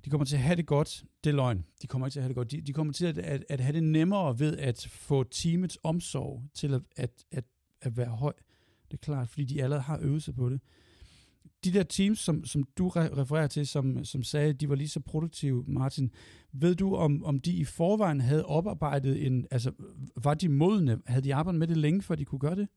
de 0.05 0.11
kommer 0.11 0.24
til 0.24 0.36
at 0.36 0.42
have 0.42 0.57
det 0.57 0.66
godt. 0.66 1.05
Det 1.24 1.30
er 1.30 1.34
løgn. 1.34 1.64
De 1.82 1.86
kommer 1.86 2.07
ikke 2.07 2.14
til 2.14 2.18
at 2.18 2.22
have 2.22 2.28
det 2.28 2.36
godt. 2.36 2.50
De, 2.50 2.61
de 2.61 2.72
kommer 2.72 2.92
til 2.92 3.07
at, 3.07 3.18
at, 3.18 3.44
at 3.48 3.61
have 3.61 3.72
det 3.72 3.82
nemmere 3.82 4.38
ved 4.38 4.59
at 4.59 4.88
få 4.90 5.24
teamets 5.24 5.78
omsorg 5.82 6.42
til 6.55 6.74
at, 6.74 6.82
at, 6.96 7.24
at, 7.30 7.44
at 7.80 7.96
være 7.96 8.09
høj. 8.09 8.32
Det 8.90 8.92
er 8.92 9.05
klart, 9.05 9.28
fordi 9.28 9.44
de 9.44 9.62
allerede 9.62 9.82
har 9.82 9.98
øvet 10.02 10.22
sig 10.22 10.34
på 10.34 10.50
det. 10.50 10.61
De 11.65 11.73
der 11.73 11.83
teams, 11.83 12.19
som, 12.19 12.45
som 12.45 12.62
du 12.79 12.89
refererer 12.89 13.47
til, 13.47 13.67
som, 13.67 14.05
som 14.05 14.23
sagde, 14.23 14.49
at 14.49 14.61
de 14.61 14.69
var 14.69 14.75
lige 14.75 14.89
så 14.89 15.01
produktive, 15.01 15.65
Martin, 15.67 16.11
ved 16.53 16.75
du, 16.75 16.97
om, 16.97 17.25
om 17.25 17.41
de 17.41 17.53
i 17.53 17.65
forvejen 17.65 18.21
havde 18.21 18.47
oparbejdet 18.47 19.27
en, 19.27 19.47
altså 19.51 19.73
var 20.17 20.35
de 20.35 20.49
modne, 20.49 21.01
havde 21.07 21.25
de 21.25 21.35
arbejdet 21.35 21.59
med 21.59 21.67
det 21.67 21.77
længe, 21.77 22.03
før 22.03 22.15
de 22.15 22.25
kunne 22.25 22.39
gøre 22.39 22.57
det? 22.57 22.69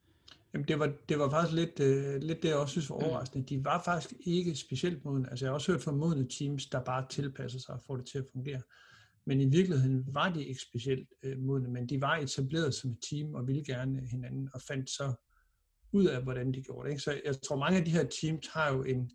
Jamen 0.54 0.68
det 0.68 0.80
var, 0.80 0.94
det 1.10 1.20
var 1.20 1.30
faktisk 1.30 1.56
lidt, 1.56 1.80
øh, 1.80 2.22
lidt 2.22 2.44
det, 2.44 2.50
jeg 2.50 2.58
også 2.58 2.72
synes 2.72 2.90
var 2.90 2.96
overraskende. 2.96 3.46
De 3.46 3.66
var 3.66 3.82
faktisk 3.86 4.14
ikke 4.26 4.56
specielt 4.56 5.06
modne. 5.06 5.30
Altså 5.30 5.46
jeg 5.46 5.50
har 5.50 5.54
også 5.54 5.72
hørt 5.72 5.82
fra 5.82 5.92
modne 5.92 6.28
teams, 6.40 6.66
der 6.66 6.84
bare 6.84 7.06
tilpasser 7.10 7.60
sig 7.60 7.76
og 7.76 7.82
får 7.88 7.96
det 7.96 8.06
til 8.06 8.18
at 8.18 8.26
fungere. 8.34 8.62
Men 9.26 9.42
i 9.42 9.46
virkeligheden 9.46 10.06
var 10.14 10.34
de 10.34 10.46
ikke 10.46 10.62
specielt 10.62 11.10
øh, 11.24 11.38
modne, 11.40 11.70
men 11.70 11.90
de 11.90 12.02
var 12.02 12.18
etableret 12.18 12.74
som 12.74 12.92
et 12.92 12.98
team 13.10 13.34
og 13.34 13.48
ville 13.48 13.64
gerne 13.66 14.08
hinanden 14.12 14.50
og 14.54 14.62
fandt 14.68 14.90
så 14.90 15.27
ud 15.92 16.06
af, 16.06 16.24
hvordan 16.24 16.52
de 16.54 16.62
gjorde 16.62 16.86
det. 16.86 16.92
Ikke? 16.92 17.04
Så 17.04 17.22
jeg 17.26 17.42
tror, 17.42 17.56
mange 17.56 17.80
af 17.80 17.86
de 17.86 17.92
her 17.92 18.08
teams 18.22 18.48
har 18.48 18.74
jo 18.74 18.84
en, 18.84 19.12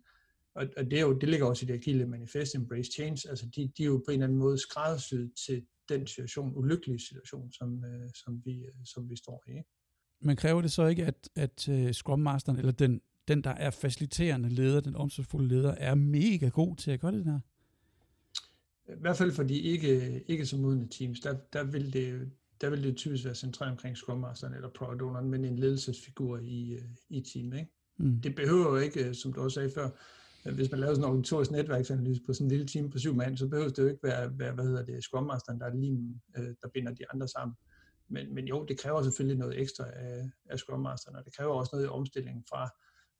og, 0.55 0.67
og 0.77 0.85
det, 0.85 0.93
er 0.93 1.01
jo, 1.01 1.13
det 1.13 1.29
ligger 1.29 1.45
også 1.45 1.65
i 1.65 1.67
det 1.67 1.73
agile 1.73 2.05
manifest, 2.05 2.55
Embrace 2.55 2.91
Change, 2.91 3.29
altså 3.29 3.45
de, 3.55 3.71
de 3.77 3.83
er 3.83 3.87
jo 3.87 3.97
på 4.05 4.11
en 4.11 4.13
eller 4.13 4.25
anden 4.25 4.39
måde 4.39 4.57
skræddersyet 4.57 5.31
til 5.47 5.65
den 5.89 6.07
situation, 6.07 6.55
ulykkelige 6.55 6.99
situation, 6.99 7.51
som, 7.51 7.85
øh, 7.85 8.09
som, 8.15 8.41
vi, 8.45 8.65
øh, 8.65 8.85
som 8.85 9.09
vi 9.09 9.15
står 9.15 9.43
i. 9.47 9.51
Ikke? 9.51 9.69
Men 10.21 10.35
kræver 10.35 10.61
det 10.61 10.71
så 10.71 10.85
ikke, 10.85 11.05
at, 11.05 11.29
at 11.35 11.67
uh, 11.67 11.91
Scrum 11.91 12.19
Masteren, 12.19 12.59
eller 12.59 12.71
den, 12.71 13.01
den, 13.27 13.43
der 13.43 13.49
er 13.49 13.69
faciliterende 13.69 14.49
leder, 14.49 14.81
den 14.81 14.95
omsorgsfulde 14.95 15.47
leder, 15.47 15.71
er 15.71 15.95
mega 15.95 16.47
god 16.49 16.75
til 16.75 16.91
at 16.91 16.99
gøre 16.99 17.11
det 17.11 17.25
der? 17.25 17.39
I 18.89 18.99
hvert 18.99 19.17
fald 19.17 19.31
for 19.31 19.43
de 19.43 19.59
ikke, 19.59 20.23
ikke 20.27 20.45
så 20.45 20.57
modne 20.57 20.87
teams, 20.87 21.19
der, 21.19 21.35
der, 21.53 21.63
vil 21.63 21.93
det, 21.93 22.31
der 22.63 22.69
vil 22.69 22.83
det 22.83 22.97
typisk 22.97 23.25
være 23.25 23.35
centreret 23.35 23.71
omkring 23.71 23.97
Scrum 23.97 24.19
Masteren 24.19 24.53
eller 24.53 24.69
Product 24.69 25.01
Owneren, 25.01 25.29
men 25.29 25.45
en 25.45 25.59
ledelsesfigur 25.59 26.37
i, 26.37 26.73
øh, 26.73 26.89
i 27.09 27.21
teamet. 27.21 27.59
Ikke? 27.59 27.71
Mm. 27.97 28.21
Det 28.21 28.35
behøver 28.35 28.69
jo 28.69 28.77
ikke, 28.77 29.07
øh, 29.07 29.15
som 29.15 29.33
du 29.33 29.41
også 29.41 29.55
sagde 29.55 29.69
før, 29.69 29.89
hvis 30.55 30.71
man 30.71 30.79
laver 30.79 30.93
sådan 30.93 31.03
en 31.03 31.09
organisatorisk 31.09 31.51
netværksanalyse 31.51 32.21
på 32.25 32.33
sådan 32.33 32.45
en 32.45 32.51
lille 32.51 32.67
team 32.67 32.89
på 32.89 32.99
syv 32.99 33.15
mand, 33.15 33.37
så 33.37 33.47
behøver 33.47 33.69
det 33.69 33.77
jo 33.77 33.87
ikke 33.87 34.03
være, 34.03 34.39
være 34.39 34.53
hvad 34.53 34.65
hedder 34.65 34.85
det, 34.85 35.03
Scrum 35.03 35.23
Masteren, 35.23 35.59
der 35.59 35.65
er 35.65 35.75
lige, 35.75 36.21
der 36.35 36.67
binder 36.73 36.93
de 36.93 37.11
andre 37.13 37.27
sammen. 37.27 37.55
Men, 38.07 38.35
men 38.35 38.47
jo, 38.47 38.65
det 38.65 38.79
kræver 38.79 39.03
selvfølgelig 39.03 39.37
noget 39.37 39.61
ekstra 39.61 39.85
af, 39.93 40.29
af 40.45 40.59
Scrum 40.59 40.79
Masteren, 40.79 41.15
og 41.15 41.25
det 41.25 41.35
kræver 41.35 41.53
også 41.53 41.69
noget 41.73 41.85
i 41.85 41.89
omstillingen 41.89 42.43
fra, 42.49 42.69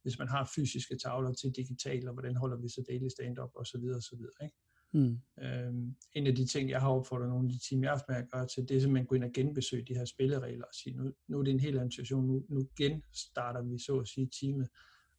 hvis 0.01 0.19
man 0.19 0.27
har 0.27 0.51
fysiske 0.55 0.97
tavler 0.97 1.33
til 1.33 1.51
digitale, 1.55 2.09
og 2.09 2.13
hvordan 2.13 2.35
holder 2.35 2.57
vi 2.57 2.69
så 2.69 2.83
daily 2.89 3.07
stand-up 3.07 3.51
og 3.55 3.65
så 3.65 3.77
videre, 3.77 3.97
og 3.97 4.03
så 4.03 4.15
videre. 4.15 4.43
Ikke? 4.43 4.57
Mm. 4.93 5.19
Øhm, 5.43 5.95
en 6.13 6.27
af 6.27 6.35
de 6.35 6.45
ting, 6.45 6.69
jeg 6.69 6.81
har 6.81 6.89
opfordret 6.89 7.29
nogle 7.29 7.47
af 7.47 7.51
de 7.51 7.59
team, 7.69 7.83
jeg 7.83 7.89
har 7.89 7.95
haft 7.95 8.09
med 8.09 8.17
at 8.17 8.31
gøre 8.31 8.47
til, 8.47 8.69
det 8.69 8.77
er 8.77 8.81
simpelthen 8.81 9.05
at 9.05 9.07
gå 9.07 9.15
ind 9.15 9.23
og 9.23 9.31
genbesøge 9.33 9.85
de 9.87 9.93
her 9.93 10.05
spilleregler 10.05 10.65
og 10.65 10.73
sige, 10.73 10.97
nu, 10.97 11.11
nu 11.27 11.39
er 11.39 11.43
det 11.43 11.51
en 11.51 11.59
helt 11.59 11.77
anden 11.77 11.91
situation, 11.91 12.27
nu, 12.27 12.45
nu 12.49 12.69
genstarter 12.77 13.61
vi 13.61 13.77
så 13.77 13.99
at 13.99 14.07
sige 14.07 14.29
teamet, 14.41 14.67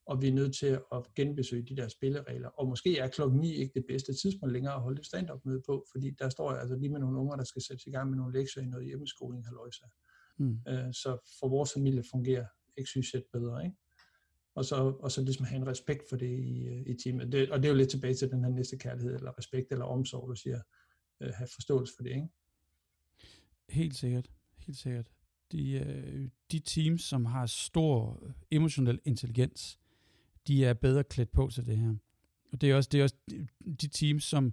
og 0.07 0.23
vi 0.23 0.29
er 0.29 0.33
nødt 0.33 0.57
til 0.57 0.67
at 0.67 1.15
genbesøge 1.17 1.63
de 1.63 1.77
der 1.77 1.89
spilleregler. 1.89 2.49
Og 2.49 2.69
måske 2.69 2.99
er 2.99 3.09
klokken 3.09 3.41
9 3.41 3.55
ikke 3.55 3.73
det 3.75 3.85
bedste 3.89 4.15
tidspunkt 4.15 4.53
længere 4.53 4.75
at 4.75 4.81
holde 4.81 5.01
et 5.01 5.07
stand-up 5.07 5.41
møde 5.45 5.63
på, 5.67 5.87
fordi 5.93 6.11
der 6.19 6.29
står 6.29 6.53
jeg 6.53 6.61
altså 6.61 6.77
lige 6.77 6.91
med 6.91 7.01
nogle 7.01 7.19
unger, 7.19 7.37
der 7.37 7.45
skal 7.45 7.63
sætte 7.63 7.83
i 7.87 7.91
gang 7.91 8.11
med 8.11 8.19
nogle 8.19 8.39
lektier 8.39 8.63
i 8.63 8.67
noget 8.67 8.87
hjemmeskoling, 8.87 9.47
halvøjsa. 9.47 9.85
Mm. 10.39 10.59
Øh, 10.69 10.93
så 10.93 11.37
for 11.41 11.49
vores 11.49 11.73
familie 11.73 12.03
fungerer 12.11 12.47
XYZ 12.85 13.15
bedre, 13.33 13.65
ikke? 13.65 13.77
Og 14.55 14.65
så, 14.65 14.75
og 14.77 15.13
så 15.13 15.23
ligesom 15.23 15.45
have 15.45 15.57
en 15.57 15.67
respekt 15.67 16.09
for 16.09 16.17
det 16.17 16.41
i, 16.41 16.67
øh, 16.67 16.87
i 16.87 16.95
teamet. 16.95 17.33
Det, 17.33 17.51
og 17.51 17.59
det 17.59 17.65
er 17.65 17.73
jo 17.73 17.79
lidt 17.79 17.91
tilbage 17.91 18.15
til 18.15 18.31
den 18.31 18.45
her 18.45 18.51
næste 18.51 18.79
kærlighed, 18.79 19.15
eller 19.15 19.39
respekt, 19.39 19.73
eller 19.73 19.85
omsorg, 19.85 20.29
du 20.29 20.35
siger, 20.35 20.61
øh, 21.21 21.31
have 21.35 21.49
forståelse 21.55 21.93
for 21.97 22.03
det, 22.03 22.11
ikke? 22.11 22.29
Helt 23.69 23.95
sikkert, 23.95 24.31
helt 24.57 24.79
sikkert. 24.79 25.07
De, 25.53 25.73
øh, 25.73 26.29
de 26.53 26.59
teams, 26.59 27.03
som 27.03 27.25
har 27.25 27.47
stor 27.47 28.23
øh, 28.27 28.33
emotionel 28.51 29.01
intelligens, 29.05 29.79
de 30.47 30.65
er 30.65 30.75
bedre 30.75 31.05
klædt 31.05 31.33
på 31.33 31.51
til 31.53 31.67
det 31.67 31.79
her. 31.79 31.95
Og 32.53 32.61
det 32.61 32.71
er 32.71 32.77
også, 32.77 32.89
det 32.93 32.99
er 32.99 33.03
også 33.03 33.17
de, 33.31 33.47
de 33.81 33.89
teams, 33.89 34.25
som 34.25 34.53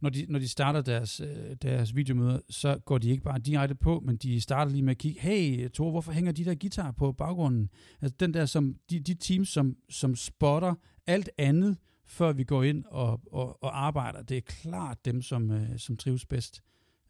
når 0.00 0.10
de, 0.10 0.26
når 0.28 0.38
de 0.38 0.48
starter 0.48 0.82
deres, 0.82 1.20
øh, 1.20 1.56
deres 1.62 1.96
videomøder, 1.96 2.40
så 2.50 2.78
går 2.84 2.98
de 2.98 3.10
ikke 3.10 3.22
bare 3.22 3.38
direkte 3.38 3.74
på, 3.74 4.00
men 4.00 4.16
de 4.16 4.40
starter 4.40 4.72
lige 4.72 4.82
med 4.82 4.90
at 4.90 4.98
kigge, 4.98 5.20
hey 5.20 5.68
Thor, 5.68 5.90
hvorfor 5.90 6.12
hænger 6.12 6.32
de 6.32 6.44
der 6.44 6.54
guitar 6.54 6.90
på 6.90 7.12
baggrunden? 7.12 7.70
Altså 8.00 8.16
den 8.20 8.34
der, 8.34 8.46
som, 8.46 8.74
de, 8.90 9.00
de 9.00 9.14
teams, 9.14 9.48
som, 9.48 9.76
som 9.90 10.16
spotter 10.16 10.74
alt 11.06 11.30
andet, 11.38 11.76
før 12.06 12.32
vi 12.32 12.44
går 12.44 12.62
ind 12.62 12.84
og, 12.84 13.20
og, 13.32 13.62
og 13.62 13.86
arbejder, 13.86 14.22
det 14.22 14.36
er 14.36 14.40
klart 14.40 15.04
dem, 15.04 15.22
som, 15.22 15.50
øh, 15.50 15.78
som 15.78 15.96
trives 15.96 16.26
bedst 16.26 16.62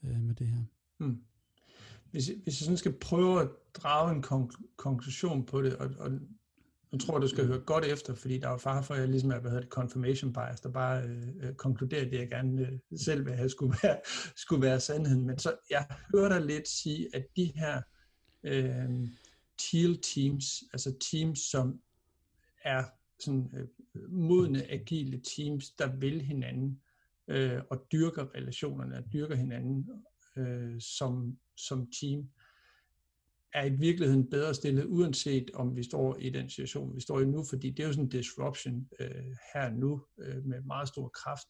øh, 0.04 0.20
med 0.20 0.34
det 0.34 0.46
her. 0.46 0.62
Hmm. 0.98 1.20
Hvis, 2.10 2.26
hvis 2.26 2.60
jeg 2.60 2.64
sådan 2.64 2.76
skal 2.76 2.92
prøve 2.92 3.42
at 3.42 3.48
drage 3.74 4.14
en 4.14 4.24
konk- 4.24 4.76
konklusion 4.76 5.46
på 5.46 5.62
det, 5.62 5.76
og, 5.76 5.90
og 5.98 6.12
nu 6.92 6.98
tror 6.98 7.14
jeg, 7.14 7.22
du 7.22 7.28
skal 7.28 7.46
høre 7.46 7.60
godt 7.60 7.84
efter, 7.84 8.14
fordi 8.14 8.38
der 8.38 8.48
er 8.48 8.56
far 8.56 8.82
for, 8.82 8.94
at 8.94 9.00
jeg 9.00 9.08
ligesom 9.08 9.30
er, 9.30 9.38
hvad 9.38 9.50
hedder 9.50 9.64
det, 9.64 9.72
confirmation 9.72 10.32
bias, 10.32 10.60
der 10.60 10.70
bare 10.70 11.02
øh, 11.02 11.28
øh 11.40 11.54
konkluderer 11.54 12.04
det, 12.04 12.18
jeg 12.18 12.28
gerne 12.28 12.62
øh, 12.92 12.98
selv 12.98 13.26
vil 13.26 13.34
have, 13.34 13.48
skulle 13.48 13.76
være, 13.82 13.98
skulle 14.42 14.62
være 14.62 14.80
sandheden. 14.80 15.26
Men 15.26 15.38
så, 15.38 15.54
jeg 15.70 15.86
hører 16.14 16.28
dig 16.28 16.46
lidt 16.46 16.68
sige, 16.68 17.08
at 17.16 17.26
de 17.36 17.52
her 17.54 17.82
øh, 18.44 19.08
teal 19.70 19.98
teams, 20.02 20.64
altså 20.72 20.94
teams, 21.10 21.38
som 21.38 21.80
er 22.64 22.84
sådan 23.20 23.50
øh, 23.56 23.68
modne, 24.12 24.70
agile 24.70 25.20
teams, 25.36 25.70
der 25.70 25.96
vil 25.96 26.22
hinanden, 26.22 26.80
øh, 27.28 27.60
og 27.70 27.86
dyrker 27.92 28.34
relationerne, 28.34 28.96
og 28.96 29.04
dyrker 29.12 29.36
hinanden 29.36 29.90
øh, 30.36 30.80
som, 30.80 31.38
som 31.56 31.90
team, 32.00 32.30
er 33.52 33.64
i 33.64 33.70
virkeligheden 33.70 34.30
bedre 34.30 34.54
stillet, 34.54 34.84
uanset 34.84 35.50
om 35.54 35.76
vi 35.76 35.82
står 35.82 36.16
i 36.16 36.30
den 36.30 36.50
situation, 36.50 36.96
vi 36.96 37.00
står 37.00 37.20
i 37.20 37.24
nu, 37.24 37.44
fordi 37.50 37.70
det 37.70 37.82
er 37.82 37.86
jo 37.86 37.92
sådan 37.92 38.04
en 38.04 38.10
disruption 38.10 38.88
øh, 39.00 39.24
her 39.54 39.70
nu 39.70 40.02
øh, 40.18 40.44
med 40.44 40.62
meget 40.62 40.88
stor 40.88 41.08
kraft, 41.08 41.46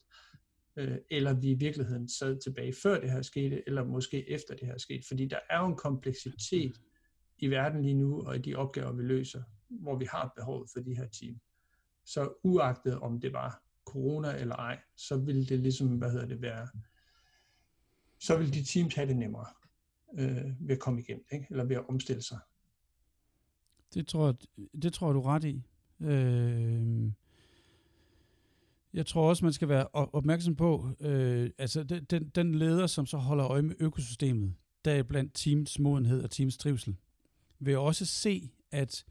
øh, 0.75 0.97
eller 1.11 1.33
vi 1.33 1.49
i 1.49 1.53
virkeligheden 1.53 2.09
sad 2.09 2.39
tilbage 2.39 2.73
før 2.83 2.99
det 2.99 3.11
her 3.11 3.21
skete, 3.21 3.63
eller 3.67 3.83
måske 3.83 4.29
efter 4.29 4.55
det 4.55 4.67
her 4.67 4.77
skete, 4.77 5.03
fordi 5.07 5.25
der 5.25 5.39
er 5.49 5.59
jo 5.59 5.67
en 5.67 5.75
kompleksitet 5.75 6.77
i 7.37 7.47
verden 7.47 7.81
lige 7.81 7.95
nu, 7.95 8.21
og 8.21 8.35
i 8.35 8.39
de 8.39 8.55
opgaver, 8.55 8.93
vi 8.93 9.03
løser, 9.03 9.43
hvor 9.69 9.97
vi 9.97 10.05
har 10.05 10.33
behov 10.35 10.67
for 10.73 10.79
de 10.79 10.95
her 10.95 11.07
team. 11.07 11.39
Så 12.05 12.33
uagtet 12.43 12.99
om 12.99 13.19
det 13.19 13.33
var 13.33 13.63
corona 13.85 14.39
eller 14.39 14.55
ej, 14.55 14.79
så 14.95 15.17
vil 15.17 15.49
det 15.49 15.59
ligesom, 15.59 15.87
hvad 15.87 16.11
hedder 16.11 16.27
det, 16.27 16.41
være, 16.41 16.67
så 18.19 18.37
vil 18.37 18.53
de 18.53 18.63
teams 18.63 18.95
have 18.95 19.07
det 19.07 19.17
nemmere 19.17 19.45
øh, 20.13 20.67
ved 20.67 20.75
at 20.75 20.79
komme 20.79 20.99
igennem, 20.99 21.25
ikke? 21.31 21.47
eller 21.49 21.63
ved 21.63 21.75
at 21.75 21.89
omstille 21.89 22.21
sig. 22.21 22.39
Det 23.93 24.07
tror 24.07 24.35
det 24.81 24.93
tror 24.93 25.13
du 25.13 25.21
ret 25.21 25.43
i. 25.43 25.63
Øh, 25.99 27.11
jeg 28.93 29.05
tror 29.05 29.29
også, 29.29 29.45
man 29.45 29.53
skal 29.53 29.67
være 29.67 29.87
opmærksom 29.93 30.55
på, 30.55 30.89
øh, 30.99 31.49
altså 31.57 31.83
den, 31.83 32.29
den 32.35 32.55
leder, 32.55 32.87
som 32.87 33.05
så 33.05 33.17
holder 33.17 33.47
øje 33.47 33.61
med 33.61 33.75
økosystemet, 33.79 34.53
der 34.85 34.91
er 34.91 35.03
blandt 35.03 35.33
teams 35.33 35.79
modenhed 35.79 36.23
og 36.23 36.31
teams 36.31 36.57
trivsel, 36.57 36.95
vil 37.59 37.77
også 37.77 38.05
se, 38.05 38.51
at 38.71 39.05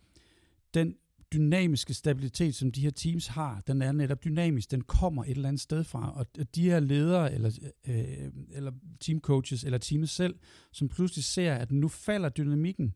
den 0.74 0.96
dynamiske 1.32 1.94
stabilitet, 1.94 2.54
som 2.54 2.72
de 2.72 2.80
her 2.80 2.90
teams 2.90 3.26
har, 3.26 3.62
den 3.66 3.82
er 3.82 3.92
netop 3.92 4.24
dynamisk. 4.24 4.70
Den 4.70 4.80
kommer 4.80 5.24
et 5.24 5.30
eller 5.30 5.48
andet 5.48 5.62
sted 5.62 5.84
fra. 5.84 6.12
Og 6.16 6.26
de 6.54 6.62
her 6.62 6.80
ledere, 6.80 7.34
eller, 7.34 7.58
øh, 7.88 8.32
eller 8.52 8.72
teamcoaches, 9.00 9.64
eller 9.64 9.78
teamet 9.78 10.08
selv, 10.08 10.34
som 10.72 10.88
pludselig 10.88 11.24
ser, 11.24 11.54
at 11.54 11.72
nu 11.72 11.88
falder 11.88 12.28
dynamikken, 12.28 12.94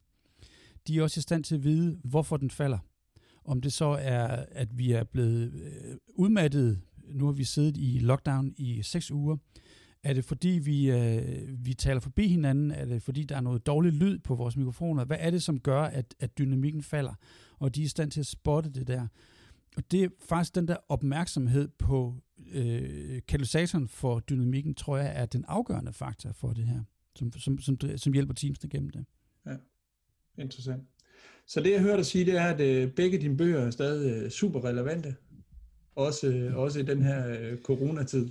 de 0.86 0.98
er 0.98 1.02
også 1.02 1.18
i 1.18 1.22
stand 1.22 1.44
til 1.44 1.54
at 1.54 1.64
vide, 1.64 2.00
hvorfor 2.04 2.36
den 2.36 2.50
falder. 2.50 2.78
Om 3.44 3.60
det 3.60 3.72
så 3.72 3.84
er, 4.00 4.44
at 4.50 4.78
vi 4.78 4.92
er 4.92 5.04
blevet 5.04 5.52
øh, 5.54 5.96
udmattet, 6.14 6.80
nu 7.08 7.24
har 7.24 7.32
vi 7.32 7.44
siddet 7.44 7.76
i 7.76 7.98
lockdown 7.98 8.54
i 8.56 8.82
seks 8.82 9.10
uger, 9.10 9.36
er 10.04 10.12
det 10.12 10.24
fordi, 10.24 10.48
vi, 10.48 10.90
øh, 10.90 11.48
vi 11.64 11.74
taler 11.74 12.00
forbi 12.00 12.28
hinanden? 12.28 12.70
Er 12.70 12.84
det 12.84 13.02
fordi, 13.02 13.22
der 13.22 13.36
er 13.36 13.40
noget 13.40 13.66
dårlig 13.66 13.92
lyd 13.92 14.18
på 14.18 14.34
vores 14.34 14.56
mikrofoner? 14.56 15.04
Hvad 15.04 15.16
er 15.20 15.30
det, 15.30 15.42
som 15.42 15.60
gør, 15.60 15.82
at, 15.82 16.14
at 16.20 16.38
dynamikken 16.38 16.82
falder? 16.82 17.14
Og 17.64 17.74
de 17.74 17.80
er 17.80 17.84
i 17.84 17.88
stand 17.88 18.10
til 18.10 18.20
at 18.20 18.26
spotte 18.26 18.70
det 18.70 18.86
der. 18.86 19.06
Og 19.76 19.90
det 19.90 20.04
er 20.04 20.08
faktisk 20.28 20.54
den 20.54 20.68
der 20.68 20.76
opmærksomhed 20.88 21.68
på 21.78 22.14
øh, 22.52 23.22
katalysatoren 23.28 23.88
for 23.88 24.20
dynamikken, 24.20 24.74
tror 24.74 24.96
jeg, 24.96 25.12
er 25.16 25.26
den 25.26 25.44
afgørende 25.48 25.92
faktor 25.92 26.32
for 26.32 26.52
det 26.52 26.64
her, 26.64 26.82
som, 27.16 27.32
som, 27.32 27.58
som, 27.58 27.78
som 27.96 28.12
hjælper 28.12 28.34
teamsene 28.34 28.70
gennem 28.70 28.90
det. 28.90 29.04
Ja, 29.46 29.56
interessant. 30.38 30.82
Så 31.46 31.60
det, 31.60 31.72
jeg 31.72 31.80
hører 31.80 31.96
dig 31.96 32.06
sige, 32.06 32.24
det 32.24 32.36
er, 32.36 32.44
at 32.44 32.60
øh, 32.60 32.92
begge 32.92 33.18
dine 33.18 33.36
bøger 33.36 33.60
er 33.60 33.70
stadig 33.70 34.22
øh, 34.22 34.30
super 34.30 34.64
relevante, 34.64 35.14
også, 35.94 36.26
øh, 36.26 36.56
også 36.56 36.78
i 36.78 36.82
den 36.82 37.02
her 37.02 37.28
øh, 37.28 37.58
coronatid. 37.58 38.28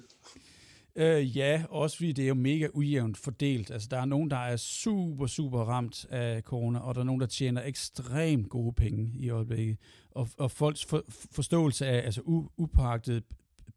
Øh, 0.96 1.38
ja, 1.38 1.64
også 1.70 1.98
fordi 1.98 2.12
det 2.12 2.24
er 2.24 2.28
jo 2.28 2.34
mega 2.34 2.68
ujævnt 2.74 3.18
fordelt. 3.18 3.72
Altså, 3.72 3.88
der 3.92 3.98
er 3.98 4.06
nogen, 4.06 4.32
der 4.32 4.38
er 4.38 4.56
super, 4.58 5.28
super 5.28 5.60
ramt 5.60 6.06
af 6.10 6.42
corona, 6.42 6.80
og 6.80 6.96
der 6.96 7.02
er 7.02 7.06
nogen, 7.06 7.22
der 7.22 7.28
tjener 7.28 7.62
ekstremt 7.66 8.50
gode 8.50 8.74
penge 8.74 9.12
i 9.16 9.30
øjeblikket. 9.30 9.78
Og, 10.12 10.30
og 10.38 10.52
folks 10.52 10.86
for, 10.86 11.04
forståelse 11.32 11.86
af 11.88 12.06
altså, 12.06 12.22
upagtet 12.58 13.24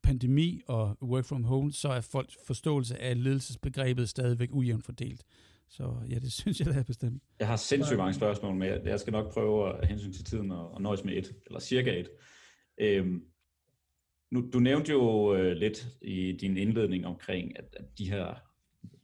pandemi 0.02 0.62
og 0.66 0.96
work 1.02 1.24
from 1.24 1.44
home, 1.44 1.72
så 1.72 1.88
er 1.88 2.00
folks 2.00 2.36
forståelse 2.46 2.98
af 2.98 3.22
ledelsesbegrebet 3.22 4.08
stadigvæk 4.08 4.48
ujævnt 4.52 4.84
fordelt. 4.84 5.24
Så 5.68 5.94
ja, 6.10 6.14
det 6.14 6.32
synes 6.40 6.60
jeg, 6.60 6.66
det 6.66 6.76
er 6.76 6.82
bestemt. 6.82 7.22
Jeg 7.38 7.46
har 7.46 7.56
sindssygt 7.56 7.98
mange 7.98 8.14
spørgsmål, 8.14 8.54
men 8.54 8.68
jeg 8.84 9.00
skal 9.00 9.12
nok 9.12 9.32
prøve 9.32 9.82
at 9.82 9.88
hensyn 9.88 10.12
til 10.12 10.24
tiden 10.24 10.50
og, 10.50 10.70
og 10.74 10.82
nøjes 10.82 11.04
med 11.04 11.16
et, 11.16 11.34
eller 11.46 11.60
cirka 11.60 12.00
et. 12.00 12.08
Øhm, 12.80 13.22
nu, 14.30 14.50
du 14.52 14.58
nævnte 14.58 14.92
jo 14.92 15.34
øh, 15.34 15.52
lidt 15.52 15.86
i 16.02 16.32
din 16.32 16.56
indledning 16.56 17.06
omkring, 17.06 17.58
at, 17.58 17.76
at 17.76 17.98
de 17.98 18.10
her, 18.10 18.34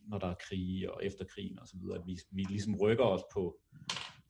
når 0.08 0.18
der 0.18 0.26
er 0.26 0.34
krige 0.48 0.94
og 0.94 1.04
efterkrigen 1.04 1.58
og 1.58 1.68
så 1.68 1.76
videre, 1.80 1.98
at 1.98 2.06
vi, 2.06 2.18
vi 2.30 2.42
ligesom 2.42 2.76
rykker 2.80 3.04
os 3.04 3.22
på, 3.34 3.58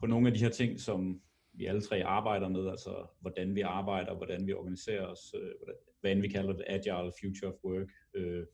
på 0.01 0.07
nogle 0.07 0.29
af 0.29 0.35
de 0.35 0.41
her 0.41 0.51
ting, 0.51 0.81
som 0.81 1.21
vi 1.55 1.67
alle 1.67 1.81
tre 1.81 2.05
arbejder 2.05 2.49
med, 2.49 2.69
altså 2.69 3.07
hvordan 3.21 3.55
vi 3.55 3.61
arbejder, 3.61 4.17
hvordan 4.17 4.47
vi 4.47 4.53
organiserer 4.53 5.07
os, 5.07 5.35
øh, 5.35 5.41
hvordan, 5.59 5.75
hvad 6.01 6.13
end 6.13 6.21
vi 6.21 6.29
kalder 6.29 6.53
det, 6.53 6.65
agile, 6.67 7.13
future 7.21 7.53
of 7.53 7.65
work, 7.65 7.89
øh, 8.15 8.47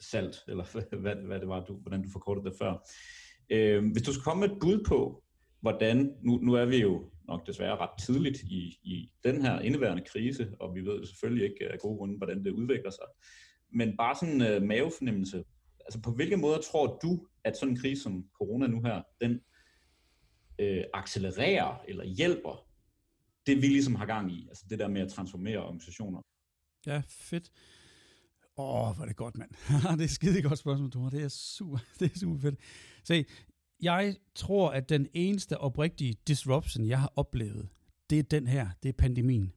salt, 0.00 0.36
eller 0.48 0.64
hvad, 1.02 1.16
hvad 1.16 1.40
det 1.40 1.48
var, 1.48 1.64
du, 1.64 1.74
hvordan 1.74 2.02
du 2.02 2.08
forkortede 2.12 2.50
det 2.50 2.58
før. 2.58 2.88
Øh, 3.50 3.92
hvis 3.92 4.02
du 4.02 4.12
skal 4.12 4.24
komme 4.24 4.40
med 4.40 4.54
et 4.54 4.60
bud 4.60 4.84
på, 4.88 5.24
hvordan, 5.60 6.14
nu, 6.22 6.38
nu 6.38 6.52
er 6.52 6.64
vi 6.64 6.76
jo 6.76 7.11
nok 7.28 7.46
desværre 7.46 7.76
ret 7.76 7.98
tidligt 8.04 8.42
i, 8.42 8.78
i 8.82 9.10
den 9.24 9.42
her 9.42 9.60
indeværende 9.60 10.04
krise, 10.12 10.54
og 10.60 10.74
vi 10.74 10.80
ved 10.80 11.06
selvfølgelig 11.06 11.50
ikke 11.50 11.72
af 11.72 11.78
gode 11.78 11.96
grunde, 11.96 12.16
hvordan 12.16 12.44
det 12.44 12.50
udvikler 12.50 12.90
sig. 12.90 13.06
Men 13.70 13.96
bare 13.96 14.14
sådan 14.14 14.34
en 14.34 14.42
øh, 14.42 14.62
mavefornemmelse, 14.62 15.44
altså 15.80 16.00
på 16.00 16.12
hvilke 16.12 16.36
måder 16.36 16.58
tror 16.60 16.98
du, 17.02 17.26
at 17.44 17.56
sådan 17.56 17.74
en 17.74 17.80
krise 17.80 18.02
som 18.02 18.24
corona 18.38 18.66
nu 18.66 18.82
her, 18.82 19.02
den 19.20 19.40
øh, 20.58 20.84
accelererer 20.94 21.84
eller 21.88 22.04
hjælper 22.04 22.66
det, 23.46 23.56
vi 23.56 23.66
ligesom 23.66 23.94
har 23.94 24.06
gang 24.06 24.32
i, 24.32 24.46
altså 24.48 24.64
det 24.70 24.78
der 24.78 24.88
med 24.88 25.00
at 25.00 25.12
transformere 25.12 25.58
organisationer? 25.58 26.22
Ja, 26.86 27.02
fedt. 27.08 27.52
Åh, 28.56 28.88
oh, 28.88 28.96
hvor 28.96 29.04
er 29.04 29.08
det 29.08 29.16
godt, 29.16 29.38
mand. 29.38 29.50
det 29.92 30.00
er 30.00 30.04
et 30.04 30.10
skide 30.10 30.42
godt 30.42 30.58
spørgsmål, 30.58 30.90
Thor. 30.90 31.08
Det 31.08 31.22
er 31.22 31.28
super, 31.28 31.78
det 31.98 32.14
er 32.14 32.18
super 32.18 32.40
fedt. 32.40 32.58
Se, 33.04 33.24
jeg 33.82 34.16
tror, 34.34 34.70
at 34.70 34.88
den 34.88 35.08
eneste 35.14 35.58
oprigtige 35.58 36.14
disruption, 36.26 36.86
jeg 36.86 37.00
har 37.00 37.12
oplevet, 37.16 37.68
det 38.10 38.18
er 38.18 38.22
den 38.22 38.46
her, 38.46 38.68
det 38.82 38.88
er 38.88 38.92
pandemien. 38.92 39.52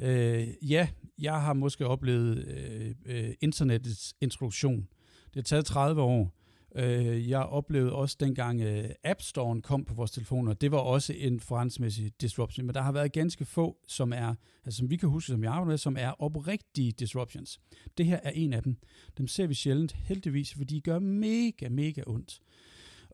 Øh, 0.00 0.48
ja, 0.70 0.88
jeg 1.18 1.42
har 1.42 1.52
måske 1.52 1.86
oplevet 1.86 2.44
øh, 2.44 2.94
øh, 3.06 3.34
internettets 3.40 4.14
introduktion. 4.20 4.88
Det 5.24 5.34
har 5.34 5.42
taget 5.42 5.64
30 5.64 6.02
år. 6.02 6.34
Øh, 6.76 7.30
jeg 7.30 7.40
oplevede 7.40 7.92
også 7.92 8.16
dengang 8.20 8.60
øh, 8.60 8.90
App 9.04 9.20
Store 9.22 9.60
kom 9.62 9.84
på 9.84 9.94
vores 9.94 10.10
telefoner. 10.10 10.52
Det 10.52 10.70
var 10.70 10.78
også 10.78 11.14
en 11.16 11.40
forandringsmæssig 11.40 12.12
disruption, 12.20 12.66
men 12.66 12.74
der 12.74 12.80
har 12.80 12.92
været 12.92 13.12
ganske 13.12 13.44
få, 13.44 13.76
som 13.88 14.12
er, 14.12 14.34
altså 14.64 14.78
som 14.78 14.90
vi 14.90 14.96
kan 14.96 15.08
huske, 15.08 15.26
som 15.26 15.44
jeg 15.44 15.52
arbejder 15.52 15.70
med, 15.70 15.78
som 15.78 15.96
er 15.98 16.22
oprigtige 16.22 16.92
disruptions. 16.92 17.60
Det 17.98 18.06
her 18.06 18.20
er 18.22 18.30
en 18.30 18.52
af 18.52 18.62
dem. 18.62 18.76
Dem 19.18 19.26
ser 19.26 19.46
vi 19.46 19.54
sjældent, 19.54 19.92
heldigvis, 19.92 20.54
fordi 20.54 20.74
de 20.74 20.80
gør 20.80 20.98
mega, 20.98 21.68
mega 21.68 22.02
ondt 22.06 22.40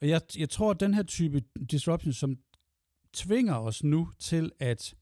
jeg, 0.09 0.21
jeg 0.39 0.51
tror, 0.51 0.71
at 0.71 0.81
den 0.81 0.95
her 0.95 1.03
type 1.03 1.43
disruption, 1.71 2.13
som 2.13 2.37
tvinger 3.13 3.55
os 3.55 3.85
nu 3.85 4.09
til 4.19 4.53
at 4.59 4.95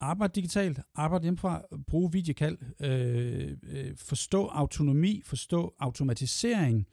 arbejde 0.00 0.32
digitalt, 0.34 0.80
arbejde 0.94 1.22
hjemmefra, 1.22 1.62
bruge 1.86 2.12
videokald, 2.12 2.58
øh, 2.80 3.56
øh, 3.62 3.96
forstå 3.96 4.46
autonomi, 4.46 5.22
forstå 5.24 5.74
automatisering, 5.78 6.86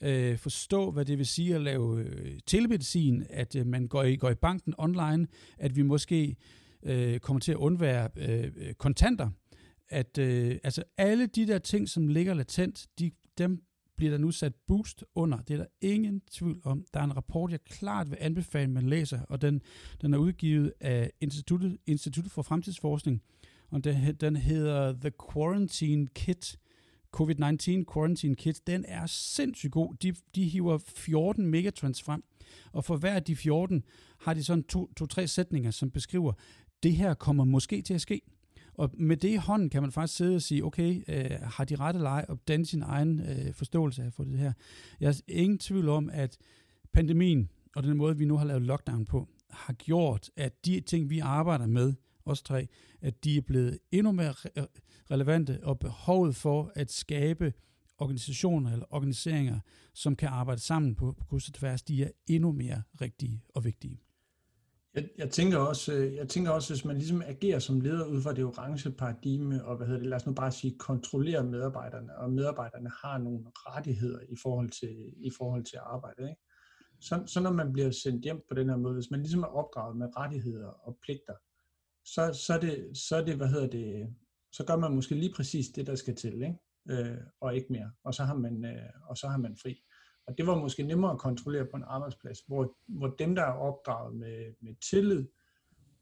øh, 0.00 0.38
forstå, 0.38 0.90
hvad 0.90 1.04
det 1.04 1.18
vil 1.18 1.26
sige 1.26 1.54
at 1.54 1.60
lave 1.60 2.00
øh, 2.04 2.40
telemedicin, 2.46 3.24
at 3.30 3.56
øh, 3.56 3.66
man 3.66 3.88
går 3.88 4.02
i, 4.02 4.16
går 4.16 4.30
i 4.30 4.34
banken 4.34 4.74
online, 4.78 5.26
at 5.58 5.76
vi 5.76 5.82
måske 5.82 6.36
øh, 6.82 7.20
kommer 7.20 7.40
til 7.40 7.52
at 7.52 7.58
undvære 7.58 8.08
øh, 8.16 8.74
kontanter, 8.74 9.30
at 9.88 10.18
øh, 10.18 10.58
altså 10.64 10.82
alle 10.96 11.26
de 11.26 11.46
der 11.46 11.58
ting, 11.58 11.88
som 11.88 12.08
ligger 12.08 12.34
latent, 12.34 12.86
de, 12.98 13.10
dem 13.38 13.62
bliver 14.02 14.10
der 14.10 14.18
nu 14.18 14.30
sat 14.30 14.54
boost 14.66 15.04
under. 15.14 15.38
Det 15.38 15.54
er 15.54 15.58
der 15.58 15.66
ingen 15.80 16.22
tvivl 16.30 16.60
om. 16.64 16.84
Der 16.94 17.00
er 17.00 17.04
en 17.04 17.16
rapport, 17.16 17.50
jeg 17.50 17.64
klart 17.64 18.10
vil 18.10 18.18
anbefale, 18.20 18.70
man 18.70 18.88
læser, 18.88 19.20
og 19.28 19.42
den, 19.42 19.62
den 20.00 20.14
er 20.14 20.18
udgivet 20.18 20.72
af 20.80 21.10
Instituttet, 21.20 21.78
Instituttet 21.86 22.32
for 22.32 22.42
Fremtidsforskning, 22.42 23.22
og 23.70 23.84
den, 23.84 24.14
den 24.20 24.36
hedder 24.36 24.92
The 24.92 25.12
Quarantine 25.32 26.06
Kit, 26.06 26.58
COVID-19 27.16 27.84
Quarantine 27.92 28.34
Kit, 28.34 28.66
den 28.66 28.84
er 28.88 29.06
sindssygt 29.06 29.72
god. 29.72 29.94
De, 29.94 30.14
de 30.34 30.48
hiver 30.48 30.78
14 30.78 31.46
megatrends 31.46 32.02
frem, 32.02 32.24
og 32.72 32.84
for 32.84 32.96
hver 32.96 33.14
af 33.14 33.22
de 33.22 33.36
14 33.36 33.84
har 34.18 34.34
de 34.34 34.44
sådan 34.44 34.64
to-tre 34.64 35.22
to, 35.22 35.26
sætninger, 35.26 35.70
som 35.70 35.90
beskriver, 35.90 36.32
det 36.82 36.96
her 36.96 37.14
kommer 37.14 37.44
måske 37.44 37.82
til 37.82 37.94
at 37.94 38.00
ske. 38.00 38.20
Og 38.82 38.90
med 38.94 39.16
det 39.16 39.28
i 39.28 39.36
hånden 39.36 39.70
kan 39.70 39.82
man 39.82 39.92
faktisk 39.92 40.16
sidde 40.16 40.36
og 40.36 40.42
sige, 40.42 40.64
okay, 40.64 41.02
øh, 41.08 41.40
har 41.42 41.64
de 41.64 41.76
rette 41.76 42.00
leje 42.00 42.24
og 42.28 42.38
danne 42.48 42.66
sin 42.66 42.82
egen 42.82 43.20
øh, 43.20 43.54
forståelse 43.54 44.02
af 44.02 44.12
for 44.12 44.24
det 44.24 44.38
her. 44.38 44.52
Jeg 45.00 45.08
er 45.08 45.20
ingen 45.28 45.58
tvivl 45.58 45.88
om, 45.88 46.10
at 46.12 46.38
pandemien 46.92 47.50
og 47.76 47.82
den 47.82 47.96
måde, 47.96 48.18
vi 48.18 48.24
nu 48.24 48.36
har 48.36 48.44
lavet 48.44 48.62
lockdown 48.62 49.04
på, 49.04 49.28
har 49.50 49.72
gjort, 49.72 50.30
at 50.36 50.66
de 50.66 50.80
ting, 50.80 51.10
vi 51.10 51.18
arbejder 51.18 51.66
med, 51.66 51.94
os 52.24 52.42
tre, 52.42 52.68
at 53.00 53.24
de 53.24 53.36
er 53.36 53.40
blevet 53.40 53.78
endnu 53.92 54.12
mere 54.12 54.34
relevante 55.10 55.58
og 55.62 55.78
behovet 55.78 56.36
for 56.36 56.72
at 56.74 56.92
skabe 56.92 57.52
organisationer 57.98 58.72
eller 58.72 58.86
organiseringer, 58.90 59.60
som 59.94 60.16
kan 60.16 60.28
arbejde 60.28 60.60
sammen 60.60 60.94
på, 60.94 61.12
på 61.12 61.24
kryds 61.24 61.48
og 61.48 61.54
tværs, 61.54 61.82
de 61.82 62.02
er 62.02 62.10
endnu 62.26 62.52
mere 62.52 62.82
rigtige 63.00 63.42
og 63.48 63.64
vigtige. 63.64 64.00
Jeg, 64.94 65.08
jeg, 65.18 65.30
tænker 65.30 65.58
også, 65.58 65.92
øh, 65.92 66.14
jeg 66.14 66.28
tænker 66.28 66.50
også, 66.50 66.72
hvis 66.72 66.84
man 66.84 66.96
ligesom 66.96 67.22
agerer 67.26 67.58
som 67.58 67.80
leder 67.80 68.06
ud 68.06 68.22
fra 68.22 68.32
det 68.32 68.44
orange 68.44 68.90
paradigme, 68.90 69.64
og 69.64 69.76
hvad 69.76 69.86
hedder 69.86 70.00
det, 70.00 70.08
lad 70.08 70.16
os 70.16 70.26
nu 70.26 70.32
bare 70.32 70.52
sige, 70.52 70.78
kontrollerer 70.78 71.42
medarbejderne, 71.42 72.16
og 72.16 72.32
medarbejderne 72.32 72.90
har 73.04 73.18
nogle 73.18 73.40
rettigheder 73.54 74.20
i 74.28 74.36
forhold 74.42 74.70
til, 74.70 75.14
i 75.16 75.30
forhold 75.38 75.64
til 75.64 75.78
arbejdet. 75.82 76.28
Ikke? 76.28 76.40
Så, 77.00 77.22
så 77.26 77.40
når 77.40 77.52
man 77.52 77.72
bliver 77.72 77.90
sendt 77.90 78.24
hjem 78.24 78.40
på 78.48 78.54
den 78.54 78.68
her 78.68 78.76
måde, 78.76 78.94
hvis 78.94 79.10
man 79.10 79.20
ligesom 79.20 79.42
er 79.42 79.46
opdraget 79.46 79.96
med 79.96 80.16
rettigheder 80.16 80.68
og 80.68 80.98
pligter, 81.02 81.34
så, 82.04 82.40
så, 82.46 82.54
er 82.54 82.60
det, 82.60 82.96
så 82.96 83.16
er 83.16 83.24
det, 83.24 83.36
hvad 83.36 83.48
hedder 83.48 83.66
det, 83.66 84.16
så 84.52 84.64
gør 84.64 84.76
man 84.76 84.94
måske 84.94 85.14
lige 85.14 85.34
præcis 85.36 85.68
det, 85.68 85.86
der 85.86 85.94
skal 85.94 86.16
til, 86.16 86.34
ikke? 86.42 86.58
Øh, 86.90 87.18
og 87.40 87.56
ikke 87.56 87.72
mere. 87.72 87.90
Og 88.04 88.14
så, 88.14 88.24
har 88.24 88.34
man, 88.34 88.64
øh, 88.64 88.90
og 89.08 89.16
så 89.16 89.28
har 89.28 89.38
man 89.38 89.56
fri. 89.62 89.82
Og 90.26 90.38
det 90.38 90.46
var 90.46 90.58
måske 90.58 90.82
nemmere 90.82 91.12
at 91.12 91.18
kontrollere 91.18 91.66
på 91.70 91.76
en 91.76 91.84
arbejdsplads, 91.86 92.40
hvor, 92.40 92.76
hvor 92.88 93.06
dem, 93.06 93.34
der 93.34 93.42
er 93.42 93.52
opdraget 93.52 94.16
med, 94.16 94.54
med 94.60 94.74
tillid 94.90 95.28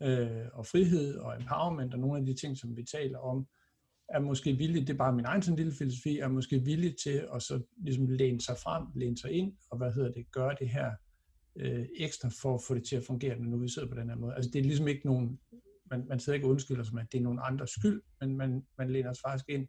øh, 0.03 0.47
og 0.53 0.67
frihed 0.67 1.17
og 1.17 1.37
empowerment 1.37 1.95
og 1.95 2.01
nogle 2.01 2.19
af 2.19 2.27
de 2.27 2.35
ting, 2.35 2.57
som 2.57 2.77
vi 2.77 2.85
taler 2.85 3.19
om, 3.19 3.47
er 4.09 4.21
måske 4.21 4.53
villige, 4.53 4.87
det 4.87 4.91
er 4.91 4.99
bare 4.99 5.13
min 5.13 5.25
egen 5.25 5.43
sådan 5.43 5.57
lille 5.57 5.73
filosofi, 5.73 6.19
er 6.19 6.29
måske 6.29 6.59
villige 6.59 6.97
til 7.05 7.29
at 7.35 7.43
så 7.43 7.63
ligesom 7.77 8.07
læne 8.07 8.41
sig 8.41 8.57
frem, 8.57 8.87
læne 8.95 9.19
sig 9.19 9.33
ind, 9.33 9.53
og 9.71 9.79
hvad 9.79 9.93
hedder 9.93 10.13
det, 10.13 10.33
gøre 10.33 10.57
det 10.61 10.69
her 10.69 10.93
øh, 11.57 11.87
ekstra 11.97 12.31
for 12.43 12.55
at 12.55 12.63
få 12.69 12.75
det 12.75 12.85
til 12.85 12.97
at 12.97 13.05
fungere, 13.07 13.39
når 13.39 13.51
nu 13.51 13.59
vi 13.59 13.69
sidder 13.69 13.89
på 13.89 13.95
den 13.95 14.09
her 14.09 14.17
måde. 14.17 14.35
Altså 14.35 14.51
det 14.51 14.59
er 14.59 14.63
ligesom 14.63 14.89
ikke 14.89 15.07
nogen 15.07 15.39
man, 15.91 16.07
man 16.09 16.21
sidder 16.21 16.35
ikke 16.35 16.47
og 16.47 16.51
undskylder 16.51 16.83
sig 16.83 16.95
med, 16.95 17.03
at 17.03 17.13
det 17.13 17.19
er 17.19 17.23
nogen 17.23 17.41
andres 17.43 17.71
skyld, 17.71 18.03
men 18.21 18.37
man, 18.37 18.67
man 18.79 18.91
læner 18.91 19.13
sig 19.13 19.23
faktisk 19.27 19.49
ind 19.49 19.69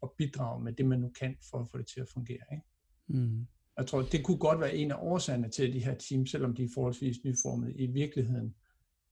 og 0.00 0.14
bidrager 0.18 0.58
med 0.58 0.72
det, 0.72 0.86
man 0.86 1.00
nu 1.00 1.12
kan 1.20 1.36
for 1.50 1.58
at 1.60 1.68
få 1.70 1.78
det 1.78 1.86
til 1.86 2.00
at 2.00 2.08
fungere. 2.08 2.44
Ikke? 2.52 2.64
Mm. 3.06 3.46
Jeg 3.78 3.86
tror, 3.86 4.02
det 4.02 4.24
kunne 4.24 4.38
godt 4.38 4.60
være 4.60 4.76
en 4.76 4.90
af 4.90 4.96
årsagerne 4.98 5.48
til, 5.48 5.66
at 5.66 5.74
de 5.74 5.84
her 5.84 5.94
teams, 5.94 6.30
selvom 6.30 6.54
de 6.54 6.62
er 6.62 6.68
forholdsvis 6.74 7.16
nyformede, 7.24 7.74
i 7.74 7.86
virkeligheden 7.86 8.54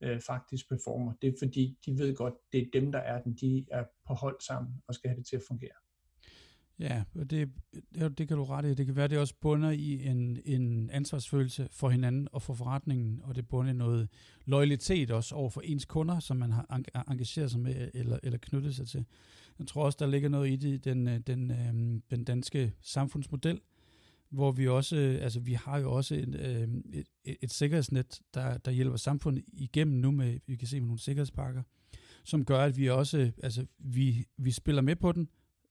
øh, 0.02 0.20
faktisk 0.20 0.68
performer. 0.68 1.12
Det 1.22 1.28
er 1.28 1.32
fordi, 1.42 1.78
de 1.86 1.98
ved 1.98 2.14
godt, 2.14 2.34
det 2.52 2.60
er 2.60 2.66
dem, 2.72 2.92
der 2.92 2.98
er 2.98 3.22
den. 3.22 3.34
De 3.34 3.66
er 3.70 3.84
på 4.06 4.14
hold 4.14 4.36
sammen 4.46 4.74
og 4.88 4.94
skal 4.94 5.10
have 5.10 5.18
det 5.18 5.26
til 5.26 5.36
at 5.36 5.42
fungere. 5.48 5.76
Ja, 6.78 7.02
det, 7.30 7.30
det, 7.94 8.18
det 8.18 8.28
kan 8.28 8.36
du 8.36 8.44
rette 8.44 8.70
i. 8.70 8.74
Det 8.74 8.86
kan 8.86 8.96
være, 8.96 9.08
det 9.08 9.18
også 9.18 9.34
bunder 9.40 9.70
i 9.70 10.06
en, 10.06 10.38
en 10.44 10.90
ansvarsfølelse 10.90 11.68
for 11.70 11.88
hinanden 11.88 12.28
og 12.32 12.42
for 12.42 12.54
forretningen, 12.54 13.20
og 13.22 13.34
det 13.34 13.48
bunder 13.48 13.72
i 13.72 13.74
noget 13.74 14.08
loyalitet 14.44 15.10
også 15.10 15.34
over 15.34 15.50
for 15.50 15.60
ens 15.60 15.84
kunder, 15.84 16.20
som 16.20 16.36
man 16.36 16.52
har 16.52 16.82
engageret 17.08 17.50
sig 17.50 17.60
med 17.60 17.90
eller, 17.94 18.18
eller 18.22 18.38
knyttet 18.38 18.76
sig 18.76 18.88
til. 18.88 19.04
Jeg 19.58 19.66
tror 19.66 19.84
også, 19.84 19.96
der 20.00 20.06
ligger 20.06 20.28
noget 20.28 20.50
i 20.50 20.56
det, 20.56 20.84
den, 20.84 21.08
øh, 21.08 21.18
den, 21.18 21.50
øh, 21.50 22.00
den 22.10 22.24
danske 22.24 22.72
samfundsmodel, 22.80 23.60
hvor 24.30 24.52
vi 24.52 24.68
også, 24.68 24.96
øh, 24.96 25.22
altså 25.22 25.40
vi 25.40 25.52
har 25.52 25.78
jo 25.78 25.92
også 25.92 26.14
et, 26.14 26.34
øh, 26.34 26.68
et, 26.92 27.06
et, 27.24 27.36
et 27.42 27.52
sikkerhedsnet, 27.52 28.20
der, 28.34 28.58
der 28.58 28.70
hjælper 28.70 28.96
samfundet 28.96 29.44
igennem 29.52 29.96
nu 29.96 30.10
med, 30.10 30.38
vi 30.46 30.56
kan 30.56 30.68
se 30.68 30.80
med 30.80 30.86
nogle 30.86 31.00
sikkerhedspakker, 31.00 31.62
som 32.24 32.44
gør, 32.44 32.60
at 32.60 32.76
vi 32.76 32.90
også, 32.90 33.18
øh, 33.18 33.32
altså 33.42 33.66
vi, 33.78 34.26
vi 34.36 34.50
spiller 34.50 34.82
med 34.82 34.96
på 34.96 35.12
den 35.12 35.28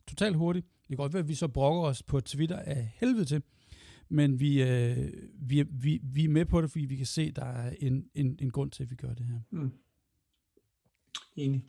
totalt 0.08 0.36
hurtigt, 0.36 0.66
det 0.66 0.88
kan 0.88 0.98
godt 0.98 1.14
være, 1.14 1.24
at 1.24 1.28
vi 1.28 1.36
så 1.36 1.48
brokker 1.48 1.82
os 1.82 2.04
på 2.04 2.20
Twitter 2.20 2.60
af 2.60 2.92
helvede 2.96 3.26
til, 3.26 3.44
men 4.10 4.40
vi, 4.40 4.64
øh, 4.64 5.12
vi, 5.34 5.64
vi, 5.64 6.00
vi 6.04 6.24
er 6.24 6.30
med 6.30 6.46
på 6.46 6.62
det, 6.62 6.72
fordi 6.72 6.86
vi 6.86 6.96
kan 6.96 7.06
se, 7.06 7.22
at 7.22 7.36
der 7.36 7.46
er 7.46 7.76
en, 7.80 8.10
en, 8.16 8.38
en 8.42 8.52
grund 8.52 8.72
til, 8.72 8.84
at 8.84 8.92
vi 8.92 8.96
gør 8.96 9.14
det 9.14 9.26
her. 9.26 9.40
Mm. 9.52 9.72
Enig. 11.36 11.64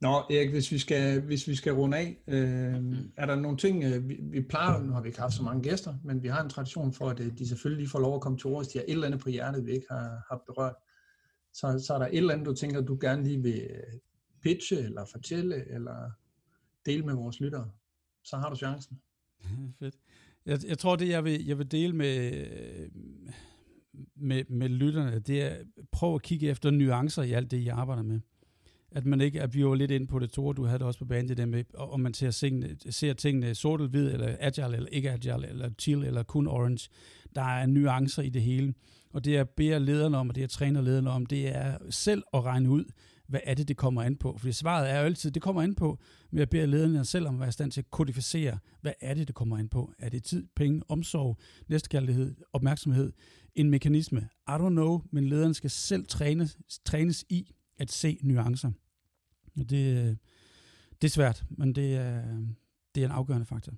Nå, 0.00 0.08
Erik, 0.08 0.50
hvis 0.50 0.72
vi 0.72 0.78
skal, 0.78 1.20
hvis 1.20 1.48
vi 1.48 1.54
skal 1.54 1.72
runde 1.72 1.96
af, 1.96 2.22
øh, 2.26 2.84
er 3.16 3.26
der 3.26 3.36
nogle 3.36 3.56
ting, 3.56 3.84
øh, 3.84 4.08
vi, 4.08 4.18
vi 4.22 4.40
plejer, 4.40 4.82
nu 4.82 4.92
har 4.92 5.02
vi 5.02 5.08
ikke 5.08 5.20
haft 5.20 5.34
så 5.34 5.42
mange 5.42 5.62
gæster, 5.62 5.94
men 6.04 6.22
vi 6.22 6.28
har 6.28 6.42
en 6.42 6.50
tradition 6.50 6.92
for, 6.92 7.08
at 7.08 7.20
øh, 7.20 7.38
de 7.38 7.48
selvfølgelig 7.48 7.88
får 7.88 7.98
lov 7.98 8.14
at 8.14 8.20
komme 8.20 8.38
til 8.38 8.46
ord, 8.46 8.62
hvis 8.64 8.72
de 8.72 8.78
har 8.78 8.84
et 8.84 8.92
eller 8.92 9.06
andet 9.06 9.20
på 9.20 9.30
hjertet, 9.30 9.66
vi 9.66 9.72
ikke 9.72 9.86
har, 9.90 10.24
har 10.30 10.42
berørt. 10.46 10.74
Så, 11.52 11.84
så 11.86 11.94
er 11.94 11.98
der 11.98 12.06
et 12.06 12.16
eller 12.16 12.32
andet, 12.32 12.46
du 12.46 12.54
tænker, 12.54 12.80
du 12.80 12.98
gerne 13.00 13.24
lige 13.24 13.42
vil 13.42 13.66
øh, 13.70 13.98
pitche, 14.42 14.76
eller 14.78 15.04
fortælle, 15.12 15.72
eller 15.74 16.10
dele 16.86 17.02
med 17.02 17.14
vores 17.14 17.40
lyttere 17.40 17.70
så 18.26 18.36
har 18.36 18.50
du 18.50 18.56
chancen. 18.56 19.00
Fedt. 19.78 19.94
Jeg, 20.46 20.58
jeg 20.68 20.78
tror, 20.78 20.96
det 20.96 21.08
jeg 21.08 21.24
vil, 21.24 21.46
jeg 21.46 21.58
vil 21.58 21.70
dele 21.70 21.92
med, 21.92 22.32
øh, 22.32 22.88
med, 24.14 24.44
med 24.48 24.68
lytterne, 24.68 25.18
det 25.18 25.42
er 25.42 25.64
prøv 25.92 26.14
at 26.14 26.22
kigge 26.22 26.48
efter 26.48 26.70
nuancer 26.70 27.22
i 27.22 27.32
alt 27.32 27.50
det, 27.50 27.56
I 27.56 27.68
arbejder 27.68 28.02
med. 28.02 28.20
At 28.96 29.06
man 29.06 29.20
ikke, 29.20 29.42
at 29.42 29.54
vi 29.54 29.64
var 29.64 29.74
lidt 29.74 29.90
ind 29.90 30.08
på 30.08 30.18
det, 30.18 30.30
Tore, 30.30 30.54
du 30.54 30.64
havde 30.64 30.78
det 30.78 30.86
også 30.86 30.98
på 30.98 31.04
banen, 31.04 31.28
det 31.28 31.36
der 31.36 31.46
med, 31.46 31.64
om 31.74 32.00
man 32.00 32.14
ser, 32.14 32.30
tingene, 32.30 32.76
ser 32.90 33.12
tingene 33.12 33.54
sort 33.54 33.80
eller 33.80 33.90
hvid, 33.90 34.12
eller 34.12 34.36
agile, 34.40 34.76
eller 34.76 34.88
ikke 34.88 35.10
agile, 35.10 35.48
eller 35.48 35.70
teal, 35.78 36.04
eller 36.04 36.22
kun 36.22 36.46
orange. 36.46 36.90
Der 37.34 37.42
er 37.42 37.66
nuancer 37.66 38.22
i 38.22 38.28
det 38.28 38.42
hele. 38.42 38.74
Og 39.12 39.24
det 39.24 39.32
jeg 39.32 39.48
beder 39.48 39.78
lederne 39.78 40.16
om, 40.16 40.28
og 40.28 40.34
det 40.34 40.40
jeg 40.40 40.50
træner 40.50 40.80
lederne 40.80 41.10
om, 41.10 41.26
det 41.26 41.56
er 41.56 41.78
selv 41.90 42.22
at 42.34 42.44
regne 42.44 42.70
ud, 42.70 42.84
hvad 43.28 43.40
er 43.44 43.54
det, 43.54 43.68
det 43.68 43.76
kommer 43.76 44.02
an 44.02 44.16
på? 44.16 44.36
Fordi 44.38 44.52
svaret 44.52 44.90
er 44.90 44.98
jo 44.98 45.04
altid, 45.04 45.30
det 45.30 45.42
kommer 45.42 45.62
an 45.62 45.74
på, 45.74 45.98
med 46.30 46.42
at 46.42 46.50
beder 46.50 46.66
lederne 46.66 47.04
selv 47.04 47.26
om 47.26 47.34
at 47.34 47.40
være 47.40 47.48
i 47.48 47.52
stand 47.52 47.70
til 47.70 47.80
at 47.80 47.90
kodificere, 47.90 48.58
hvad 48.80 48.92
er 49.00 49.14
det, 49.14 49.26
det 49.26 49.34
kommer 49.34 49.58
an 49.58 49.68
på? 49.68 49.92
Er 49.98 50.08
det 50.08 50.24
tid, 50.24 50.46
penge, 50.56 50.82
omsorg, 50.88 51.38
næstekærlighed, 51.68 52.34
opmærksomhed, 52.52 53.12
en 53.54 53.70
mekanisme? 53.70 54.28
I 54.48 54.52
don't 54.52 54.68
know, 54.68 55.02
men 55.12 55.28
lederen 55.28 55.54
skal 55.54 55.70
selv 55.70 56.06
trænes, 56.06 56.58
trænes 56.84 57.24
i 57.28 57.50
at 57.78 57.92
se 57.92 58.18
nuancer. 58.22 58.70
Og 59.56 59.70
det, 59.70 60.18
det 61.02 61.08
er 61.08 61.12
svært, 61.12 61.44
men 61.50 61.74
det 61.74 61.96
er, 61.96 62.22
det 62.94 63.02
er 63.02 63.06
en 63.06 63.12
afgørende 63.12 63.46
faktor. 63.46 63.72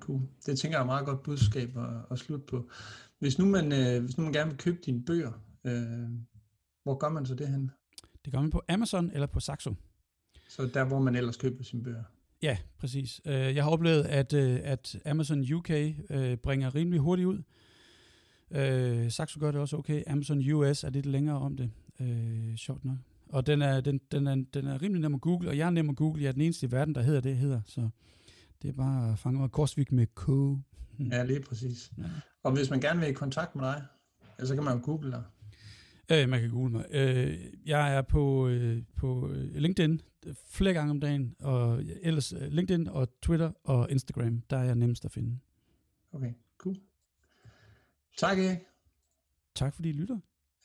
Cool. 0.00 0.20
Det 0.46 0.58
tænker 0.58 0.78
jeg 0.78 0.82
er 0.82 0.86
meget 0.86 1.06
godt 1.06 1.22
budskab 1.22 1.76
at, 1.76 1.84
at 2.10 2.18
slutte 2.18 2.46
på. 2.46 2.70
Hvis 3.18 3.38
nu, 3.38 3.44
man, 3.44 3.72
øh, 3.72 4.04
hvis 4.04 4.18
nu 4.18 4.24
man 4.24 4.32
gerne 4.32 4.50
vil 4.50 4.58
købe 4.58 4.78
dine 4.86 5.04
bøger, 5.04 5.32
øh, 5.64 6.08
hvor 6.82 6.98
gør 6.98 7.08
man 7.08 7.26
så 7.26 7.34
det 7.34 7.48
hen? 7.48 7.70
Det 8.24 8.32
gør 8.32 8.40
man 8.40 8.50
på 8.50 8.62
Amazon 8.68 9.10
eller 9.10 9.26
på 9.26 9.40
Saxo. 9.40 9.74
Så 10.48 10.70
der, 10.74 10.84
hvor 10.84 10.98
man 10.98 11.16
ellers 11.16 11.36
køber 11.36 11.64
sine 11.64 11.82
bøger? 11.82 12.02
Ja, 12.42 12.58
præcis. 12.78 13.20
Øh, 13.24 13.34
jeg 13.34 13.64
har 13.64 13.70
oplevet, 13.70 14.02
at, 14.02 14.32
øh, 14.32 14.60
at 14.62 14.96
Amazon 15.06 15.52
UK 15.52 15.70
øh, 16.10 16.36
bringer 16.36 16.74
rimelig 16.74 17.00
hurtigt 17.00 17.26
ud. 17.26 17.42
Øh, 18.50 19.10
Saxo 19.10 19.40
gør 19.40 19.50
det 19.50 19.60
også 19.60 19.76
okay. 19.76 20.02
Amazon 20.06 20.52
US 20.52 20.84
er 20.84 20.90
lidt 20.90 21.06
længere 21.06 21.38
om 21.38 21.56
det. 21.56 21.70
Øh, 22.00 22.56
sjovt 22.56 22.84
nok. 22.84 22.96
Og 23.34 23.46
den 23.46 23.62
er, 23.62 23.80
den, 23.80 24.00
den, 24.12 24.26
er, 24.26 24.34
den 24.54 24.66
er 24.66 24.82
rimelig 24.82 25.00
nem 25.02 25.14
at 25.14 25.20
google, 25.20 25.48
og 25.48 25.58
jeg 25.58 25.66
er 25.66 25.70
nem 25.70 25.90
at 25.90 25.96
google. 25.96 26.22
Jeg 26.22 26.28
er 26.28 26.32
den 26.32 26.42
eneste 26.42 26.66
i 26.66 26.70
verden, 26.70 26.94
der 26.94 27.02
hedder 27.02 27.20
det, 27.20 27.36
hedder. 27.36 27.60
Så 27.66 27.88
det 28.62 28.68
er 28.68 28.72
bare 28.72 29.12
at 29.12 29.18
fange 29.18 29.40
mig. 29.40 29.50
Korsvik 29.50 29.92
med 29.92 30.06
K. 30.06 30.28
Ja, 31.12 31.24
lige 31.24 31.40
præcis. 31.40 31.92
Ja. 31.98 32.02
Og 32.42 32.52
hvis 32.52 32.70
man 32.70 32.80
gerne 32.80 33.00
vil 33.00 33.08
i 33.08 33.12
kontakt 33.12 33.56
med 33.56 33.64
dig, 33.64 33.84
så 34.46 34.54
kan 34.54 34.64
man 34.64 34.76
jo 34.76 34.80
google 34.84 35.10
dig. 35.10 35.22
Øh, 36.12 36.28
man 36.28 36.40
kan 36.40 36.50
google 36.50 36.72
mig. 36.72 36.84
Øh, 36.90 37.38
jeg 37.66 37.96
er 37.96 38.02
på, 38.02 38.48
øh, 38.48 38.82
på 38.96 39.28
øh, 39.28 39.54
LinkedIn 39.54 40.00
flere 40.48 40.74
gange 40.74 40.90
om 40.90 41.00
dagen, 41.00 41.34
og 41.38 41.82
ellers 42.02 42.32
øh, 42.32 42.52
LinkedIn 42.52 42.88
og 42.88 43.20
Twitter 43.22 43.52
og 43.64 43.90
Instagram, 43.90 44.42
der 44.50 44.56
er 44.56 44.64
jeg 44.64 44.74
nemmest 44.74 45.04
at 45.04 45.12
finde. 45.12 45.38
Okay, 46.12 46.32
cool. 46.58 46.76
Tak, 48.16 48.38
Erik. 48.38 48.58
Tak 49.54 49.74
fordi 49.74 49.88
I 49.88 49.92
lytter, 49.92 50.18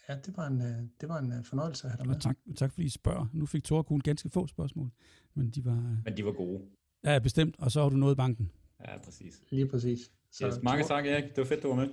Ja, 0.09 0.15
det 0.25 0.37
var 0.37 0.47
en, 0.47 0.61
øh, 0.61 0.77
det 1.01 1.09
var 1.09 1.19
en 1.19 1.31
øh, 1.31 1.43
fornøjelse 1.43 1.85
at 1.87 1.91
have 1.91 1.97
dig 1.97 2.07
med. 2.07 2.15
og 2.15 2.21
tak, 2.21 2.37
tak 2.55 2.71
fordi 2.71 2.85
I 2.85 2.89
spørger. 2.89 3.25
Nu 3.33 3.45
fik 3.45 3.63
Thor 3.63 3.81
kun 3.81 3.99
ganske 3.99 4.29
få 4.29 4.47
spørgsmål, 4.47 4.89
men 5.33 5.49
de 5.49 5.65
var 5.65 6.01
Men 6.05 6.17
de 6.17 6.25
var 6.25 6.31
gode. 6.31 6.61
ja, 7.03 7.19
bestemt, 7.19 7.55
og 7.59 7.71
så 7.71 7.81
har 7.81 7.89
du 7.89 7.95
noget 7.95 8.15
i 8.15 8.15
banken. 8.15 8.51
Ja, 8.87 8.97
præcis. 8.97 9.41
Lige 9.49 9.67
præcis. 9.67 10.11
Yes, 10.43 10.59
mange 10.63 10.83
tak, 10.83 11.05
Erik. 11.05 11.23
Det 11.23 11.37
var 11.37 11.45
fedt, 11.45 11.63
du 11.63 11.67
var 11.67 11.75
med. 11.75 11.89